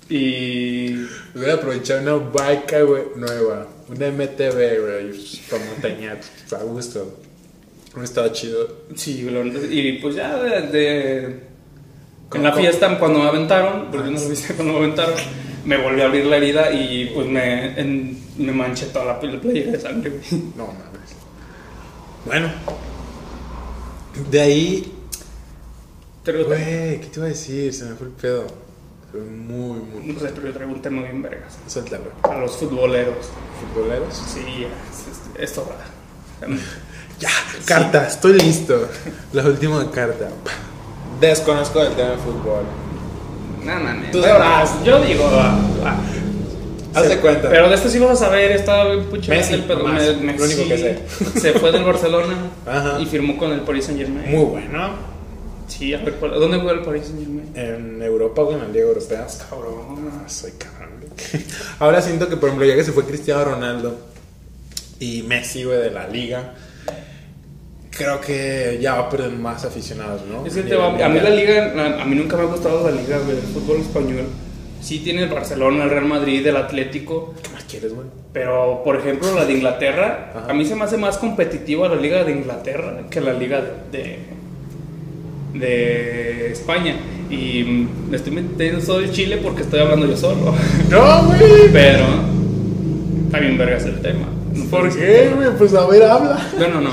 Y 0.08 0.94
Voy 1.34 1.48
a 1.48 1.54
aprovechar 1.54 2.00
una 2.00 2.14
vaca, 2.14 2.80
güey, 2.82 3.02
nueva. 3.16 3.66
Una 3.90 4.06
MTV, 4.10 4.80
güey. 4.80 5.20
Montañar. 5.74 6.20
A 6.52 6.62
gusto. 6.64 7.18
Estaba 8.02 8.30
chido. 8.32 8.68
Sí, 8.94 9.26
y 9.70 9.92
pues 9.94 10.14
ya 10.14 10.36
de, 10.42 10.60
de- 10.68 11.40
En 12.34 12.42
la 12.44 12.52
fiesta, 12.52 12.98
cuando 13.00 13.18
me 13.18 13.28
aventaron, 13.28 13.90
porque 13.90 14.10
no 14.10 14.20
lo 14.20 14.28
viste 14.28 14.54
cuando 14.54 14.74
me 14.74 14.78
aventaron, 14.80 15.14
me 15.64 15.76
volvió 15.82 16.04
a 16.04 16.06
abrir 16.06 16.26
la 16.26 16.36
herida 16.36 16.70
y 16.72 17.06
pues 17.12 17.26
me, 17.26 17.78
en- 17.80 18.16
me 18.38 18.52
manché 18.52 18.86
toda 18.86 19.06
la 19.06 19.18
playera 19.20 19.72
de 19.72 19.80
sangre, 19.80 20.10
güey. 20.10 20.42
No 20.56 20.66
mames. 20.68 21.10
Bueno. 22.24 22.48
De 24.30 24.40
ahí. 24.40 24.92
Güey, 26.24 27.00
¿qué 27.00 27.06
te 27.10 27.18
iba 27.18 27.26
a 27.26 27.30
decir? 27.30 27.72
Se 27.74 27.86
me 27.86 27.96
fue 27.96 28.06
el 28.06 28.12
pedo. 28.12 28.46
Muy, 29.12 29.80
muy. 29.80 30.12
no 30.12 30.20
sé, 30.20 30.28
pero 30.34 30.46
yo 30.48 30.52
traigo 30.54 30.72
un 30.72 30.82
tema 30.82 31.02
bien 31.02 31.20
vergas. 31.22 31.58
Suéltalo. 31.66 32.04
A 32.22 32.36
los 32.38 32.56
futboleros. 32.56 33.28
¿Futboleros? 33.74 34.14
Sí, 34.14 34.66
es- 34.66 35.40
es- 35.42 35.50
esto 35.50 35.66
va. 35.68 36.46
Ya, 37.18 37.28
carta, 37.66 38.06
estoy 38.06 38.32
listo. 38.38 38.88
La 39.34 39.42
última 39.44 39.90
carta. 39.90 40.28
Desconozco 41.20 41.82
el 41.82 41.92
tema 41.92 42.12
de 42.12 42.16
fútbol. 42.16 42.62
No, 43.62 43.78
no, 43.78 43.92
no. 43.92 44.10
Tú 44.10 44.22
sabrás. 44.22 44.82
Yo 44.84 45.02
digo, 45.04 45.28
ah, 45.30 45.58
ah. 45.84 45.96
Haz 46.94 47.02
de 47.02 47.08
Se- 47.10 47.20
cuenta. 47.20 47.50
Pero 47.50 47.68
de 47.68 47.74
esto 47.74 47.90
sí 47.90 47.98
vas 47.98 48.12
a 48.12 48.16
saber, 48.24 48.52
estaba 48.52 48.86
bien 48.94 49.04
pucho 49.04 49.30
Messi, 49.30 49.52
el 49.52 49.64
pedo. 49.64 49.80
nomás, 49.86 50.02
Me- 50.16 50.32
lo 50.38 50.44
único 50.44 50.62
que 50.66 50.78
sé. 50.78 51.38
Se 51.38 51.52
fue 51.58 51.70
del 51.72 51.84
Barcelona 51.84 52.34
Ajá. 52.66 52.98
y 52.98 53.04
firmó 53.04 53.36
con 53.36 53.52
el 53.52 53.60
Paris 53.60 53.84
Saint 53.84 54.00
Germain. 54.00 54.30
Muy 54.30 54.44
bueno. 54.46 55.09
Sí, 55.70 55.94
a 55.94 55.98
ver, 55.98 56.14
¿cuál- 56.14 56.32
¿dónde 56.32 56.58
juega 56.58 56.78
el 56.78 56.84
Paris 56.84 57.04
Saint 57.04 57.20
Germain? 57.20 57.52
En 57.54 58.02
Europa 58.02 58.42
o 58.42 58.52
en 58.52 58.58
la 58.58 58.68
Liga 58.68 58.86
Europea. 58.86 59.26
Cabrón. 59.48 60.10
Ah, 60.12 60.28
soy 60.28 60.52
cabrón. 60.58 60.90
güey. 61.00 61.44
Ahora 61.78 62.02
siento 62.02 62.28
que, 62.28 62.36
por 62.36 62.48
ejemplo, 62.48 62.66
ya 62.66 62.74
que 62.74 62.84
se 62.84 62.92
fue 62.92 63.04
Cristiano 63.04 63.44
Ronaldo 63.44 63.98
y 64.98 65.22
Messi, 65.22 65.64
güey, 65.64 65.78
de 65.78 65.90
la 65.90 66.06
liga, 66.08 66.54
creo 67.90 68.20
que 68.20 68.78
ya 68.80 68.94
va 68.94 69.00
a 69.06 69.10
perder 69.10 69.30
más 69.32 69.64
aficionados, 69.64 70.22
¿no? 70.26 70.46
Es 70.46 70.54
que 70.54 70.60
A 70.60 70.64
te 70.66 70.76
va- 70.76 70.90
nivel 70.90 71.04
a 71.04 71.08
mí 71.08 71.20
la 71.20 71.30
liga, 71.30 72.02
a 72.02 72.04
mí 72.04 72.14
nunca 72.16 72.36
me 72.36 72.42
ha 72.42 72.46
gustado 72.46 72.88
la 72.88 72.94
liga 73.00 73.18
güey, 73.18 73.36
del 73.36 73.44
fútbol 73.46 73.78
español. 73.80 74.26
Sí 74.80 75.00
tiene 75.00 75.24
el 75.24 75.28
Barcelona, 75.28 75.84
el 75.84 75.90
Real 75.90 76.06
Madrid, 76.06 76.46
el 76.46 76.56
Atlético, 76.56 77.34
¿Qué 77.42 77.50
más 77.50 77.64
quieres, 77.64 77.94
güey? 77.94 78.06
pero 78.32 78.82
por 78.84 78.96
ejemplo 78.96 79.34
la 79.34 79.44
de 79.44 79.52
Inglaterra, 79.52 80.32
Ajá. 80.34 80.50
a 80.50 80.54
mí 80.54 80.64
se 80.64 80.74
me 80.74 80.84
hace 80.84 80.96
más 80.96 81.18
competitiva 81.18 81.88
la 81.88 81.96
liga 81.96 82.24
de 82.24 82.32
Inglaterra 82.32 83.02
que 83.10 83.20
la 83.20 83.32
liga 83.34 83.60
de, 83.60 83.98
de, 83.98 84.18
de 85.54 86.52
España. 86.52 86.96
Y 87.30 87.86
me 88.10 88.16
estoy 88.16 88.32
metiendo 88.32 88.80
solo 88.80 89.04
el 89.04 89.12
Chile 89.12 89.38
porque 89.42 89.62
estoy 89.62 89.80
hablando 89.80 90.06
yo 90.06 90.16
solo. 90.16 90.54
No, 90.90 91.24
güey. 91.26 91.70
pero 91.72 92.04
también 93.30 93.56
vergas 93.56 93.84
el 93.84 94.00
tema. 94.00 94.26
¿Por 94.70 94.92
qué, 94.96 95.30
güey? 95.34 95.48
Pues 95.56 95.74
a 95.74 95.86
ver, 95.86 96.02
habla. 96.02 96.44
No, 96.58 96.68
no, 96.68 96.80
no. 96.80 96.90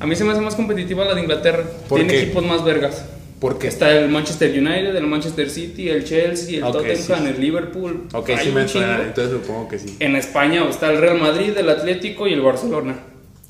A 0.00 0.06
mí 0.06 0.14
se 0.16 0.24
me 0.24 0.32
hace 0.32 0.40
más 0.42 0.54
competitiva 0.54 1.04
la 1.04 1.14
de 1.14 1.22
Inglaterra. 1.22 1.64
¿Por 1.88 1.98
Tiene 1.98 2.12
qué? 2.12 2.22
equipos 2.24 2.44
más 2.44 2.62
vergas. 2.64 3.04
Porque 3.40 3.68
Está 3.68 3.90
el 3.98 4.08
Manchester 4.08 4.50
United, 4.50 4.94
el 4.96 5.06
Manchester 5.06 5.50
City, 5.50 5.88
el 5.90 6.04
Chelsea, 6.04 6.58
el 6.58 6.64
Ok, 6.64 6.72
Tottenham, 6.72 7.22
sí. 7.24 7.28
el 7.34 7.40
Liverpool. 7.40 8.02
Ok, 8.12 8.30
Hay 8.30 8.46
sí 8.46 8.52
me 8.52 8.66
suena, 8.68 9.02
entonces 9.02 9.34
supongo 9.34 9.68
que 9.68 9.78
sí. 9.78 9.96
En 10.00 10.16
España 10.16 10.64
está 10.68 10.90
el 10.90 10.98
Real 10.98 11.18
Madrid, 11.20 11.52
el 11.56 11.68
Atlético 11.68 12.26
y 12.26 12.32
el 12.32 12.40
Barcelona. 12.40 12.96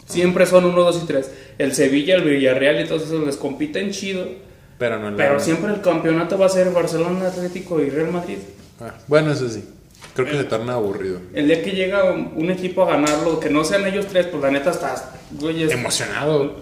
Siempre 0.07 0.47
son 0.47 0.65
uno, 0.67 0.83
dos 0.83 1.01
y 1.03 1.07
tres. 1.07 1.31
El 1.59 1.75
Sevilla, 1.75 2.17
el 2.17 2.25
Villarreal 2.25 2.81
y 2.85 2.87
todos 2.89 3.03
esos 3.05 3.25
les 3.25 3.37
compiten 3.37 3.91
chido. 3.91 4.25
Pero 4.79 4.99
no 4.99 5.17
Pero 5.17 5.39
siempre 5.41 5.73
el 5.73 5.81
campeonato 5.81 6.37
va 6.37 6.47
a 6.47 6.51
ser 6.51 6.71
Barcelona, 6.71 7.29
Atlético 7.29 7.81
y 7.81 7.91
Real 7.91 8.11
Madrid. 8.11 8.39
Ah, 8.81 8.93
bueno, 9.07 9.33
eso 9.33 9.49
sí. 9.49 9.65
Creo 10.15 10.27
que 10.27 10.37
se 10.37 10.45
torna 10.45 10.75
aburrido. 10.75 11.19
El 11.33 11.47
día 11.47 11.63
que 11.63 11.71
llega 11.73 12.05
un 12.13 12.33
un 12.37 12.51
equipo 12.51 12.83
a 12.83 12.87
ganarlo, 12.91 13.41
que 13.41 13.49
no 13.51 13.65
sean 13.65 13.87
ellos 13.87 14.07
tres, 14.07 14.27
pues 14.27 14.43
la 14.43 14.51
neta 14.51 14.71
estás, 14.71 15.05
güey, 15.33 15.63
es- 15.63 15.73
Emocionado. 15.73 16.55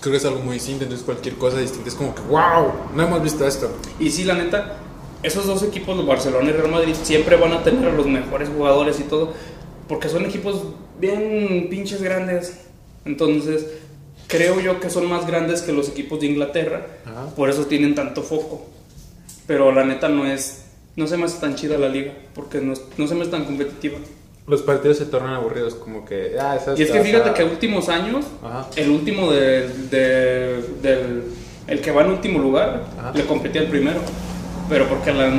Creo 0.00 0.12
que 0.12 0.16
es 0.18 0.24
algo 0.24 0.40
muy 0.40 0.54
distinto, 0.54 0.84
entonces 0.84 1.04
cualquier 1.04 1.34
cosa 1.36 1.58
distinta 1.58 1.88
es 1.88 1.94
como 1.94 2.14
que, 2.14 2.20
wow, 2.22 2.72
no 2.94 3.02
hemos 3.02 3.22
visto 3.22 3.46
esto. 3.46 3.70
Y 3.98 4.10
sí, 4.10 4.24
la 4.24 4.34
neta, 4.34 4.76
esos 5.22 5.46
dos 5.46 5.62
equipos, 5.62 6.04
Barcelona 6.06 6.50
y 6.50 6.52
Real 6.52 6.70
Madrid, 6.70 6.94
siempre 7.02 7.36
van 7.36 7.52
a 7.52 7.62
tener 7.62 7.86
a 7.88 7.92
los 7.92 8.06
mejores 8.06 8.48
jugadores 8.48 9.00
y 9.00 9.04
todo, 9.04 9.32
porque 9.88 10.08
son 10.08 10.24
equipos 10.26 10.62
bien 11.00 11.68
pinches 11.70 12.02
grandes. 12.02 12.58
Entonces, 13.04 13.66
creo 14.26 14.60
yo 14.60 14.80
que 14.80 14.90
son 14.90 15.08
más 15.08 15.26
grandes 15.26 15.62
que 15.62 15.72
los 15.72 15.88
equipos 15.88 16.20
de 16.20 16.26
Inglaterra, 16.26 16.86
Ajá. 17.04 17.26
por 17.36 17.50
eso 17.50 17.66
tienen 17.66 17.94
tanto 17.94 18.22
foco. 18.22 18.66
Pero 19.46 19.72
la 19.72 19.84
neta 19.84 20.08
no 20.08 20.26
es, 20.26 20.64
no 20.96 21.06
se 21.06 21.16
me 21.16 21.24
hace 21.24 21.38
tan 21.40 21.54
chida 21.54 21.76
la 21.78 21.88
liga, 21.88 22.12
porque 22.34 22.60
no, 22.60 22.72
es- 22.72 22.82
no 22.96 23.06
se 23.06 23.14
me 23.14 23.22
hace 23.22 23.30
tan 23.30 23.44
competitiva. 23.44 23.98
Los 24.46 24.62
partidos 24.62 24.98
se 24.98 25.06
tornan 25.06 25.34
aburridos, 25.34 25.74
como 25.74 26.04
que, 26.04 26.36
ah, 26.38 26.56
esa 26.60 26.74
Y 26.78 26.82
es 26.82 26.90
que 26.90 27.00
fíjate 27.02 27.32
que 27.32 27.44
últimos 27.44 27.88
años, 27.88 28.26
Ajá. 28.42 28.68
el 28.76 28.90
último 28.90 29.30
de- 29.32 29.68
de- 29.90 30.62
del. 30.82 31.22
El 31.66 31.80
que 31.80 31.90
va 31.92 32.02
en 32.02 32.10
último 32.10 32.38
lugar, 32.38 32.84
Ajá. 32.98 33.12
le 33.14 33.24
competía 33.24 33.62
al 33.62 33.68
primero. 33.68 34.00
Pero 34.68 34.86
porque 34.86 35.12
la. 35.14 35.32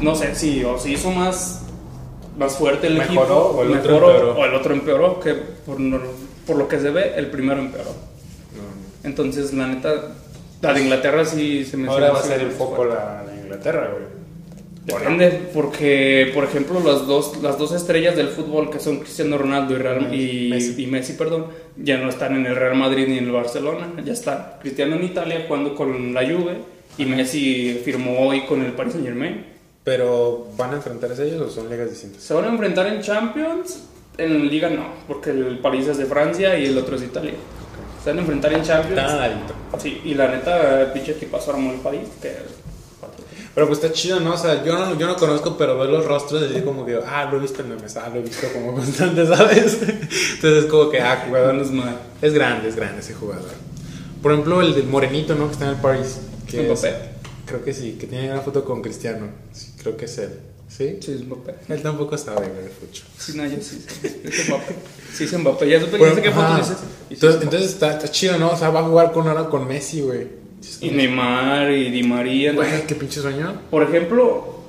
No 0.00 0.14
sé 0.14 0.34
si 0.36 0.62
o 0.62 0.78
se 0.78 0.90
hizo 0.92 1.10
más. 1.10 1.63
Más 2.36 2.56
fuerte 2.56 2.86
el 2.88 2.94
¿Mejoró 2.98 3.22
equipo. 3.22 3.34
o 3.34 3.62
el 3.62 3.72
otro 3.72 3.92
mejoró, 3.92 4.10
empeoró? 4.10 4.34
o 4.40 4.44
el 4.44 4.54
otro 4.54 4.74
empeoró. 4.74 5.20
Que 5.20 5.34
por, 5.34 5.76
por 6.46 6.56
lo 6.56 6.68
que 6.68 6.80
se 6.80 6.90
ve, 6.90 7.12
el 7.16 7.26
primero 7.30 7.60
empeoró. 7.60 7.90
No. 7.90 9.08
Entonces, 9.08 9.52
la 9.52 9.66
neta. 9.68 9.92
La 10.60 10.72
de 10.72 10.82
Inglaterra 10.82 11.24
sí 11.24 11.64
se 11.64 11.76
me 11.76 11.88
Ahora 11.88 12.10
va 12.10 12.20
a 12.20 12.22
ser 12.22 12.40
el 12.40 12.50
foco 12.50 12.84
la 12.86 13.22
de 13.24 13.36
Inglaterra, 13.42 13.90
güey. 13.92 14.14
Depende, 14.86 15.48
porque, 15.54 16.30
por 16.34 16.44
ejemplo, 16.44 16.78
las 16.80 17.06
dos, 17.06 17.38
las 17.42 17.56
dos 17.58 17.72
estrellas 17.72 18.16
del 18.16 18.28
fútbol 18.28 18.68
que 18.70 18.78
son 18.78 18.98
Cristiano 18.98 19.38
Ronaldo 19.38 19.74
y, 19.74 19.78
Real, 19.78 20.14
y, 20.14 20.50
Messi. 20.50 20.82
y 20.82 20.86
Messi, 20.86 21.14
perdón, 21.14 21.46
ya 21.76 21.96
no 21.96 22.10
están 22.10 22.36
en 22.36 22.44
el 22.44 22.54
Real 22.54 22.76
Madrid 22.76 23.06
ni 23.08 23.16
en 23.16 23.24
el 23.24 23.32
Barcelona, 23.32 23.94
ya 24.04 24.12
está 24.12 24.58
Cristiano 24.60 24.96
en 24.96 25.04
Italia 25.04 25.44
jugando 25.48 25.74
con 25.74 26.12
la 26.12 26.20
Juve 26.20 26.58
y 26.98 27.06
Messi 27.06 27.80
firmó 27.82 28.26
hoy 28.28 28.42
con 28.42 28.62
el 28.62 28.72
Paris 28.72 28.92
Saint 28.92 29.06
Germain. 29.06 29.53
Pero, 29.84 30.46
¿van 30.56 30.72
a 30.72 30.76
enfrentarse 30.76 31.26
ellos 31.26 31.42
o 31.42 31.50
son 31.50 31.68
ligas 31.68 31.90
distintas? 31.90 32.22
Se 32.22 32.32
van 32.32 32.46
a 32.46 32.48
enfrentar 32.48 32.86
en 32.86 33.02
Champions, 33.02 33.80
en 34.16 34.48
Liga 34.48 34.70
no, 34.70 34.86
porque 35.06 35.30
el 35.30 35.58
París 35.58 35.86
es 35.88 35.98
de 35.98 36.06
Francia 36.06 36.58
y 36.58 36.66
el 36.66 36.78
otro 36.78 36.94
es 36.94 37.02
de 37.02 37.08
Italia. 37.08 37.34
Se 38.02 38.10
van 38.10 38.18
a 38.18 38.20
enfrentar 38.22 38.52
en 38.54 38.62
Champions. 38.62 39.12
Adicto. 39.12 39.54
Sí, 39.78 40.00
y 40.04 40.14
la 40.14 40.28
neta, 40.28 40.80
el 40.80 40.92
pinche 40.92 41.12
equipazo 41.12 41.52
armó 41.52 41.70
el 41.70 41.80
París, 41.80 42.08
que 42.22 42.34
Pero 43.54 43.66
pues 43.66 43.78
está 43.78 43.92
chido, 43.92 44.20
¿no? 44.20 44.32
O 44.32 44.36
sea, 44.38 44.64
yo 44.64 44.78
no, 44.78 44.98
yo 44.98 45.06
no 45.06 45.16
conozco, 45.16 45.56
pero 45.58 45.78
ver 45.78 45.90
los 45.90 46.06
rostros 46.06 46.42
así 46.42 46.62
como 46.62 46.86
que, 46.86 46.98
ah, 47.06 47.28
lo 47.30 47.36
he 47.36 47.40
visto 47.40 47.60
en 47.60 47.68
memes, 47.68 47.94
ah, 47.98 48.08
lo 48.08 48.20
he 48.20 48.22
visto 48.22 48.46
como 48.54 48.72
constante, 48.76 49.26
¿sabes? 49.26 49.82
Entonces 49.82 50.64
es 50.64 50.66
como 50.66 50.88
que, 50.88 51.00
ah, 51.00 51.24
jugador 51.26 51.56
es 51.56 51.70
mal. 51.70 51.98
es 52.22 52.32
grande, 52.32 52.70
es 52.70 52.76
grande 52.76 53.00
ese 53.00 53.12
jugador. 53.12 53.50
Por 54.22 54.32
ejemplo, 54.32 54.62
el 54.62 54.74
del 54.74 54.86
morenito, 54.86 55.34
¿no? 55.34 55.48
Que 55.48 55.52
está 55.52 55.66
en 55.66 55.72
el 55.72 55.76
Paris. 55.76 56.20
Que 56.48 56.72
es-. 56.72 57.13
Creo 57.46 57.64
que 57.64 57.72
sí, 57.72 57.96
que 57.98 58.06
tiene 58.06 58.30
una 58.30 58.40
foto 58.40 58.64
con 58.64 58.82
Cristiano. 58.82 59.28
Sí, 59.52 59.72
creo 59.80 59.96
que 59.96 60.04
es 60.06 60.18
él. 60.18 60.30
¿Sí? 60.68 60.96
Sí, 61.00 61.12
es 61.12 61.24
Mbappé. 61.24 61.54
Él 61.68 61.82
tampoco 61.82 62.18
sabe, 62.18 62.48
güey, 62.48 62.68
fucho. 62.68 63.04
Sí, 63.18 63.36
no, 63.36 63.46
yo 63.46 63.60
sí. 63.60 63.84
Es 64.24 64.48
Mbappé. 64.48 64.74
Sí, 65.12 65.24
es 65.24 65.38
Mbappé. 65.38 65.68
Ya 65.68 65.80
supe 65.80 65.98
Bueno, 65.98 66.20
qué 66.20 66.30
foto 66.30 66.56
dices. 66.56 66.78
Entonces, 67.10 67.38
es 67.38 67.44
entonces 67.44 67.70
está, 67.70 67.92
está 67.92 68.10
chido, 68.10 68.38
¿no? 68.38 68.50
O 68.50 68.56
sea, 68.56 68.70
va 68.70 68.80
a 68.80 68.84
jugar 68.84 69.12
con 69.12 69.28
ahora 69.28 69.48
con 69.48 69.68
Messi, 69.68 70.00
güey. 70.00 70.26
Y 70.80 70.90
Neymar 70.90 71.70
y 71.70 71.90
Di 71.90 72.02
María. 72.02 72.52
¿no? 72.52 72.56
Güey, 72.56 72.86
qué 72.86 72.94
pinche 72.94 73.20
sueño. 73.20 73.60
Por 73.70 73.82
ejemplo, 73.82 74.60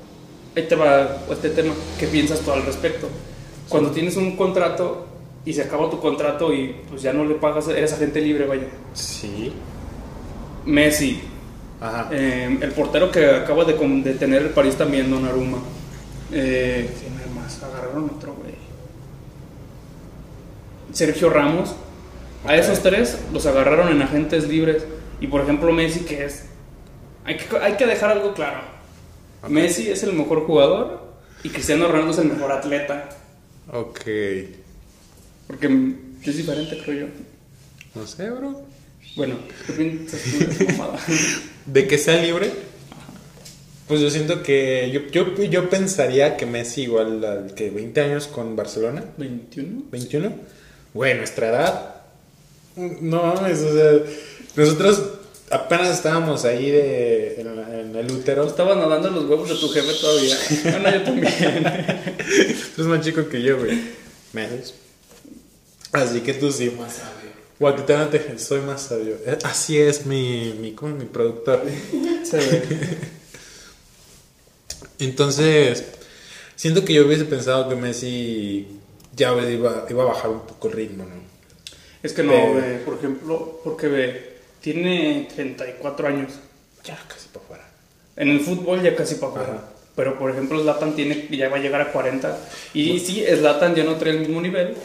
ahí 0.55 0.63
te 0.67 0.75
va 0.75 1.25
este 1.31 1.49
tema. 1.49 1.73
¿Qué 1.99 2.07
piensas 2.07 2.41
tú 2.41 2.51
al 2.51 2.65
respecto? 2.65 3.07
Cuando 3.69 3.91
tienes 3.91 4.15
un 4.17 4.35
contrato 4.35 5.07
y 5.45 5.53
se 5.53 5.61
acaba 5.61 5.89
tu 5.89 5.99
contrato 5.99 6.53
y 6.53 6.75
pues 6.89 7.01
ya 7.01 7.13
no 7.13 7.23
le 7.25 7.35
pagas, 7.35 7.67
eres 7.69 7.93
agente 7.93 8.21
libre, 8.21 8.45
vaya. 8.45 8.67
Sí. 8.93 9.53
Messi, 10.65 11.21
Ajá. 11.81 12.09
eh, 12.11 12.57
el 12.61 12.71
portero 12.71 13.11
que 13.11 13.25
acaba 13.25 13.65
de, 13.65 13.73
tener 14.13 14.41
el 14.43 14.49
París 14.49 14.75
también, 14.75 15.09
Donnarumma. 15.09 15.59
Eh, 16.31 16.89
¿Quién 16.99 17.35
más? 17.35 17.61
Agarraron 17.61 18.11
otro, 18.15 18.33
güey. 18.33 18.55
Sergio 20.93 21.29
Ramos. 21.29 21.75
A 22.45 22.55
esos 22.55 22.81
tres 22.81 23.17
los 23.33 23.45
agarraron 23.45 23.89
en 23.89 24.01
agentes 24.01 24.47
libres. 24.47 24.85
Y 25.19 25.27
por 25.27 25.41
ejemplo, 25.41 25.71
Messi, 25.71 26.01
que 26.01 26.25
es. 26.25 26.45
Hay 27.25 27.37
que, 27.37 27.57
hay 27.57 27.73
que 27.73 27.85
dejar 27.85 28.11
algo 28.11 28.33
claro. 28.33 28.61
Messi 29.47 29.89
es 29.89 30.03
el 30.03 30.13
mejor 30.13 30.45
jugador 30.45 31.05
y 31.43 31.49
Cristiano 31.49 31.87
Ronaldo 31.87 32.11
es 32.11 32.17
el 32.19 32.29
mejor 32.29 32.51
atleta. 32.51 33.09
Ok. 33.71 34.01
Porque 35.47 35.95
es 36.23 36.37
diferente, 36.37 36.81
creo 36.83 37.07
yo. 37.07 37.13
No 37.93 38.07
sé, 38.07 38.29
bro. 38.29 38.63
Bueno, 39.15 39.35
¿qué 39.65 39.73
piensas 39.73 40.21
tú 40.21 40.39
de? 40.39 41.45
De 41.65 41.87
que 41.87 41.97
sea 41.97 42.21
libre. 42.21 42.51
Pues 43.87 44.01
yo 44.01 44.09
siento 44.09 44.41
que. 44.41 44.89
Yo, 44.91 45.01
yo, 45.11 45.43
yo 45.43 45.69
pensaría 45.69 46.37
que 46.37 46.45
Messi, 46.45 46.83
igual 46.83 47.23
al 47.23 47.53
que 47.53 47.69
20 47.69 48.01
años 48.01 48.27
con 48.27 48.55
Barcelona. 48.55 49.03
21. 49.17 49.83
21. 49.91 50.33
Güey, 50.93 51.15
nuestra 51.15 51.49
edad. 51.49 51.95
No 52.75 53.23
mames, 53.23 53.61
o 53.61 53.73
sea. 53.73 53.91
Nosotros 54.55 55.03
apenas 55.49 55.89
estábamos 55.89 56.45
ahí 56.45 56.71
de, 56.71 57.41
en, 57.41 57.95
el 57.95 58.11
útero. 58.11 58.47
Estabas 58.47 58.77
nadando 58.77 59.09
los 59.09 59.25
huevos 59.25 59.49
de 59.49 59.55
tu 59.55 59.69
jefe 59.69 59.93
todavía. 59.99 60.37
Bueno, 60.63 60.91
yo 60.91 61.03
también. 61.03 61.33
Tú 62.75 62.81
eres 62.81 62.87
más 62.87 63.05
chico 63.05 63.27
que 63.27 63.41
yo, 63.41 63.57
güey. 63.59 63.79
Meses. 64.33 64.73
Así 65.91 66.21
que 66.21 66.33
tú 66.33 66.51
sí. 66.51 66.73
Más 66.77 66.93
sabe. 66.93 67.24
Guatitana 67.59 68.09
soy 68.37 68.61
más 68.61 68.81
sabio. 68.83 69.17
Eh, 69.25 69.37
Así 69.43 69.79
es 69.79 70.05
mi, 70.05 70.53
mi, 70.59 70.71
mi 70.71 71.05
productor. 71.05 71.63
Entonces, 74.99 75.85
siento 76.55 76.83
que 76.83 76.93
yo 76.93 77.05
hubiese 77.05 77.25
pensado 77.25 77.69
que 77.69 77.75
Messi 77.75 78.67
ya 79.15 79.31
iba, 79.33 79.85
iba 79.89 80.03
a 80.03 80.05
bajar 80.05 80.31
un 80.31 80.41
poco 80.41 80.67
el 80.67 80.73
ritmo, 80.73 81.05
¿no? 81.05 81.25
Es 82.03 82.13
que 82.13 82.23
no, 82.23 82.53
ve, 82.53 82.81
por 82.85 82.97
ejemplo, 82.97 83.61
porque 83.63 83.87
ve, 83.87 84.37
tiene 84.61 85.27
34 85.33 86.07
años. 86.07 86.33
Ya 86.83 86.99
casi 87.07 87.29
para 87.29 87.45
afuera. 87.45 87.67
En 88.15 88.29
el 88.29 88.41
fútbol 88.41 88.81
ya 88.83 88.95
casi 88.95 89.15
para 89.15 89.31
afuera. 89.31 89.53
Ajá. 89.53 89.69
Pero 89.95 90.19
por 90.19 90.29
ejemplo, 90.29 90.61
Zlatan 90.61 90.95
tiene, 90.95 91.27
ya 91.31 91.49
va 91.49 91.57
a 91.57 91.59
llegar 91.59 91.81
a 91.81 91.91
40. 91.91 92.37
Y 92.73 92.99
sí, 92.99 93.23
Zlatan 93.27 93.75
ya 93.75 93.83
no 93.83 93.95
trae 93.95 94.13
el 94.13 94.19
mismo 94.19 94.41
nivel, 94.41 94.75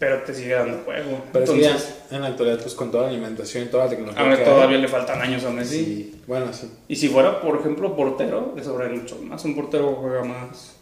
pero 0.00 0.22
te 0.22 0.34
sigue 0.34 0.54
dando 0.54 0.78
juego. 0.78 1.24
Pero 1.32 1.44
Entonces, 1.44 1.94
ya 2.10 2.16
en 2.16 2.22
la 2.22 2.28
actualidad, 2.28 2.58
pues 2.60 2.74
con 2.74 2.90
toda 2.90 3.04
la 3.04 3.10
alimentación 3.10 3.64
y 3.64 3.66
toda 3.66 3.84
la 3.84 3.90
tecnología. 3.90 4.32
a 4.32 4.36
que 4.36 4.42
todavía 4.44 4.76
hay, 4.76 4.82
le 4.82 4.88
faltan 4.88 5.20
años 5.20 5.44
a 5.44 5.50
Messi. 5.50 5.84
sí. 5.84 6.22
Bueno, 6.26 6.46
sí. 6.52 6.68
Y 6.88 6.96
si 6.96 7.08
fuera, 7.08 7.40
por 7.40 7.60
ejemplo, 7.60 7.94
portero, 7.94 8.54
le 8.56 8.64
sobraría 8.64 8.98
mucho 8.98 9.16
más. 9.22 9.44
Un 9.44 9.54
portero 9.54 9.94
juega 10.00 10.24
más, 10.24 10.74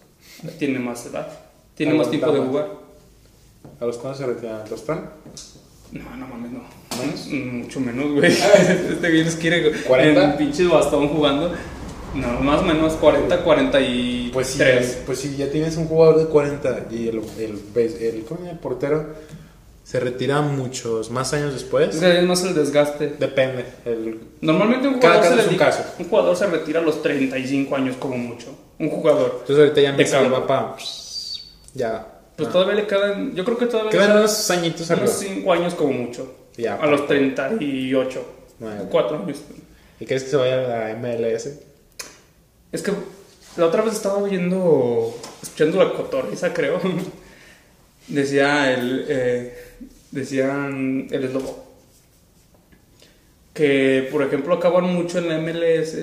tiene 0.58 0.78
más 0.78 1.04
edad, 1.06 1.28
tiene 1.74 1.94
más 1.94 2.08
tiempo 2.08 2.32
de 2.32 2.40
jugar. 2.40 2.68
¿A 3.80 3.84
los 3.84 3.98
cuándo 3.98 4.16
se 4.16 4.24
retira 4.26 4.62
el 4.62 4.68
tostón? 4.68 5.10
No, 5.92 6.16
no 6.16 6.26
mames, 6.28 6.52
no. 6.52 6.60
¿Menos? 7.00 7.26
Mm, 7.28 7.62
Mucho 7.62 7.80
menos, 7.80 8.12
güey. 8.12 8.32
este 8.32 9.10
güey 9.10 9.24
nos 9.24 9.34
quiere 9.36 9.72
¿40? 9.84 10.24
en 10.32 10.36
pinches 10.36 10.68
bastón 10.68 11.08
jugando. 11.08 11.52
No, 12.14 12.40
más 12.40 12.60
o 12.60 12.64
menos 12.64 12.94
40, 12.94 13.42
43. 13.44 14.32
Pues 14.32 14.46
sí, 14.48 14.62
pues 15.06 15.18
si 15.18 15.36
ya 15.36 15.50
tienes 15.50 15.76
un 15.76 15.86
jugador 15.86 16.18
de 16.18 16.26
40 16.26 16.86
y 16.90 17.08
el, 17.08 17.16
el, 17.38 17.60
el, 17.74 17.96
el, 18.00 18.24
el 18.50 18.58
portero 18.60 19.06
se 19.84 20.00
retira 20.00 20.40
muchos 20.42 21.10
más 21.10 21.32
años 21.32 21.52
después, 21.54 21.94
Es 21.94 22.00
que 22.00 22.18
es 22.18 22.24
más 22.26 22.42
el 22.44 22.54
desgaste. 22.54 23.14
depende. 23.18 23.64
El, 23.84 24.20
Normalmente 24.40 24.88
un 24.88 24.98
Cada 24.98 25.14
jugador, 25.16 25.22
caso 25.22 25.34
se 25.34 25.40
es 25.40 25.46
un 25.46 25.50
dedica- 25.58 25.64
caso. 25.66 25.84
un 25.98 26.08
jugador 26.08 26.36
se 26.36 26.46
retira 26.46 26.80
a 26.80 26.82
los 26.82 27.02
35 27.02 27.76
años 27.76 27.96
como 27.96 28.16
mucho. 28.16 28.46
Un 28.78 28.90
jugador. 28.90 29.38
entonces 29.40 29.58
ahorita 29.58 29.80
ya 29.80 29.92
De 29.92 29.98
Messi 29.98 30.12
campo. 30.12 30.30
va 30.40 30.46
para... 30.46 30.76
Ya. 31.74 32.06
Pues 32.36 32.48
Ah. 32.48 32.52
todavía 32.52 32.74
le 32.74 32.86
quedan, 32.86 33.34
yo 33.34 33.44
creo 33.44 33.58
que 33.58 33.66
todavía 33.66 33.90
Quedan 33.90 34.10
le 34.12 34.18
unos 34.20 34.50
añitos 34.50 34.90
arriba. 34.90 35.06
unos 35.06 35.18
5 35.18 35.52
años 35.52 35.74
como 35.74 35.92
mucho. 35.92 36.34
Ya, 36.56 36.74
a 36.76 36.86
los 36.86 37.00
pa- 37.02 37.08
38. 37.08 38.24
Nueve. 38.60 38.84
4 38.90 39.16
años. 39.22 39.38
¿Y 40.00 40.04
crees 40.06 40.24
que 40.24 40.30
se 40.30 40.36
vaya 40.36 40.54
a 40.58 40.88
la 40.88 40.96
MLS? 40.96 41.60
Es 42.72 42.82
que 42.82 42.92
la 43.56 43.66
otra 43.66 43.82
vez 43.82 43.94
estaba 43.94 44.22
viendo, 44.28 45.14
escuchando 45.42 45.82
la 45.82 45.92
cotorriza, 45.92 46.52
creo. 46.54 46.80
Decía 48.08 48.72
el, 48.72 49.04
eh, 49.08 49.54
decían 50.10 51.08
el 51.10 51.24
eslobo. 51.24 51.64
Que, 53.54 54.08
por 54.12 54.22
ejemplo, 54.22 54.54
acaban 54.54 54.84
mucho 54.94 55.18
en 55.18 55.28
la 55.28 55.38
MLS 55.38 55.96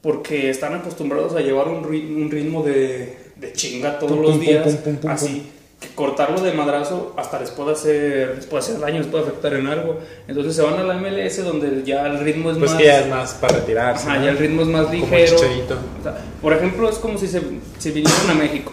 porque 0.00 0.50
están 0.50 0.74
acostumbrados 0.74 1.34
a 1.34 1.40
llevar 1.40 1.68
un, 1.68 1.82
ri- 1.82 2.08
un 2.14 2.30
ritmo 2.30 2.62
de, 2.62 3.16
de 3.36 3.52
chinga 3.52 3.98
todos 3.98 4.12
Pum, 4.12 4.22
los 4.22 4.32
pum, 4.32 4.40
días. 4.40 4.76
pum, 4.76 5.10
así. 5.10 5.50
Cortarlo 5.94 6.40
de 6.40 6.52
madrazo 6.52 7.14
hasta 7.16 7.40
les 7.40 7.50
puede 7.50 7.72
hacer, 7.72 8.34
les 8.36 8.46
puede 8.46 8.62
hacer 8.62 8.78
daño, 8.80 8.98
les 8.98 9.06
puede 9.06 9.24
afectar 9.24 9.54
en 9.54 9.66
algo. 9.66 9.98
Entonces 10.28 10.56
se 10.56 10.62
van 10.62 10.74
a 10.74 10.82
la 10.82 10.94
MLS 10.98 11.44
donde 11.44 11.82
ya 11.84 12.06
el 12.06 12.18
ritmo 12.20 12.50
es 12.50 12.58
Pues 12.58 12.70
más. 12.72 12.80
que 12.80 12.86
ya 12.86 13.00
es 13.00 13.08
más 13.08 13.34
para 13.34 13.56
retirarse. 13.58 14.06
Ajá, 14.08 14.18
¿no? 14.18 14.24
ya 14.24 14.30
el 14.30 14.38
ritmo 14.38 14.62
es 14.62 14.68
más 14.68 14.86
Como 14.86 14.94
ligero. 14.98 15.36
Chicharito. 15.36 15.78
O 16.00 16.02
sea, 16.02 16.18
por 16.42 16.52
ejemplo, 16.52 16.88
es 16.88 16.96
como 16.98 17.18
si 17.18 17.26
se, 17.28 17.40
se 17.78 17.90
vinieran 17.92 18.30
a 18.30 18.34
México. 18.34 18.72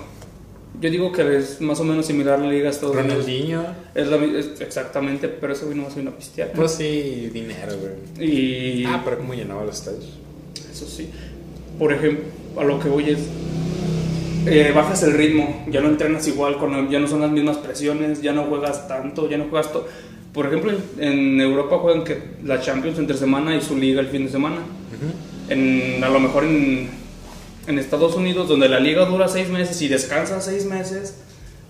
Yo 0.79 0.89
digo 0.89 1.11
que 1.11 1.37
es 1.37 1.61
más 1.61 1.79
o 1.79 1.83
menos 1.83 2.07
similar 2.07 2.39
a 2.39 2.43
la 2.43 2.49
Liga 2.49 2.69
Estados 2.69 2.95
Unidos. 2.95 3.13
Ronaldinho. 3.25 3.63
Es 3.93 4.07
la 4.07 4.15
es 4.17 4.59
exactamente, 4.61 5.27
pero 5.27 5.53
ese 5.53 5.65
güey 5.65 5.77
no 5.77 5.85
vino 5.95 6.09
a 6.09 6.15
pistear. 6.15 6.51
Pues 6.53 6.71
sí, 6.71 7.29
dinero, 7.31 7.73
güey. 7.77 8.27
Y 8.27 8.85
Ah, 8.87 9.01
pero 9.05 9.19
como 9.19 9.35
llenaba 9.35 9.63
los 9.63 9.75
estadios. 9.75 10.05
eso 10.71 10.87
sí. 10.87 11.09
Por 11.77 11.93
ejemplo, 11.93 12.23
a 12.59 12.63
lo 12.63 12.79
que 12.79 12.89
voy 12.89 13.11
es. 13.11 13.19
Eh, 14.45 14.71
bajas 14.73 15.03
el 15.03 15.13
ritmo, 15.13 15.65
ya 15.69 15.81
no 15.81 15.89
entrenas 15.89 16.27
igual, 16.27 16.57
con, 16.57 16.89
ya 16.89 16.99
no 16.99 17.07
son 17.07 17.21
las 17.21 17.31
mismas 17.31 17.57
presiones, 17.57 18.21
ya 18.21 18.33
no 18.33 18.43
juegas 18.43 18.87
tanto, 18.87 19.29
ya 19.29 19.37
no 19.37 19.45
juegas 19.49 19.71
todo. 19.71 19.87
Por 20.33 20.47
ejemplo, 20.47 20.71
en, 20.97 21.39
Europa 21.41 21.77
juegan 21.79 22.03
que 22.03 22.21
la 22.43 22.61
Champions 22.61 22.97
entre 22.97 23.17
semana 23.17 23.55
y 23.55 23.61
su 23.61 23.77
liga 23.77 23.99
el 23.99 24.07
fin 24.07 24.25
de 24.25 24.31
semana. 24.31 24.57
en, 25.49 26.03
a 26.03 26.09
lo 26.09 26.19
mejor 26.19 26.45
en, 26.45 26.89
en 27.67 27.79
Estados 27.79 28.15
Unidos, 28.15 28.47
donde 28.47 28.69
la 28.69 28.79
liga 28.79 29.05
dura 29.05 29.27
seis 29.27 29.49
meses 29.49 29.81
y 29.81 29.87
descansas 29.87 30.45
seis 30.45 30.65
meses, 30.65 31.17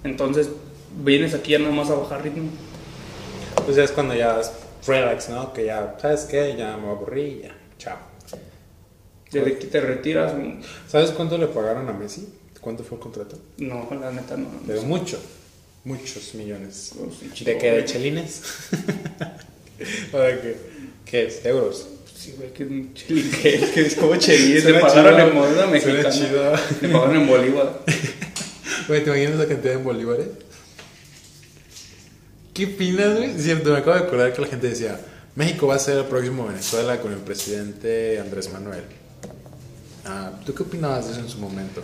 entonces 0.04 0.50
vienes 1.04 1.34
aquí 1.34 1.52
ya 1.52 1.60
nada 1.60 1.74
más 1.74 1.90
a 1.90 1.96
bajar 1.96 2.24
ritmo. 2.24 2.50
Pues 3.66 3.78
ya 3.78 3.84
es 3.84 3.92
cuando 3.92 4.16
ya 4.16 4.40
es 4.40 4.52
relax, 4.88 5.30
¿no? 5.30 5.54
Que 5.54 5.66
ya, 5.66 5.96
¿sabes 6.02 6.22
qué? 6.26 6.56
Ya 6.58 6.78
me 6.78 6.90
aburrí 6.90 7.22
y 7.22 7.42
ya. 7.44 7.56
Chao. 7.78 7.98
Desde 9.32 9.58
que 9.58 9.68
te 9.68 9.80
retiras, 9.80 10.34
¿Sabes 10.88 11.12
cuánto 11.12 11.38
le 11.38 11.48
pagaron 11.48 11.88
a 11.88 11.94
Messi? 11.94 12.28
¿Cuánto 12.62 12.84
fue 12.84 12.98
el 12.98 13.02
contrato? 13.04 13.40
no, 13.58 13.88
la 14.00 14.12
neta 14.12 14.38
no. 14.38 14.48
De 14.66 14.80
mucho. 14.82 15.20
Muchos 15.84 16.36
millones. 16.36 16.92
Pues, 16.96 17.44
¿De 17.44 17.58
qué? 17.58 17.72
¿De 17.72 17.86
chelines? 17.86 18.42
¿O 20.14 20.20
de 20.20 20.40
qué? 20.40 20.56
¿Qué 21.06 21.26
es? 21.26 21.44
¿Euros? 21.44 21.88
Sí, 22.16 22.36
güey, 22.38 22.54
que 22.54 22.64
es 22.64 22.70
un 22.70 22.94
chili, 22.94 23.24
que, 23.32 23.72
que 23.74 23.82
es 23.82 23.96
como 23.96 24.16
cheli, 24.16 24.62
le 24.62 24.76
pagaron 24.76 25.16
chido. 25.16 25.28
en 25.28 25.34
moneda 25.36 25.66
mexicana. 25.66 26.10
chido. 26.12 26.54
Le 26.82 26.90
pagaron 26.90 27.16
en 27.16 27.28
bolívar. 27.28 27.82
Güey, 28.88 29.04
¿te 29.04 29.10
imaginas 29.10 29.36
la 29.40 29.48
cantidad 29.48 29.74
en 29.76 29.84
bolívares? 29.84 30.28
¿Qué 32.54 32.66
opinas, 32.66 33.18
güey? 33.18 33.40
Cierto, 33.40 33.72
me 33.72 33.78
acabo 33.78 33.96
de 33.98 34.04
acordar 34.04 34.34
que 34.34 34.42
la 34.42 34.48
gente 34.48 34.68
decía, 34.70 35.00
México 35.36 35.68
va 35.68 35.76
a 35.76 35.80
ser 35.80 35.98
el 36.00 36.06
próximo 36.06 36.48
Venezuela 36.48 37.00
con 37.00 37.14
el 37.14 37.20
presidente 37.20 38.20
Andrés 38.20 38.52
Manuel. 38.52 38.84
Ah, 40.06 40.32
¿Tú 40.46 40.54
qué 40.54 40.64
opinabas 40.64 41.06
de 41.06 41.12
eso 41.14 41.22
en 41.22 41.30
su 41.30 41.38
momento? 41.38 41.82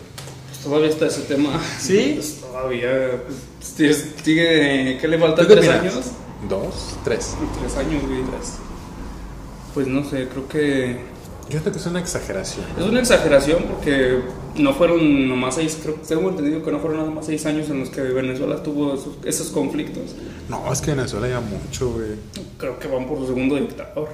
Pues 0.67 0.75
todavía 0.75 0.89
está 0.89 1.07
ese 1.07 1.21
tema. 1.21 1.61
¿Sí? 1.79 2.13
Pues 2.15 2.41
todavía. 2.41 3.23
pues, 3.77 4.13
sigue, 4.23 4.97
¿Qué 4.99 5.07
le 5.07 5.17
faltan? 5.17 5.47
¿Tú 5.47 5.53
qué 5.53 5.61
¿Tres 5.61 5.69
años? 5.69 5.93
¿Dos? 6.49 6.97
¿Tres? 7.05 7.35
Tres 7.61 7.77
años, 7.77 8.03
güey. 8.05 8.21
Pues 9.73 9.87
no 9.87 10.03
sé, 10.03 10.27
creo 10.27 10.47
que. 10.49 10.99
Yo 11.49 11.61
creo 11.61 11.71
que 11.71 11.79
es 11.79 11.85
una 11.85 11.99
exageración. 11.99 12.65
Es 12.77 12.85
una 12.85 12.99
exageración 12.99 13.63
porque 13.63 14.19
no 14.57 14.73
fueron 14.73 15.29
nomás 15.29 15.55
seis, 15.55 15.79
creo 15.81 15.95
que 15.95 16.05
tengo 16.05 16.29
entendido 16.29 16.61
que 16.61 16.71
no 16.71 16.79
fueron 16.79 16.97
nada 16.97 17.11
más 17.11 17.25
seis 17.25 17.45
años 17.45 17.69
en 17.69 17.79
los 17.79 17.89
que 17.89 18.01
Venezuela 18.01 18.61
tuvo 18.61 18.95
esos, 18.95 19.15
esos 19.23 19.47
conflictos. 19.51 20.15
No, 20.49 20.73
es 20.73 20.81
que 20.81 20.91
Venezuela 20.91 21.29
ya 21.29 21.39
mucho, 21.39 21.93
güey. 21.93 22.09
Creo 22.57 22.77
que 22.77 22.89
van 22.89 23.07
por 23.07 23.19
su 23.19 23.27
segundo 23.27 23.55
dictador. 23.55 24.09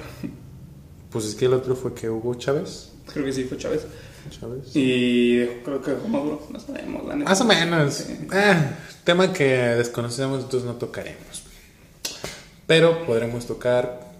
Pues 1.09 1.25
es 1.25 1.33
que 1.33 1.45
el 1.45 1.53
otro 1.53 1.75
fue 1.75 1.95
que 1.95 2.07
Hugo 2.09 2.35
Chávez. 2.35 2.91
Creo 3.11 3.25
que 3.25 3.33
sí 3.33 3.45
fue 3.45 3.57
Chávez. 3.57 3.87
Y 4.73 5.45
creo 5.63 5.81
que 5.81 5.91
Maduro. 6.07 6.47
No 6.49 6.59
sabemos, 6.59 7.05
la 7.05 7.15
neta. 7.15 7.29
Más 7.29 7.41
o 7.41 7.45
menos. 7.45 7.93
Sí. 7.93 8.27
Ah, 8.31 8.71
tema 9.03 9.33
que 9.33 9.45
desconocemos, 9.45 10.43
entonces 10.43 10.67
no 10.67 10.75
tocaremos. 10.75 11.43
Pero 12.67 13.05
podremos 13.05 13.45
tocar 13.45 14.11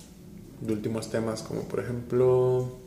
de 0.62 0.74
últimos 0.74 1.10
temas, 1.10 1.42
como 1.42 1.64
por 1.64 1.80
ejemplo. 1.80 2.80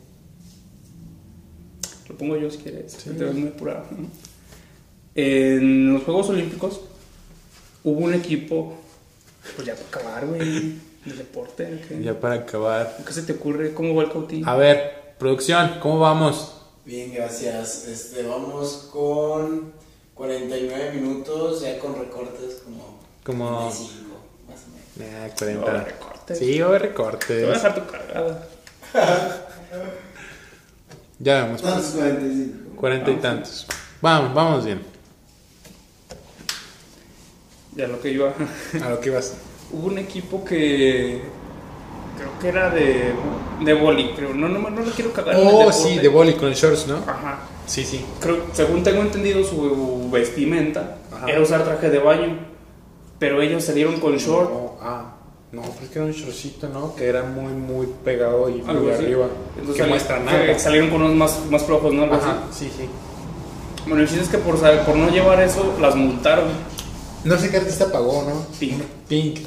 Lo 2.09 2.17
pongo 2.17 2.37
yo 2.37 2.49
si 2.49 2.59
quieres. 2.59 2.93
Sí. 2.93 3.09
Te 3.09 3.25
ves 3.25 3.35
muy 3.35 3.49
apurado. 3.49 3.85
¿no? 3.91 4.09
En 5.15 5.93
los 5.93 6.03
Juegos 6.03 6.29
Olímpicos 6.29 6.81
hubo 7.83 7.99
un 7.99 8.13
equipo. 8.13 8.77
Pues 9.55 9.67
ya 9.67 9.75
para 9.75 9.87
acabar, 9.87 10.27
güey. 10.27 10.75
De 11.05 11.13
deporte. 11.17 11.81
¿qué? 11.87 12.03
Ya 12.03 12.19
para 12.19 12.35
acabar. 12.35 12.97
¿Qué 13.05 13.13
se 13.13 13.23
te 13.23 13.33
ocurre? 13.33 13.73
¿Cómo 13.73 13.95
va 13.95 14.03
el 14.03 14.11
cautín? 14.11 14.47
A 14.47 14.55
ver, 14.55 15.15
producción, 15.17 15.79
¿cómo 15.81 15.99
vamos? 15.99 16.56
Bien, 16.87 17.13
gracias. 17.13 17.85
Este, 17.85 18.23
vamos 18.23 18.87
con 18.93 19.73
49 20.15 20.93
minutos, 20.93 21.61
ya 21.61 21.77
con 21.79 21.99
recortes 21.99 22.61
como. 22.63 22.97
Como- 23.25 23.59
25, 23.65 24.17
más 24.47 24.59
o 24.63 25.01
menos. 25.03 25.15
Ah, 25.21 25.27
No, 25.27 25.33
40. 25.37 25.83
recortes. 25.83 26.39
Sí, 26.39 26.61
a 26.61 26.65
haber 26.65 26.81
Te 26.81 26.87
voy 26.87 27.07
a 27.07 27.11
recortes. 27.11 27.47
dejar 27.47 27.75
tu 27.75 27.91
cargada. 27.91 28.47
Ya 31.19 31.41
vamos, 31.45 31.63
pues, 31.63 31.73
¿Cuántos 31.73 31.91
45? 31.95 32.75
40 32.75 33.09
y 33.11 33.15
tantos. 33.15 33.65
Vamos, 34.03 34.35
vamos 34.35 34.65
bien. 34.65 34.83
Ya 37.75 37.87
lo 37.87 37.99
que 37.99 38.11
iba. 38.11 38.33
A 38.83 38.89
lo 38.89 38.99
que 38.99 39.09
ibas. 39.09 39.33
Hubo 39.71 39.87
un 39.87 39.97
equipo 39.97 40.45
que. 40.45 41.19
Creo 42.17 42.29
que 42.41 42.47
era 42.49 42.69
de. 42.69 43.13
De 43.63 43.73
boli, 43.73 44.11
creo. 44.15 44.33
No, 44.33 44.47
no, 44.49 44.59
no 44.69 44.81
lo 44.81 44.91
quiero 44.91 45.11
cagar. 45.13 45.35
en 45.35 45.47
el 45.47 45.53
Oh, 45.53 45.71
sí, 45.71 45.97
de 45.97 46.07
boli 46.09 46.33
con 46.33 46.51
shorts, 46.51 46.87
¿no? 46.87 46.97
Ajá. 46.97 47.39
Sí, 47.65 47.83
sí. 47.83 48.05
Creo, 48.19 48.45
según 48.53 48.83
tengo 48.83 49.01
entendido, 49.01 49.43
su 49.43 50.09
vestimenta 50.11 50.97
Ajá. 51.11 51.27
era 51.27 51.41
usar 51.41 51.63
traje 51.63 51.89
de 51.89 51.99
baño. 51.99 52.37
Pero 53.19 53.41
ellos 53.41 53.63
salieron 53.63 53.99
con 53.99 54.15
short. 54.17 54.51
No, 54.51 54.73
ah, 54.81 55.13
no, 55.51 55.61
pero 55.63 55.85
es 55.85 55.89
que 55.89 55.99
era 55.99 56.05
un 56.07 56.11
shortcito, 56.13 56.69
¿no? 56.69 56.93
Que 56.95 57.05
era 57.07 57.23
muy, 57.23 57.51
muy 57.51 57.87
pegado 58.05 58.47
y 58.49 58.61
muy 58.61 58.91
así. 58.91 59.03
arriba. 59.05 59.25
Entonces 59.57 59.83
que 59.83 59.89
muestra 59.89 60.19
nada. 60.19 60.59
salieron 60.59 60.89
con 60.91 61.01
unos 61.01 61.15
más, 61.15 61.39
más 61.49 61.63
flojos, 61.63 61.91
¿no? 61.93 62.03
Algo 62.03 62.15
Ajá, 62.15 62.43
así. 62.49 62.65
sí, 62.65 62.71
sí. 62.77 62.89
Bueno, 63.87 64.03
el 64.03 64.07
chiste 64.07 64.23
es 64.25 64.29
que 64.29 64.37
por, 64.37 64.55
por 64.85 64.95
no 64.95 65.09
llevar 65.09 65.41
eso, 65.41 65.75
las 65.81 65.95
multaron. 65.95 66.45
No 67.23 67.37
sé 67.37 67.49
qué 67.49 67.57
artista 67.57 67.91
pagó, 67.91 68.23
¿no? 68.23 68.45
Pink. 68.59 68.81
Pink. 69.07 69.39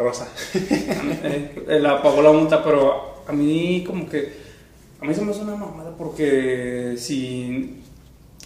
Rosa. 0.00 0.28
La 1.68 2.02
pagó 2.02 2.22
la 2.22 2.32
multa, 2.32 2.62
pero 2.64 3.22
a 3.26 3.32
mí 3.32 3.84
como 3.86 4.08
que... 4.08 4.50
A 5.00 5.04
mí 5.04 5.14
se 5.14 5.22
me 5.22 5.30
hace 5.30 5.40
una 5.42 5.54
mamada 5.56 5.96
porque 5.96 6.94
si... 6.98 7.76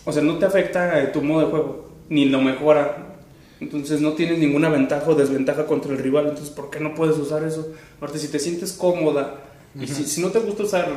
O 0.04 0.12
sea, 0.12 0.22
no 0.22 0.38
te 0.38 0.44
afecta 0.46 1.10
tu 1.12 1.22
modo 1.22 1.40
de 1.40 1.46
juego, 1.46 1.88
ni 2.10 2.26
lo 2.26 2.40
mejora. 2.40 3.16
Entonces 3.60 4.00
no 4.00 4.12
tienes 4.12 4.38
ninguna 4.38 4.68
ventaja 4.68 5.08
o 5.08 5.14
desventaja 5.14 5.66
contra 5.66 5.92
el 5.92 5.98
rival. 5.98 6.26
Entonces, 6.28 6.50
¿por 6.50 6.68
qué 6.70 6.80
no 6.80 6.94
puedes 6.94 7.16
usar 7.16 7.42
eso? 7.44 7.72
Aparte, 7.96 8.18
si 8.18 8.28
te 8.28 8.38
sientes 8.38 8.72
cómoda 8.74 9.36
y 9.80 9.86
si, 9.86 10.04
si 10.04 10.20
no 10.20 10.28
te 10.28 10.40
gusta 10.40 10.64
usar 10.64 10.88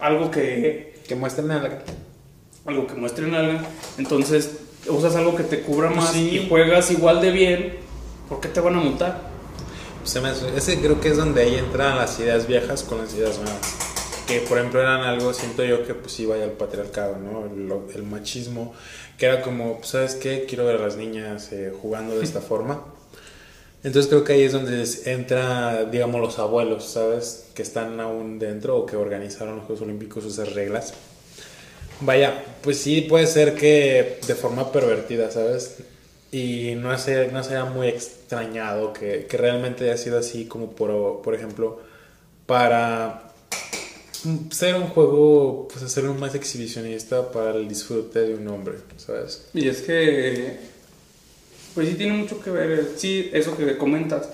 algo 0.00 0.30
que, 0.30 0.94
Que 1.08 1.14
muestren 1.16 1.50
algo. 1.50 1.74
algo 2.64 2.86
que 2.86 2.94
muestre 2.94 3.26
nalga, 3.26 3.62
entonces 3.98 4.58
usas 4.88 5.16
algo 5.16 5.34
que 5.36 5.42
te 5.42 5.60
cubra 5.60 5.88
Pues 5.88 6.00
más 6.00 6.12
sí. 6.12 6.30
y 6.38 6.48
juegas 6.48 6.90
igual 6.90 7.20
de 7.20 7.30
bien, 7.30 7.72
¿por 8.28 8.40
qué 8.40 8.48
te 8.48 8.60
van 8.60 8.76
a 8.76 8.80
multar? 8.80 9.31
Se 10.04 10.20
me 10.20 10.30
ese 10.30 10.78
creo 10.80 11.00
que 11.00 11.10
es 11.10 11.16
donde 11.16 11.42
ahí 11.42 11.54
entran 11.54 11.96
las 11.96 12.18
ideas 12.18 12.46
viejas 12.46 12.82
con 12.82 12.98
las 12.98 13.14
ideas 13.14 13.38
nuevas. 13.38 13.60
Que 14.26 14.40
por 14.40 14.58
ejemplo 14.58 14.80
eran 14.80 15.00
algo, 15.02 15.32
siento 15.32 15.64
yo 15.64 15.86
que 15.86 15.94
pues 15.94 16.18
iba 16.20 16.36
ya 16.36 16.44
al 16.44 16.52
patriarcado, 16.52 17.16
¿no? 17.18 17.46
El, 17.46 17.94
el 17.94 18.02
machismo, 18.02 18.74
que 19.18 19.26
era 19.26 19.42
como, 19.42 19.78
pues, 19.78 19.90
¿sabes 19.90 20.14
qué? 20.16 20.44
Quiero 20.48 20.64
ver 20.66 20.76
a 20.76 20.80
las 20.80 20.96
niñas 20.96 21.52
eh, 21.52 21.72
jugando 21.80 22.18
de 22.18 22.24
esta 22.24 22.40
forma. 22.50 22.84
Entonces 23.84 24.08
creo 24.08 24.22
que 24.24 24.34
ahí 24.34 24.42
es 24.42 24.52
donde 24.52 24.84
entra, 25.06 25.84
digamos, 25.84 26.20
los 26.20 26.38
abuelos, 26.38 26.84
¿sabes? 26.84 27.46
Que 27.54 27.62
están 27.62 27.98
aún 28.00 28.38
dentro 28.38 28.76
o 28.76 28.86
que 28.86 28.96
organizaron 28.96 29.56
los 29.56 29.64
Juegos 29.66 29.82
Olímpicos 29.82 30.24
esas 30.24 30.52
reglas. 30.52 30.94
Vaya, 32.00 32.44
pues 32.62 32.78
sí 32.78 33.02
puede 33.02 33.26
ser 33.26 33.54
que 33.54 34.18
de 34.26 34.34
forma 34.34 34.70
pervertida, 34.70 35.30
¿sabes? 35.30 35.78
Y 36.30 36.74
no, 36.76 36.96
se, 36.98 37.28
no 37.28 37.42
sea 37.42 37.64
muy 37.64 37.88
extrañado 38.32 38.92
que, 38.92 39.26
que 39.28 39.36
realmente 39.36 39.84
haya 39.84 39.96
sido 39.96 40.18
así 40.18 40.46
como 40.46 40.70
por, 40.72 41.20
por 41.22 41.34
ejemplo, 41.34 41.80
para 42.46 43.30
ser 44.50 44.76
un 44.76 44.84
juego, 44.88 45.68
pues 45.70 45.84
hacerlo 45.84 46.14
más 46.14 46.34
exhibicionista 46.34 47.30
para 47.30 47.50
el 47.52 47.68
disfrute 47.68 48.20
de 48.20 48.34
un 48.34 48.48
hombre, 48.48 48.76
¿sabes? 48.96 49.48
Y 49.52 49.68
es 49.68 49.82
que, 49.82 50.56
pues 51.74 51.88
sí 51.88 51.94
tiene 51.94 52.14
mucho 52.14 52.40
que 52.40 52.50
ver, 52.50 52.88
sí, 52.96 53.28
eso 53.32 53.56
que 53.56 53.76
comentas. 53.76 54.28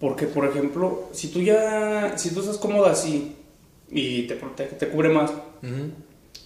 Porque, 0.00 0.26
por 0.26 0.44
ejemplo, 0.46 1.08
si 1.12 1.28
tú 1.28 1.40
ya, 1.40 2.18
si 2.18 2.34
tú 2.34 2.40
estás 2.40 2.58
cómoda 2.58 2.90
así 2.92 3.36
y 3.90 4.22
te 4.26 4.34
protege, 4.34 4.74
te 4.76 4.88
cubre 4.88 5.08
más, 5.08 5.30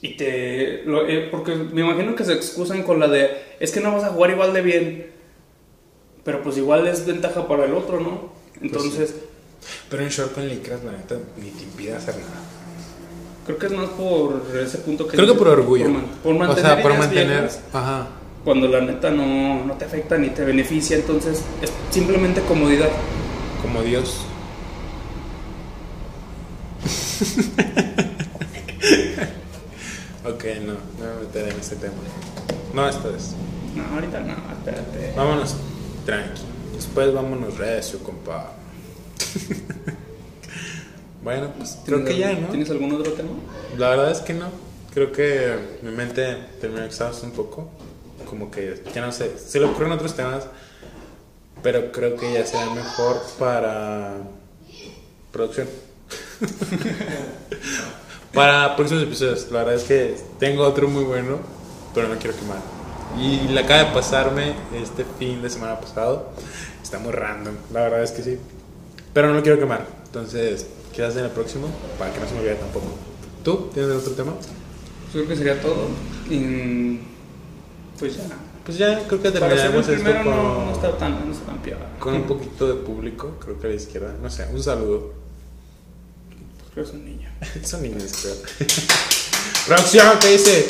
y 0.01 0.16
te, 0.16 0.82
lo- 0.84 1.09
eh, 1.09 1.26
porque 1.30 1.57
me 1.57 1.80
imagino 1.80 2.14
que 2.14 2.24
se 2.24 2.34
excusan 2.34 2.84
con 2.84 3.01
la 3.01 3.09
de, 3.09 3.30
es 3.59 3.72
que 3.72 3.80
no 3.80 3.93
vas 3.93 4.05
a 4.05 4.11
jugar 4.11 4.30
igual 4.30 4.53
de 4.53 4.62
bien, 4.62 5.07
pero 6.29 6.43
pues 6.43 6.59
igual 6.59 6.87
es 6.87 7.07
ventaja 7.07 7.49
para 7.49 7.64
el 7.64 7.72
otro, 7.72 8.01
¿no? 8.01 8.29
Entonces, 8.61 9.14
Pero 9.89 10.03
en 10.03 10.11
short 10.11 10.35
con 10.35 10.47
licras, 10.47 10.85
la 10.85 10.93
neta, 10.93 11.14
ni 11.43 11.49
te 11.53 11.62
impide 11.62 11.97
hacer 11.97 12.16
nada. 12.16 12.43
creo 13.47 13.57
que 13.57 13.64
es 13.64 13.72
más 13.72 13.89
por 13.89 14.43
ese 14.62 14.76
punto 14.76 15.09
que... 15.09 15.16
Creo 15.16 15.33
que 15.33 15.39
por 15.39 15.49
orgullo. 15.49 15.85
Por, 15.85 15.93
man- 15.95 16.07
por 16.22 16.35
o 16.35 16.39
mantener 16.39 16.64
sea, 16.74 16.83
por 16.83 16.99
mantener... 16.99 17.26
viejas. 17.29 17.61
Ajá. 17.72 18.09
cuando 18.45 18.68
la 18.68 18.83
neta 18.83 19.11
no, 19.11 19.64
no 19.64 19.72
te 19.79 19.87
afecta 19.87 20.18
ni 20.18 20.29
te 20.29 20.45
beneficia, 20.45 20.99
entonces 20.99 21.41
es 21.62 21.72
simplemente 21.91 22.43
comodidad. 22.43 22.91
Como 23.62 23.81
Dios. 23.81 24.18
ok, 30.26 30.45
no, 30.66 30.74
no 30.74 31.14
me 31.14 31.20
meteré 31.22 31.53
en 31.53 31.59
ese 31.59 31.76
tema. 31.76 31.95
No, 32.74 32.87
esta 32.87 33.09
vez. 33.09 33.31
No, 33.74 33.83
ahorita 33.95 34.20
no, 34.20 34.35
espérate. 34.53 35.14
Vámonos 35.16 35.57
tranqui. 36.09 36.41
Después 36.75 37.13
vámonos 37.13 37.59
recio, 37.59 37.99
compa. 37.99 38.55
bueno, 41.23 41.53
pues 41.59 41.79
creo 41.85 42.03
que 42.03 42.17
ya, 42.17 42.33
¿no? 42.33 42.49
¿Tienes 42.49 42.71
algún 42.71 42.93
otro 42.93 43.13
tema? 43.13 43.31
La 43.77 43.91
verdad 43.91 44.11
es 44.11 44.21
que 44.21 44.33
no. 44.33 44.47
Creo 44.95 45.13
que 45.13 45.59
mi 45.83 45.91
mente 45.91 46.39
terminó 46.61 46.83
exhausta 46.85 47.27
un 47.27 47.33
poco. 47.33 47.69
Como 48.25 48.51
que 48.51 48.83
ya 48.95 49.05
no 49.05 49.13
sé. 49.13 49.39
Se 49.39 49.61
le 49.61 49.67
ocurren 49.67 49.93
otros 49.93 50.17
temas. 50.17 50.47
Pero 51.63 51.93
creo 51.93 52.17
que 52.17 52.33
ya 52.33 52.47
será 52.47 52.71
mejor 52.71 53.21
para 53.39 54.15
producción. 55.31 55.69
para 58.33 58.77
próximos 58.77 59.03
episodios. 59.03 59.51
La 59.51 59.59
verdad 59.59 59.75
es 59.75 59.85
que 59.85 60.17
tengo 60.39 60.63
otro 60.63 60.89
muy 60.89 61.05
bueno. 61.05 61.39
Pero 61.95 62.09
no 62.09 62.17
quiero 62.17 62.35
quemar. 62.35 62.78
Y 63.17 63.49
le 63.49 63.61
acaba 63.61 63.85
de 63.85 63.95
pasarme 63.95 64.55
este 64.75 65.05
fin 65.19 65.43
de 65.43 65.51
semana 65.51 65.81
pasado. 65.81 66.31
Está 66.83 66.99
muy 66.99 67.13
random. 67.13 67.55
La 67.73 67.83
verdad 67.83 68.03
es 68.03 68.13
que 68.13 68.23
sí. 68.23 68.39
Pero 69.13 69.29
no 69.29 69.35
lo 69.35 69.43
quiero 69.43 69.59
quemar. 69.59 69.87
Entonces, 70.07 70.67
quedas 70.95 71.17
en 71.17 71.25
el 71.25 71.31
próximo. 71.31 71.69
Para 71.99 72.13
que 72.13 72.21
no 72.21 72.27
se 72.29 72.35
me 72.35 72.41
olvide 72.41 72.55
tampoco. 72.57 72.87
¿Tú 73.43 73.71
tienes 73.73 73.95
otro 73.97 74.13
tema? 74.13 74.35
Creo 75.13 75.27
que 75.27 75.37
sería 75.37 75.61
todo. 75.61 75.89
Y, 76.31 77.01
pues 77.99 78.17
ya. 78.17 78.25
Pues 78.65 78.77
ya 78.77 78.99
creo 79.09 79.23
que 79.23 79.31
terminaremos 79.31 79.89
esto 79.89 80.11
con, 80.23 80.25
no, 80.27 80.65
no 80.67 80.73
está 80.73 80.99
tan, 80.99 81.27
no 81.27 81.33
está 81.33 81.47
tan 81.47 81.59
con 81.99 82.15
un 82.15 82.25
poquito 82.25 82.69
de 82.69 82.75
público, 82.75 83.37
creo 83.41 83.59
que 83.59 83.67
a 83.67 83.71
la 83.71 83.77
izquierda. 83.77 84.15
No 84.23 84.29
sé, 84.31 84.47
un 84.53 84.63
saludo. 84.63 85.15
Creo 86.73 86.85
que 86.85 86.91
es 86.91 86.95
un 86.95 87.05
niño. 87.05 87.31
Son 87.65 87.83
niños, 87.83 88.13
creo. 88.23 88.35
¡Producción! 89.69 90.19
¿Qué 90.19 90.29
dice? 90.29 90.64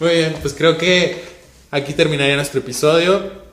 Muy 0.00 0.14
bien, 0.14 0.34
pues 0.40 0.54
creo 0.54 0.78
que 0.78 1.22
aquí 1.70 1.92
terminaría 1.92 2.36
nuestro 2.36 2.60
episodio. 2.60 3.44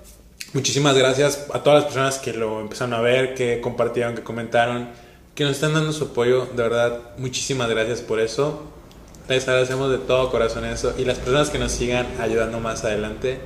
Muchísimas 0.54 0.96
gracias 0.96 1.48
a 1.54 1.62
todas 1.62 1.84
las 1.84 1.92
personas 1.92 2.20
que 2.20 2.32
lo 2.32 2.62
empezaron 2.62 2.94
a 2.94 3.02
ver, 3.02 3.36
que 3.36 3.60
compartieron, 3.60 4.16
que 4.16 4.24
comentaron, 4.24 4.92
que 5.36 5.44
nos 5.44 5.56
están 5.56 5.74
dando 5.74 5.92
su 5.92 6.06
apoyo. 6.06 6.46
De 6.46 6.64
verdad, 6.64 7.02
muchísimas 7.18 7.70
gracias 7.70 8.00
por 8.00 8.22
eso. 8.22 8.64
Les 9.28 9.46
agradecemos 9.46 9.92
de 9.92 9.98
todo 9.98 10.32
corazón 10.32 10.64
eso. 10.64 10.94
Y 10.98 11.04
las 11.04 11.18
personas 11.18 11.50
que 11.50 11.60
nos 11.60 11.74
sigan 11.74 12.08
ayudando 12.22 12.62
más 12.62 12.86
adelante, 12.86 13.42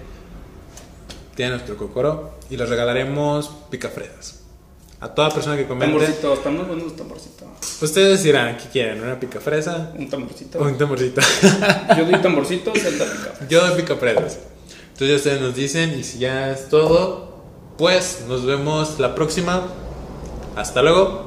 tienen 1.33 1.55
nuestro 1.55 1.75
cocoro 1.75 2.37
y 2.51 2.57
les 2.57 2.69
regalaremos 2.69 3.49
picafresas. 3.71 4.44
A 5.05 5.13
toda 5.13 5.29
persona 5.29 5.55
que 5.55 5.67
comente. 5.67 5.93
Tamborcito, 5.93 6.33
están 6.33 6.57
muy 6.57 6.65
buenos 6.65 6.85
los 6.85 6.95
tamborcitos. 6.95 7.47
Ustedes 7.79 8.23
dirán, 8.23 8.57
¿qué 8.57 8.69
quieren? 8.69 9.03
¿Una 9.03 9.19
picafresa? 9.19 9.93
Un 9.95 10.09
tamborcito. 10.09 10.57
O 10.57 10.63
un 10.63 10.79
tamborcito. 10.79 11.21
Yo 11.95 12.05
doy 12.05 12.21
tamborcitos, 12.23 12.83
él 12.83 12.97
da 12.97 13.05
pica. 13.05 13.47
Yo 13.49 13.67
doy 13.67 13.81
picafresas. 13.81 14.39
Entonces 14.93 15.09
ya 15.09 15.15
ustedes 15.15 15.41
nos 15.41 15.53
dicen 15.53 15.93
y 15.99 16.03
si 16.03 16.17
ya 16.17 16.49
es 16.49 16.69
todo, 16.69 17.43
pues 17.77 18.25
nos 18.27 18.47
vemos 18.47 18.97
la 18.97 19.13
próxima. 19.13 19.67
Hasta 20.55 20.81
luego. 20.81 21.24